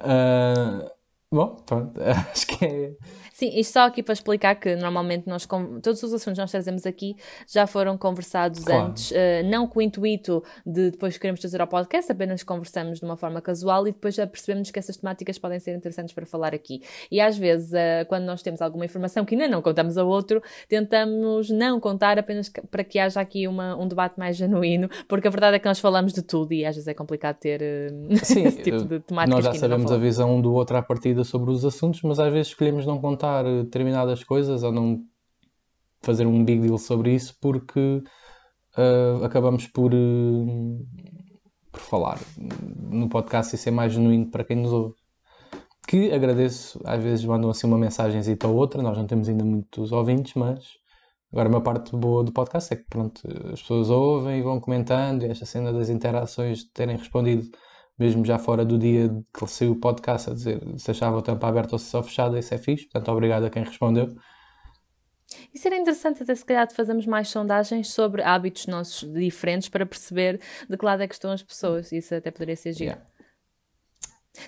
uh, 0.00 0.90
bom, 1.32 1.56
pronto, 1.66 2.00
acho 2.32 2.46
que 2.46 2.64
é 2.64 2.92
Sim, 3.34 3.50
isto 3.58 3.72
só 3.72 3.80
aqui 3.80 4.00
para 4.00 4.12
explicar 4.12 4.54
que 4.54 4.76
normalmente 4.76 5.26
nós, 5.26 5.44
todos 5.82 6.00
os 6.04 6.12
assuntos 6.12 6.34
que 6.34 6.40
nós 6.40 6.52
trazemos 6.52 6.86
aqui 6.86 7.16
já 7.48 7.66
foram 7.66 7.98
conversados 7.98 8.62
claro. 8.62 8.90
antes, 8.90 9.10
uh, 9.10 9.14
não 9.46 9.66
com 9.66 9.80
o 9.80 9.82
intuito 9.82 10.40
de 10.64 10.92
depois 10.92 11.18
queremos 11.18 11.40
trazer 11.40 11.60
ao 11.60 11.66
podcast, 11.66 12.12
apenas 12.12 12.44
conversamos 12.44 13.00
de 13.00 13.04
uma 13.04 13.16
forma 13.16 13.40
casual 13.40 13.88
e 13.88 13.92
depois 13.92 14.14
já 14.14 14.24
percebemos 14.24 14.70
que 14.70 14.78
essas 14.78 14.96
temáticas 14.96 15.36
podem 15.36 15.58
ser 15.58 15.74
interessantes 15.74 16.14
para 16.14 16.24
falar 16.24 16.54
aqui. 16.54 16.80
E 17.10 17.20
às 17.20 17.36
vezes, 17.36 17.72
uh, 17.72 18.06
quando 18.06 18.22
nós 18.22 18.40
temos 18.40 18.62
alguma 18.62 18.84
informação 18.84 19.24
que 19.24 19.34
ainda 19.34 19.48
não 19.48 19.60
contamos 19.60 19.98
ao 19.98 20.06
outro, 20.06 20.40
tentamos 20.68 21.50
não 21.50 21.80
contar 21.80 22.20
apenas 22.20 22.48
para 22.70 22.84
que 22.84 23.00
haja 23.00 23.20
aqui 23.20 23.48
uma, 23.48 23.74
um 23.76 23.88
debate 23.88 24.16
mais 24.16 24.36
genuíno, 24.36 24.88
porque 25.08 25.26
a 25.26 25.30
verdade 25.32 25.56
é 25.56 25.58
que 25.58 25.66
nós 25.66 25.80
falamos 25.80 26.12
de 26.12 26.22
tudo 26.22 26.52
e 26.52 26.64
às 26.64 26.76
vezes 26.76 26.86
é 26.86 26.94
complicado 26.94 27.36
ter 27.38 27.60
uh, 27.60 28.24
Sim, 28.24 28.44
esse 28.46 28.62
tipo 28.62 28.84
de 28.84 29.00
temáticas. 29.00 29.44
Nós 29.44 29.54
já 29.56 29.60
sabemos 29.60 29.90
a 29.90 29.98
visão 29.98 30.40
do 30.40 30.54
outro 30.54 30.76
à 30.76 30.82
partida 30.82 31.23
sobre 31.24 31.50
os 31.50 31.64
assuntos, 31.64 32.02
mas 32.02 32.18
às 32.18 32.32
vezes 32.32 32.48
escolhemos 32.48 32.86
não 32.86 33.00
contar 33.00 33.24
comentar 33.24 33.44
determinadas 33.44 34.22
coisas 34.24 34.62
ou 34.62 34.72
não 34.72 35.04
fazer 36.02 36.26
um 36.26 36.44
big 36.44 36.60
deal 36.60 36.78
sobre 36.78 37.14
isso 37.14 37.36
porque 37.40 38.02
uh, 38.76 39.24
acabamos 39.24 39.66
por, 39.66 39.92
uh, 39.94 40.86
por 41.72 41.80
falar 41.80 42.20
no 42.90 43.08
podcast 43.08 43.54
e 43.54 43.58
ser 43.58 43.70
mais 43.70 43.92
genuíno 43.92 44.30
para 44.30 44.44
quem 44.44 44.56
nos 44.56 44.72
ouve. 44.72 44.94
Que 45.86 46.12
agradeço, 46.12 46.80
às 46.84 47.02
vezes 47.02 47.24
mandam 47.24 47.50
assim 47.50 47.66
uma 47.66 47.78
mensagem 47.78 48.20
ou 48.44 48.54
outra, 48.54 48.82
nós 48.82 48.96
não 48.96 49.06
temos 49.06 49.28
ainda 49.28 49.44
muitos 49.44 49.92
ouvintes, 49.92 50.34
mas 50.34 50.64
agora 51.30 51.48
uma 51.48 51.60
parte 51.60 51.94
boa 51.94 52.24
do 52.24 52.32
podcast 52.32 52.72
é 52.72 52.76
que 52.76 52.84
pronto, 52.84 53.20
as 53.52 53.60
pessoas 53.60 53.90
ouvem 53.90 54.38
e 54.38 54.42
vão 54.42 54.60
comentando 54.60 55.24
e 55.24 55.26
esta 55.26 55.44
cena 55.44 55.72
das 55.72 55.90
interações 55.90 56.60
de 56.60 56.70
terem 56.72 56.96
respondido 56.96 57.48
mesmo 57.98 58.24
já 58.24 58.38
fora 58.38 58.64
do 58.64 58.78
dia 58.78 59.10
que 59.32 59.46
saiu 59.46 59.72
o 59.72 59.76
podcast, 59.76 60.30
a 60.30 60.34
dizer 60.34 60.60
se 60.78 60.90
achava 60.90 61.18
a 61.18 61.22
tampa 61.22 61.48
aberta 61.48 61.74
ou 61.74 61.78
se 61.78 61.86
só 61.86 62.02
fechada, 62.02 62.38
isso 62.38 62.52
é 62.54 62.58
fixe. 62.58 62.84
Portanto, 62.84 63.10
obrigado 63.10 63.44
a 63.44 63.50
quem 63.50 63.62
respondeu. 63.62 64.14
Isso 65.52 65.66
era 65.66 65.76
interessante, 65.76 66.22
até 66.22 66.34
se 66.34 66.44
calhar 66.44 66.70
fazermos 66.72 67.06
mais 67.06 67.28
sondagens 67.28 67.88
sobre 67.88 68.22
hábitos 68.22 68.66
nossos 68.66 69.10
diferentes 69.12 69.68
para 69.68 69.86
perceber 69.86 70.40
de 70.68 70.76
que 70.76 70.84
lado 70.84 71.02
é 71.02 71.08
que 71.08 71.14
estão 71.14 71.30
as 71.30 71.42
pessoas. 71.42 71.92
Isso 71.92 72.14
até 72.14 72.30
poderia 72.30 72.56
ser 72.56 72.72
giro. 72.72 72.90
Yeah. 72.90 73.13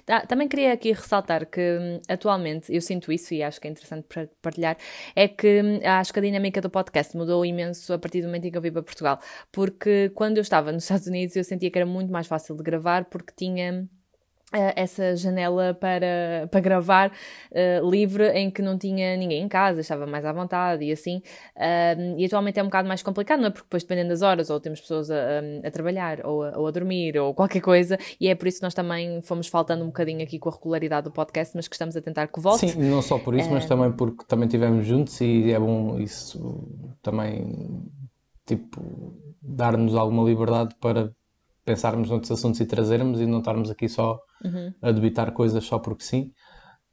Tá, 0.04 0.26
também 0.26 0.48
queria 0.48 0.72
aqui 0.72 0.92
ressaltar 0.92 1.46
que 1.46 1.60
hum, 1.60 2.00
atualmente 2.08 2.74
eu 2.74 2.80
sinto 2.80 3.12
isso 3.12 3.32
e 3.34 3.42
acho 3.42 3.60
que 3.60 3.68
é 3.68 3.70
interessante 3.70 4.06
partilhar, 4.42 4.76
é 5.14 5.28
que 5.28 5.62
hum, 5.62 5.80
acho 5.84 6.12
que 6.12 6.18
a 6.18 6.22
dinâmica 6.22 6.60
do 6.60 6.68
podcast 6.68 7.16
mudou 7.16 7.44
imenso 7.46 7.92
a 7.92 7.98
partir 7.98 8.20
do 8.20 8.26
momento 8.26 8.46
em 8.46 8.50
que 8.50 8.58
eu 8.58 8.62
vim 8.62 8.72
para 8.72 8.82
Portugal, 8.82 9.20
porque 9.52 10.10
quando 10.14 10.38
eu 10.38 10.42
estava 10.42 10.72
nos 10.72 10.82
Estados 10.90 11.06
Unidos 11.06 11.36
eu 11.36 11.44
sentia 11.44 11.70
que 11.70 11.78
era 11.78 11.86
muito 11.86 12.10
mais 12.12 12.26
fácil 12.26 12.56
de 12.56 12.62
gravar 12.64 13.04
porque 13.04 13.32
tinha 13.36 13.88
Uh, 13.95 13.95
essa 14.52 15.16
janela 15.16 15.74
para, 15.74 16.48
para 16.50 16.60
gravar 16.60 17.10
uh, 17.10 17.90
livre 17.90 18.28
em 18.28 18.48
que 18.48 18.62
não 18.62 18.78
tinha 18.78 19.16
ninguém 19.16 19.42
em 19.42 19.48
casa, 19.48 19.80
estava 19.80 20.06
mais 20.06 20.24
à 20.24 20.32
vontade 20.32 20.84
e 20.84 20.92
assim. 20.92 21.20
E 22.16 22.24
atualmente 22.24 22.58
é 22.60 22.62
um 22.62 22.66
bocado 22.66 22.86
mais 22.86 23.02
complicado, 23.02 23.40
não 23.40 23.48
é? 23.48 23.50
Porque 23.50 23.64
depois, 23.64 23.82
dependendo 23.82 24.10
das 24.10 24.22
horas, 24.22 24.48
ou 24.48 24.60
temos 24.60 24.80
pessoas 24.80 25.10
a, 25.10 25.16
a 25.64 25.70
trabalhar, 25.70 26.24
ou 26.24 26.44
a, 26.44 26.58
ou 26.58 26.66
a, 26.66 26.70
dormir, 26.70 27.18
ou 27.18 27.34
qualquer 27.34 27.60
coisa, 27.60 27.98
e 28.20 28.28
é 28.28 28.34
por 28.34 28.46
isso 28.46 28.58
que 28.58 28.62
nós 28.62 28.74
também 28.74 29.20
fomos 29.22 29.48
faltando 29.48 29.82
um 29.82 29.88
bocadinho 29.88 30.22
aqui 30.22 30.38
com 30.38 30.48
a 30.48 30.52
regularidade 30.52 31.04
do 31.04 31.10
podcast, 31.10 31.54
mas 31.56 31.66
que 31.66 31.74
estamos 31.74 31.96
a 31.96 32.00
tentar 32.00 32.28
que 32.28 32.40
volte. 32.40 32.68
Sim, 32.68 32.88
não 32.88 33.02
só 33.02 33.18
por 33.18 33.34
isso, 33.34 33.50
mas 33.50 33.66
também 33.66 33.90
porque 33.92 34.24
também 34.26 34.46
estivemos 34.46 34.86
juntos 34.86 35.20
e 35.20 35.50
é 35.50 35.58
bom 35.58 35.98
isso 35.98 36.68
também, 37.02 37.82
tipo, 38.46 39.12
dar-nos 39.42 39.94
alguma 39.94 40.22
liberdade 40.24 40.74
para 40.80 41.12
pensarmos 41.66 42.08
noutros 42.08 42.30
assuntos 42.30 42.60
e 42.60 42.64
trazermos 42.64 43.20
e 43.20 43.26
não 43.26 43.40
estarmos 43.40 43.68
aqui 43.70 43.88
só 43.88 44.18
uhum. 44.42 44.72
a 44.80 44.92
debitar 44.92 45.32
coisas 45.32 45.64
só 45.64 45.78
porque 45.78 46.04
sim. 46.04 46.32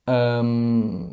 Um, 0.10 1.10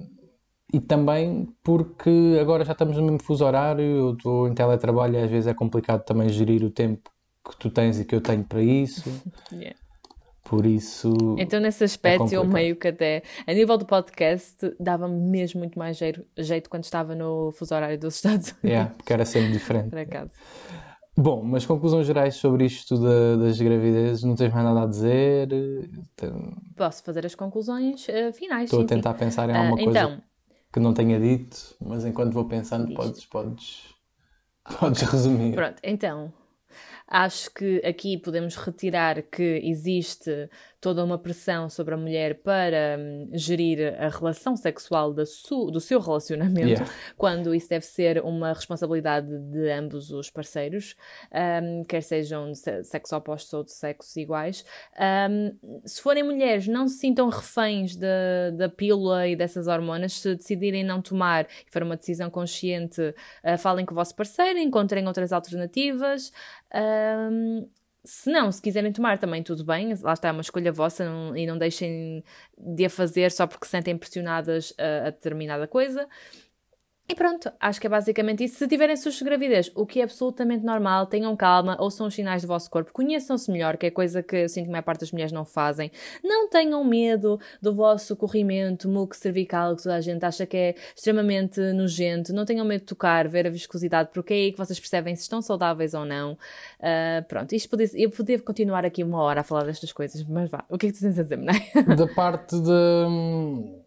e 0.73 0.81
também 0.81 1.47
porque 1.63 2.39
agora 2.41 2.65
já 2.65 2.73
estamos 2.73 2.97
no 2.97 3.03
mesmo 3.03 3.23
fuso 3.23 3.45
horário, 3.45 3.85
eu 3.85 4.13
estou 4.15 4.49
em 4.49 4.55
teletrabalho 4.55 5.15
e 5.15 5.23
às 5.23 5.31
vezes 5.31 5.47
é 5.47 5.55
complicado 5.55 6.05
também 6.05 6.29
gerir 6.31 6.65
o 6.65 6.71
tempo 6.71 7.11
que 7.49 7.57
tu 7.59 7.71
tens 7.71 8.01
e 8.01 8.05
que 8.05 8.15
eu 8.15 8.21
tenho 8.21 8.45
para 8.45 8.63
isso. 8.63 9.11
yeah. 9.53 9.79
Por 10.45 10.67
isso. 10.67 11.13
Então, 11.39 11.61
nesse 11.61 11.85
aspecto, 11.85 12.33
é 12.33 12.37
eu 12.37 12.45
meio 12.45 12.75
que 12.75 12.89
até, 12.89 13.23
a 13.47 13.53
nível 13.53 13.77
do 13.77 13.87
podcast, 13.87 14.75
dava-me 14.81 15.15
mesmo 15.31 15.61
muito 15.61 15.79
mais 15.79 15.97
jeito, 15.97 16.25
jeito 16.37 16.69
quando 16.69 16.83
estava 16.83 17.15
no 17.15 17.53
fuso 17.53 17.73
horário 17.73 17.97
dos 17.97 18.17
Estados 18.17 18.49
Unidos. 18.49 18.65
Yeah, 18.65 18.91
porque 18.97 19.13
era 19.13 19.25
sempre 19.25 19.53
diferente. 19.53 19.91
Por 19.91 19.99
acaso. 19.99 20.33
Bom, 21.17 21.43
mas 21.43 21.67
conclusões 21.67 22.07
gerais 22.07 22.37
sobre 22.37 22.65
isto 22.65 22.97
da, 22.97 23.37
das 23.37 23.61
gravidezes, 23.61 24.23
não 24.23 24.35
tens 24.35 24.53
mais 24.53 24.65
nada 24.65 24.83
a 24.83 24.87
dizer? 24.87 25.49
Posso 26.77 27.03
fazer 27.03 27.27
as 27.27 27.35
conclusões 27.35 28.07
uh, 28.09 28.33
finais. 28.33 28.65
Estou 28.65 28.81
sim, 28.81 28.85
a 28.85 28.89
tentar 28.89 29.13
sim. 29.13 29.19
pensar 29.19 29.51
em 29.51 29.57
alguma 29.57 29.75
uh, 29.75 29.85
coisa 29.85 29.99
então, 29.99 30.23
que 30.73 30.81
não 30.81 30.95
tenha 30.95 31.19
dito, 31.21 31.77
mas 31.81 32.05
enquanto 32.05 32.33
vou 32.33 32.47
pensando, 32.47 32.95
podes, 32.95 33.27
podes, 33.27 33.95
podes 34.79 35.03
resumir. 35.03 35.55
Pronto, 35.55 35.81
então. 35.83 36.33
Acho 37.13 37.51
que 37.53 37.83
aqui 37.85 38.17
podemos 38.17 38.55
retirar 38.55 39.21
que 39.23 39.61
existe 39.65 40.49
toda 40.81 41.05
uma 41.05 41.19
pressão 41.19 41.69
sobre 41.69 41.93
a 41.93 41.97
mulher 41.97 42.37
para 42.41 42.97
hum, 42.99 43.29
gerir 43.35 43.95
a 44.01 44.09
relação 44.09 44.57
sexual 44.57 45.13
do 45.13 45.27
seu 45.81 45.99
relacionamento, 46.01 46.69
Yeah. 46.71 46.87
quando 47.17 47.55
isso 47.55 47.69
deve 47.69 47.85
ser 47.85 48.23
uma 48.23 48.53
responsabilidade 48.53 49.27
de 49.39 49.71
ambos 49.71 50.11
os 50.13 50.31
parceiros, 50.31 50.95
hum, 51.63 51.85
quer 51.85 52.01
sejam 52.03 52.53
de 52.53 52.59
se- 52.59 52.85
sexo 52.85 53.17
opostos 53.17 53.53
ou 53.53 53.65
de 53.65 53.73
sexos 53.73 54.17
iguais. 54.17 54.65
Hum, 55.29 55.81
se 55.85 56.01
forem 56.01 56.23
mulheres, 56.23 56.67
não 56.69 56.87
se 56.89 56.99
sintam 56.99 57.29
reféns 57.29 57.97
da, 57.97 58.51
da 58.57 58.69
pílula 58.69 59.27
e 59.27 59.35
dessas 59.35 59.67
hormonas. 59.67 60.13
Se 60.13 60.35
decidirem 60.37 60.85
não 60.85 61.03
tomar 61.03 61.45
e 61.67 61.71
for 61.73 61.83
uma 61.83 61.97
decisão 61.97 62.31
consciente, 62.31 63.01
uh, 63.03 63.59
falem 63.59 63.85
com 63.85 63.93
o 63.93 63.97
vosso 63.97 64.15
parceiro, 64.15 64.59
encontrem 64.61 65.07
outras 65.07 65.33
alternativas. 65.33 66.33
Hum, 66.75 67.69
se 68.05 68.31
não, 68.31 68.51
se 68.51 68.63
quiserem 68.63 68.93
tomar 68.93 69.19
também 69.19 69.43
tudo 69.43 69.65
bem, 69.65 69.95
lá 70.03 70.13
está, 70.15 70.29
é 70.29 70.33
uma 70.33 70.41
escolha 70.41 70.73
vossa 70.73 71.05
não- 71.05 71.37
e 71.37 71.47
não 71.47 71.59
deixem 71.59 72.25
de 72.57 72.85
a 72.87 72.91
fazer 72.91 73.31
só 73.31 73.47
porque 73.47 73.67
se 73.67 73.73
sentem 73.73 73.97
pressionadas 73.99 74.73
a, 74.79 75.09
a 75.09 75.11
determinada 75.11 75.67
coisa. 75.69 76.09
E 77.11 77.15
pronto, 77.17 77.51
acho 77.59 77.81
que 77.81 77.89
é 77.89 77.91
basicamente 77.91 78.45
isso. 78.45 78.57
Se 78.57 78.69
tiverem 78.69 78.97
sustos 78.97 79.19
de 79.19 79.25
gravidez, 79.25 79.69
o 79.75 79.85
que 79.85 79.99
é 79.99 80.05
absolutamente 80.05 80.65
normal, 80.65 81.07
tenham 81.07 81.35
calma, 81.35 81.77
ouçam 81.81 82.07
os 82.07 82.15
sinais 82.15 82.43
do 82.43 82.47
vosso 82.47 82.71
corpo, 82.71 82.93
conheçam-se 82.93 83.51
melhor, 83.51 83.77
que 83.77 83.87
é 83.87 83.91
coisa 83.91 84.23
que 84.23 84.37
eu 84.37 84.49
sinto 84.49 84.67
que 84.67 84.71
a 84.71 84.73
maior 84.73 84.85
parte 84.85 85.01
das 85.01 85.11
mulheres 85.11 85.33
não 85.33 85.45
fazem. 85.45 85.91
Não 86.23 86.49
tenham 86.49 86.85
medo 86.85 87.41
do 87.61 87.75
vosso 87.75 88.15
corrimento 88.15 88.89
muco 88.89 89.17
cervical, 89.17 89.75
que 89.75 89.83
toda 89.83 89.97
a 89.97 90.01
gente 90.01 90.25
acha 90.25 90.47
que 90.47 90.57
é 90.57 90.75
extremamente 90.95 91.61
nojento. 91.73 92.33
Não 92.33 92.45
tenham 92.45 92.65
medo 92.65 92.83
de 92.83 92.87
tocar, 92.87 93.27
ver 93.27 93.45
a 93.49 93.51
viscosidade, 93.51 94.11
porque 94.15 94.33
é 94.33 94.37
aí 94.37 94.53
que 94.53 94.59
vocês 94.59 94.79
percebem 94.79 95.17
se 95.17 95.23
estão 95.23 95.43
saudáveis 95.43 95.95
ou 95.95 96.05
não. 96.05 96.39
Ah, 96.81 97.25
pronto, 97.27 97.53
isto 97.57 97.69
podia, 97.69 97.89
eu 97.95 98.11
podia 98.11 98.39
continuar 98.39 98.85
aqui 98.85 99.03
uma 99.03 99.21
hora 99.21 99.41
a 99.41 99.45
falar 99.45 99.65
destas 99.65 99.93
coisas, 99.93 100.23
mas 100.23 100.49
vá, 100.49 100.65
o 100.69 100.79
que 100.79 100.87
é 100.87 100.93
que 100.93 100.97
tu 100.97 101.01
tens 101.01 101.19
a 101.19 101.23
dizer, 101.25 101.37
Menai? 101.37 101.61
da 101.97 102.07
parte 102.07 102.57
de, 102.61 103.80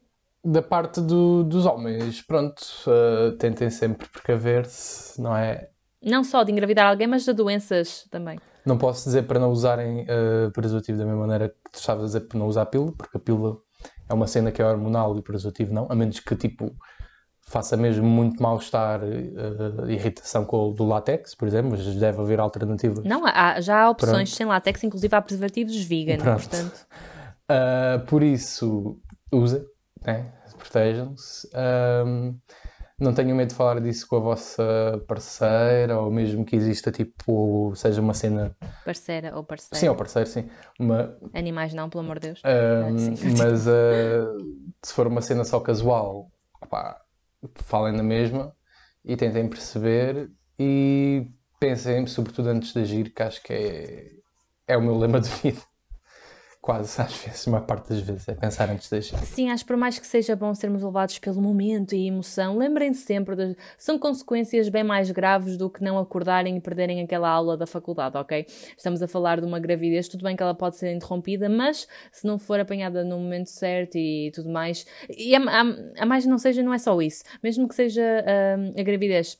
da 0.43 0.61
parte 0.61 0.99
do- 1.01 1.43
dos 1.43 1.65
homens, 1.65 2.21
pronto, 2.21 2.61
eh, 2.87 3.31
tentem 3.39 3.69
sempre 3.69 4.07
precaver-se, 4.09 5.21
não 5.21 5.35
é? 5.35 5.69
Não 6.01 6.23
só 6.23 6.43
de 6.43 6.51
engravidar 6.51 6.85
alguém, 6.87 7.07
mas 7.07 7.23
de 7.23 7.31
doenças 7.33 8.05
também. 8.11 8.37
Não 8.65 8.77
posso 8.77 9.05
dizer 9.05 9.23
para 9.23 9.39
não 9.39 9.51
usarem 9.51 10.05
eh, 10.07 10.49
preservativo 10.53 10.97
da 10.97 11.05
mesma 11.05 11.21
maneira 11.21 11.49
que 11.49 11.71
tu 11.71 11.79
estavas 11.79 12.03
a 12.03 12.05
dizer 12.07 12.21
para 12.27 12.37
não 12.39 12.47
usar 12.47 12.65
pílula, 12.65 12.91
porque 12.97 13.17
a 13.17 13.19
pílula 13.19 13.57
é 14.09 14.13
uma 14.13 14.27
cena 14.27 14.51
que 14.51 14.61
é 14.61 14.65
hormonal 14.65 15.15
e 15.15 15.19
o 15.19 15.23
preservativo 15.23 15.73
não, 15.73 15.87
a 15.89 15.95
menos 15.95 16.19
que 16.19 16.35
tipo 16.35 16.71
faça 17.45 17.75
mesmo 17.77 18.05
muito 18.05 18.41
mal-estar, 18.41 19.01
eh, 19.03 19.91
irritação 19.93 20.43
com 20.45 20.69
o 20.69 20.73
do 20.73 20.85
látex, 20.85 21.35
por 21.35 21.47
exemplo, 21.47 21.71
mas 21.71 21.85
deve 21.95 22.19
haver 22.21 22.39
alternativas. 22.39 23.03
Não, 23.05 23.23
há, 23.25 23.59
já 23.61 23.81
há 23.83 23.89
opções 23.89 24.13
Pronto. 24.29 24.29
sem 24.29 24.45
látex, 24.45 24.83
inclusive 24.83 25.15
há 25.15 25.21
preservativos 25.21 25.75
vegan, 25.83 26.17
Pronto. 26.17 26.39
portanto. 26.39 26.85
Uh, 27.51 28.05
por 28.07 28.23
isso, 28.23 28.97
usem, 29.31 29.61
né? 30.05 30.33
protejam-se. 30.57 31.49
Um, 32.05 32.39
não 32.99 33.13
tenham 33.13 33.35
medo 33.35 33.49
de 33.49 33.55
falar 33.55 33.81
disso 33.81 34.07
com 34.07 34.15
a 34.17 34.19
vossa 34.19 35.03
parceira, 35.07 35.99
ou 35.99 36.11
mesmo 36.11 36.45
que 36.45 36.55
exista 36.55 36.91
tipo, 36.91 37.73
seja 37.75 38.01
uma 38.01 38.13
cena. 38.13 38.55
Parceira 38.85 39.35
ou 39.35 39.43
parceiro. 39.43 39.79
Sim, 39.79 39.87
ao 39.87 39.95
parceiro, 39.95 40.29
sim. 40.29 40.49
Uma, 40.79 41.17
Animais 41.33 41.73
não, 41.73 41.89
pelo 41.89 42.03
amor 42.03 42.19
de 42.19 42.29
Deus. 42.29 42.41
um, 42.45 42.95
Ah, 42.95 42.97
sim. 43.15 43.15
mas 43.37 43.67
uh, 43.67 44.73
se 44.81 44.93
for 44.93 45.07
uma 45.07 45.21
cena 45.21 45.43
só 45.43 45.59
casual, 45.59 46.31
opá, 46.61 47.01
falem 47.55 47.93
na 47.93 48.03
mesma 48.03 48.55
e 49.03 49.17
tentem 49.17 49.49
perceber 49.49 50.31
e 50.57 51.27
pensem, 51.59 52.05
sobretudo 52.07 52.49
antes 52.49 52.73
de 52.73 52.79
agir, 52.79 53.13
que 53.13 53.23
acho 53.23 53.41
que 53.43 53.53
é, 53.53 54.11
é 54.67 54.77
o 54.77 54.81
meu 54.81 54.97
lema 54.97 55.19
de 55.19 55.29
vida. 55.29 55.61
Quase, 56.63 56.95
às 57.01 57.13
vezes, 57.17 57.45
a 57.45 57.51
maior 57.51 57.65
parte 57.65 57.89
das 57.89 57.99
vezes, 57.99 58.25
é 58.29 58.33
pensar 58.33 58.69
antes 58.69 58.89
de 58.89 58.95
agir. 58.95 59.17
Sim, 59.17 59.49
acho 59.51 59.65
que 59.65 59.67
por 59.67 59.75
mais 59.75 59.99
que 59.99 60.07
seja 60.07 60.33
bom 60.33 60.55
sermos 60.55 60.81
levados 60.81 61.19
pelo 61.19 61.41
momento 61.41 61.93
e 61.93 62.07
emoção, 62.07 62.57
lembrem-se 62.57 63.01
sempre 63.01 63.35
de 63.35 63.57
são 63.77 63.99
consequências 63.99 64.69
bem 64.69 64.81
mais 64.81 65.11
graves 65.11 65.57
do 65.57 65.69
que 65.69 65.83
não 65.83 65.99
acordarem 65.99 66.55
e 66.55 66.61
perderem 66.61 67.01
aquela 67.01 67.27
aula 67.29 67.57
da 67.57 67.67
faculdade, 67.67 68.17
ok? 68.17 68.45
Estamos 68.77 69.01
a 69.01 69.09
falar 69.09 69.41
de 69.41 69.45
uma 69.45 69.59
gravidez, 69.59 70.07
tudo 70.07 70.23
bem 70.23 70.37
que 70.37 70.41
ela 70.41 70.55
pode 70.55 70.77
ser 70.77 70.93
interrompida, 70.95 71.49
mas 71.49 71.85
se 72.13 72.25
não 72.25 72.39
for 72.39 72.57
apanhada 72.61 73.03
no 73.03 73.19
momento 73.19 73.47
certo 73.49 73.97
e 73.97 74.31
tudo 74.33 74.49
mais, 74.49 74.85
e 75.09 75.35
a, 75.35 75.39
a- 75.41 75.75
a 75.99 76.05
mais 76.05 76.25
não 76.25 76.37
seja, 76.37 76.63
não 76.63 76.73
é 76.73 76.77
só 76.77 77.01
isso, 77.01 77.25
mesmo 77.43 77.67
que 77.67 77.75
seja 77.75 78.01
hum, 78.57 78.71
a 78.79 78.83
gravidez 78.83 79.37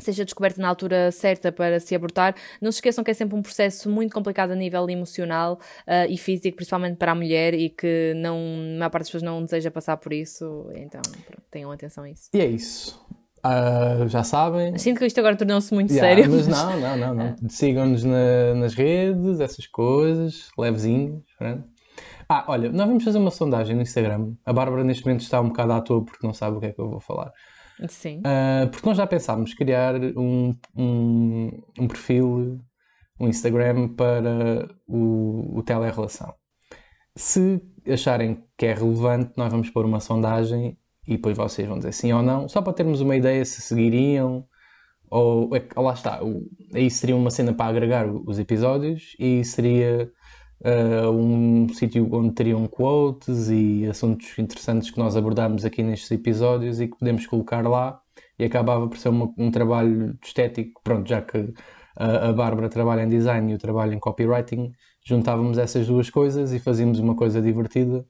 seja 0.00 0.24
descoberta 0.24 0.62
na 0.62 0.68
altura 0.68 1.10
certa 1.10 1.50
para 1.50 1.80
se 1.80 1.92
abortar, 1.94 2.34
não 2.62 2.70
se 2.70 2.76
esqueçam 2.76 3.02
que 3.02 3.10
é 3.10 3.14
sempre 3.14 3.36
um 3.36 3.42
processo 3.42 3.90
muito 3.90 4.14
complicado 4.14 4.52
a 4.52 4.54
nível 4.54 4.88
emocional 4.88 5.58
ah, 5.86 6.06
e 6.06 6.16
físico, 6.16 6.56
principalmente 6.56 6.96
para 6.96 7.12
a 7.12 7.14
mulher, 7.14 7.52
e 7.54 7.68
que 7.68 8.14
não, 8.16 8.36
a 8.36 8.78
maior 8.78 8.90
parte 8.90 9.02
das 9.04 9.08
pessoas 9.08 9.22
não 9.24 9.42
deseja 9.42 9.70
passar 9.72 9.96
por 9.96 10.12
isso, 10.12 10.70
então 10.76 11.00
pronto, 11.02 11.42
tenham 11.50 11.70
atenção 11.72 12.04
a 12.04 12.10
isso. 12.10 12.28
E 12.32 12.40
é 12.40 12.46
isso. 12.46 13.04
Ah, 13.42 14.04
já 14.06 14.22
sabem. 14.22 14.76
Sinto 14.78 14.98
que 14.98 15.06
isto 15.06 15.18
agora 15.18 15.34
tornou-se 15.36 15.74
muito 15.74 15.92
Yeah, 15.92 16.16
sério. 16.22 16.30
Mas 16.32 16.46
não, 16.46 16.80
não, 16.80 16.96
não, 16.96 17.14
não. 17.14 17.36
Sigam-nos 17.50 18.04
na- 18.04 18.54
nas 18.54 18.74
redes, 18.74 19.40
essas 19.40 19.66
coisas, 19.66 20.48
levezinhos. 20.56 21.22
pronto. 21.36 21.64
Ah, 22.28 22.44
olha, 22.46 22.70
nós 22.70 22.86
vamos 22.86 23.02
fazer 23.02 23.18
uma 23.18 23.30
sondagem 23.30 23.74
no 23.74 23.82
Instagram. 23.82 24.32
A 24.44 24.52
Bárbara 24.52 24.84
neste 24.84 25.04
momento 25.04 25.22
está 25.22 25.40
um 25.40 25.48
bocado 25.48 25.72
à 25.72 25.80
toa 25.80 26.04
porque 26.04 26.24
não 26.26 26.34
sabe 26.34 26.56
o 26.56 26.60
que 26.60 26.66
é 26.66 26.72
que 26.72 26.80
eu 26.80 26.88
vou 26.90 27.00
falar. 27.00 27.32
Sim. 27.88 28.22
Ah, 28.24 28.66
porque 28.70 28.86
nós 28.88 28.96
já 28.96 29.06
pensámos 29.06 29.54
criar 29.54 29.94
um, 30.16 30.54
um, 30.76 31.50
um 31.78 31.86
perfil, 31.88 32.58
um 33.20 33.28
Instagram 33.28 33.88
para 33.94 34.68
o, 34.86 35.58
o 35.58 35.62
Telerrelação. 35.62 36.34
Se 37.16 37.60
acharem 37.86 38.42
que 38.56 38.66
é 38.66 38.74
relevante, 38.74 39.32
nós 39.36 39.50
vamos 39.50 39.70
pôr 39.70 39.84
uma 39.84 40.00
sondagem 40.00 40.76
e 41.06 41.12
depois 41.12 41.36
vocês 41.36 41.66
vão 41.66 41.78
dizer 41.78 41.92
sim 41.92 42.12
ou 42.12 42.22
não, 42.22 42.48
só 42.48 42.60
para 42.60 42.72
termos 42.72 43.00
uma 43.00 43.16
ideia 43.16 43.44
se 43.44 43.60
seguiriam 43.62 44.44
ou 45.10 45.54
é 45.56 45.60
que- 45.60 45.78
lá 45.78 45.94
está, 45.94 46.22
o- 46.22 46.44
aí 46.74 46.90
seria 46.90 47.16
uma 47.16 47.30
cena 47.30 47.52
para 47.54 47.70
agregar 47.70 48.06
os 48.08 48.38
episódios 48.38 49.16
e 49.18 49.42
seria 49.44 50.10
ah, 50.64 51.10
um 51.10 51.68
sítio 51.74 52.08
onde 52.14 52.34
teriam 52.34 52.66
quotes 52.66 53.48
e 53.50 53.86
assuntos 53.86 54.38
interessantes 54.38 54.90
que 54.90 54.98
nós 54.98 55.16
abordámos 55.16 55.64
aqui 55.64 55.82
nestes 55.82 56.10
episódios 56.10 56.80
e 56.80 56.88
que 56.88 56.96
podemos 56.98 57.26
colocar 57.26 57.66
lá 57.68 58.00
e 58.38 58.44
acabava 58.44 58.88
por 58.88 58.96
ser 58.98 59.08
uma- 59.10 59.32
um 59.38 59.50
trabalho 59.50 60.16
estético, 60.24 60.80
pronto, 60.82 61.08
já 61.08 61.20
que 61.22 61.52
a, 61.96 62.28
a 62.28 62.32
Bárbara 62.32 62.68
trabalha 62.68 63.02
em 63.02 63.08
design 63.08 63.50
e 63.50 63.54
eu 63.54 63.58
trabalho 63.58 63.92
em 63.94 63.98
copywriting, 63.98 64.72
juntávamos 65.04 65.58
essas 65.58 65.86
duas 65.86 66.10
coisas 66.10 66.52
e 66.52 66.58
fazíamos 66.60 66.98
uma 66.98 67.14
coisa 67.16 67.40
divertida. 67.42 68.06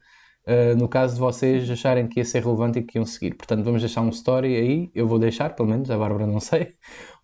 Uh, 0.46 0.74
no 0.78 0.88
caso 0.88 1.14
de 1.14 1.20
vocês 1.20 1.68
acharem 1.70 2.08
que 2.08 2.20
ia 2.20 2.24
ser 2.24 2.42
relevante 2.42 2.78
e 2.78 2.82
que 2.82 2.96
iam 2.96 3.04
seguir. 3.04 3.34
Portanto, 3.34 3.62
vamos 3.64 3.82
deixar 3.82 4.00
um 4.00 4.08
story 4.08 4.56
aí, 4.56 4.90
eu 4.94 5.06
vou 5.06 5.18
deixar, 5.18 5.54
pelo 5.54 5.68
menos, 5.68 5.90
a 5.90 5.98
Bárbara 5.98 6.26
não 6.26 6.40
sei. 6.40 6.74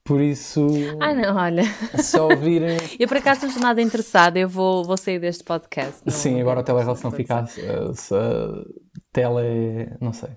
Por 0.05 0.21
isso, 0.21 0.67
Ah, 1.01 1.15
não, 1.15 1.35
olha. 1.37 1.63
se 2.03 2.19
ouvirem. 2.21 2.77
Eu 3.01 3.09
por 3.09 3.17
acaso 3.17 3.41
não 3.43 3.49
estou 3.49 3.63
nada 3.63 3.81
interessada, 3.81 4.39
eu 4.39 4.47
vou, 4.49 4.85
vou 4.85 4.99
sair 4.99 5.19
deste 5.19 5.43
podcast. 5.43 6.03
Não- 6.05 6.13
Sim, 6.13 6.33
não 6.35 6.41
agora 6.41 6.61
a 6.61 6.63
quero 6.63 6.77
telerelação 6.77 7.11
fica. 7.11 7.41
uh, 7.43 7.91
uh, 7.91 8.65
tele. 9.13 9.97
não 10.03 10.13
sei. 10.13 10.31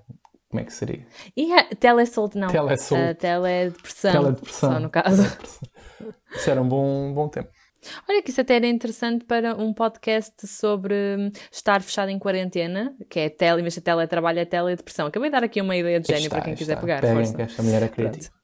Como 0.48 0.60
é 0.60 0.64
que 0.64 0.72
seria? 0.72 1.06
E 1.36 1.52
a 1.52 1.64
telesolto 1.74 2.38
não. 2.38 2.48
Telesolto. 2.48 3.04
A 3.10 3.14
teledepressão. 3.14 4.12
Teledepressão. 4.12 4.72
Só 4.72 4.80
no 4.80 4.88
caso. 4.88 5.22
Isso 6.34 6.50
era 6.50 6.62
um 6.62 6.66
bom, 6.68 7.12
bom 7.12 7.28
tempo. 7.28 7.50
Olha 8.08 8.22
que 8.22 8.30
isso 8.30 8.40
até 8.40 8.56
era 8.56 8.66
interessante 8.66 9.26
para 9.26 9.54
um 9.54 9.74
podcast 9.74 10.46
sobre 10.46 10.94
hum, 11.18 11.30
estar 11.52 11.82
fechado 11.82 12.08
em 12.08 12.18
quarentena, 12.18 12.94
que 13.10 13.20
é 13.20 13.28
tele, 13.28 13.60
vez 13.60 13.74
de 13.74 13.82
teletrabalho, 13.82 14.38
é 14.38 14.46
teledepressão. 14.46 15.06
Acabei 15.08 15.28
de 15.28 15.32
dar 15.32 15.44
aqui 15.44 15.60
uma 15.60 15.76
ideia 15.76 16.00
de 16.00 16.08
gênio 16.08 16.30
para 16.30 16.38
está, 16.38 16.44
quem 16.46 16.52
aí 16.52 16.56
quiser 16.58 16.72
está. 16.72 16.80
pegar. 16.80 17.00
Peguem 17.02 17.16
força. 17.16 17.34
que 17.36 17.42
esta 17.42 17.62
mulher 17.62 17.82
é 17.82 17.88
criativa. 17.88 18.37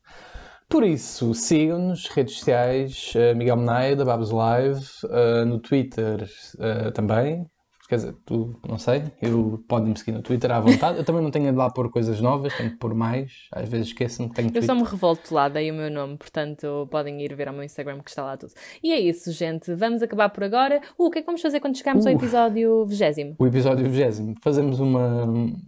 Por 0.69 0.83
isso, 0.85 1.35
sigam-nos, 1.35 2.09
redes 2.09 2.39
sociais, 2.39 3.13
uh, 3.15 3.37
Miguel 3.37 3.57
Menaia, 3.57 3.95
da 3.95 4.05
Babos 4.05 4.31
Live, 4.31 4.85
uh, 5.05 5.45
no 5.47 5.59
Twitter 5.61 6.29
uh, 6.59 6.91
também. 6.93 7.47
Quer 7.87 7.97
dizer, 7.97 8.15
tu, 8.25 8.59
não 8.67 8.79
sei, 8.79 9.05
eu 9.21 9.63
podem-me 9.69 9.97
seguir 9.97 10.13
no 10.13 10.23
Twitter 10.23 10.51
à 10.51 10.59
vontade. 10.59 10.97
Eu 10.97 11.05
também 11.05 11.21
não 11.23 11.31
tenho 11.31 11.53
de 11.53 11.57
lá 11.59 11.71
pôr 11.71 11.91
coisas 11.91 12.19
novas, 12.19 12.57
tenho 12.57 12.71
que 12.71 12.79
pôr 12.79 12.95
mais. 12.95 13.31
Às 13.53 13.69
vezes 13.69 13.89
esqueço-me 13.89 14.31
que 14.31 14.35
tenho 14.35 14.49
Eu 14.49 14.53
Twitter. 14.53 14.67
só 14.67 14.75
me 14.75 14.83
revolto 14.89 15.35
lá, 15.35 15.51
dei 15.51 15.71
o 15.71 15.75
meu 15.75 15.91
nome, 15.91 16.17
portanto 16.17 16.89
podem 16.91 17.21
ir 17.23 17.35
ver 17.37 17.47
ao 17.47 17.55
meu 17.55 17.63
Instagram 17.63 18.01
que 18.01 18.09
está 18.09 18.25
lá 18.25 18.39
tudo. 18.39 18.53
E 18.83 18.91
é 18.91 18.99
isso, 18.99 19.31
gente. 19.33 19.73
Vamos 19.75 20.03
acabar 20.03 20.31
por 20.31 20.43
agora. 20.43 20.81
Uh, 20.99 21.05
o 21.07 21.11
que 21.11 21.19
é 21.19 21.21
que 21.21 21.27
vamos 21.27 21.43
fazer 21.43 21.61
quando 21.61 21.77
chegarmos 21.77 22.07
ao 22.07 22.15
Uh. 22.15 22.17
episódio 22.17 22.87
20? 22.87 23.35
O 23.39 23.47
episódio 23.47 23.89
20 23.89 24.41
fazemos 24.43 24.81
uma. 24.81 25.27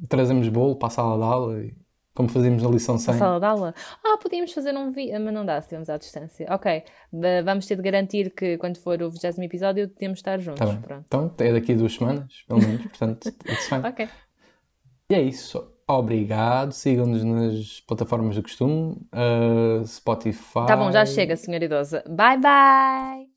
trazemos 0.08 0.48
bolo 0.48 0.74
para 0.76 0.88
a 0.88 0.90
sala 0.90 1.18
de 1.18 1.22
aula, 1.22 1.60
e- 1.60 1.74
como 2.16 2.28
fazíamos 2.28 2.62
na 2.62 2.68
lição 2.68 2.98
100. 2.98 3.14
Na 3.14 3.18
sala 3.20 3.38
de 3.38 3.46
aula? 3.46 3.74
Ah, 4.04 4.18
podíamos 4.20 4.52
fazer 4.52 4.74
um 4.76 4.90
vídeo, 4.90 5.20
mas 5.20 5.32
não 5.32 5.44
dá 5.46 5.54
se 5.60 5.66
estivermos 5.66 5.88
à 5.90 5.96
distância. 5.98 6.46
Ok, 6.50 6.82
Va- 7.12 7.42
vamos 7.44 7.66
ter 7.66 7.76
de 7.76 7.82
garantir 7.82 8.30
que 8.30 8.56
quando 8.58 8.78
for 8.78 9.00
o 9.02 9.10
20 9.10 9.38
episódio 9.44 9.86
temos 9.88 10.16
de 10.16 10.20
estar 10.22 10.40
juntos. 10.40 10.58
Tá 10.58 10.66
bem. 10.66 10.80
Pronto. 10.80 11.04
Então, 11.06 11.32
é 11.38 11.52
daqui 11.52 11.72
a 11.72 11.76
duas 11.76 11.94
semanas, 11.94 12.42
pelo 12.48 12.60
menos, 12.60 12.82
portanto, 12.88 13.26
it's 13.28 13.68
fine. 13.68 13.86
Ok. 13.86 14.08
E 15.10 15.14
é 15.14 15.22
isso. 15.22 15.72
Obrigado. 15.88 16.72
Sigam-nos 16.72 17.22
nas 17.22 17.80
plataformas 17.86 18.34
do 18.34 18.42
costume, 18.42 18.96
uh, 19.14 19.86
Spotify. 19.86 20.66
Tá 20.66 20.76
bom, 20.76 20.90
já 20.90 21.06
chega, 21.06 21.36
senhora 21.36 21.64
idosa. 21.64 22.02
Bye 22.08 22.38
bye! 22.38 23.35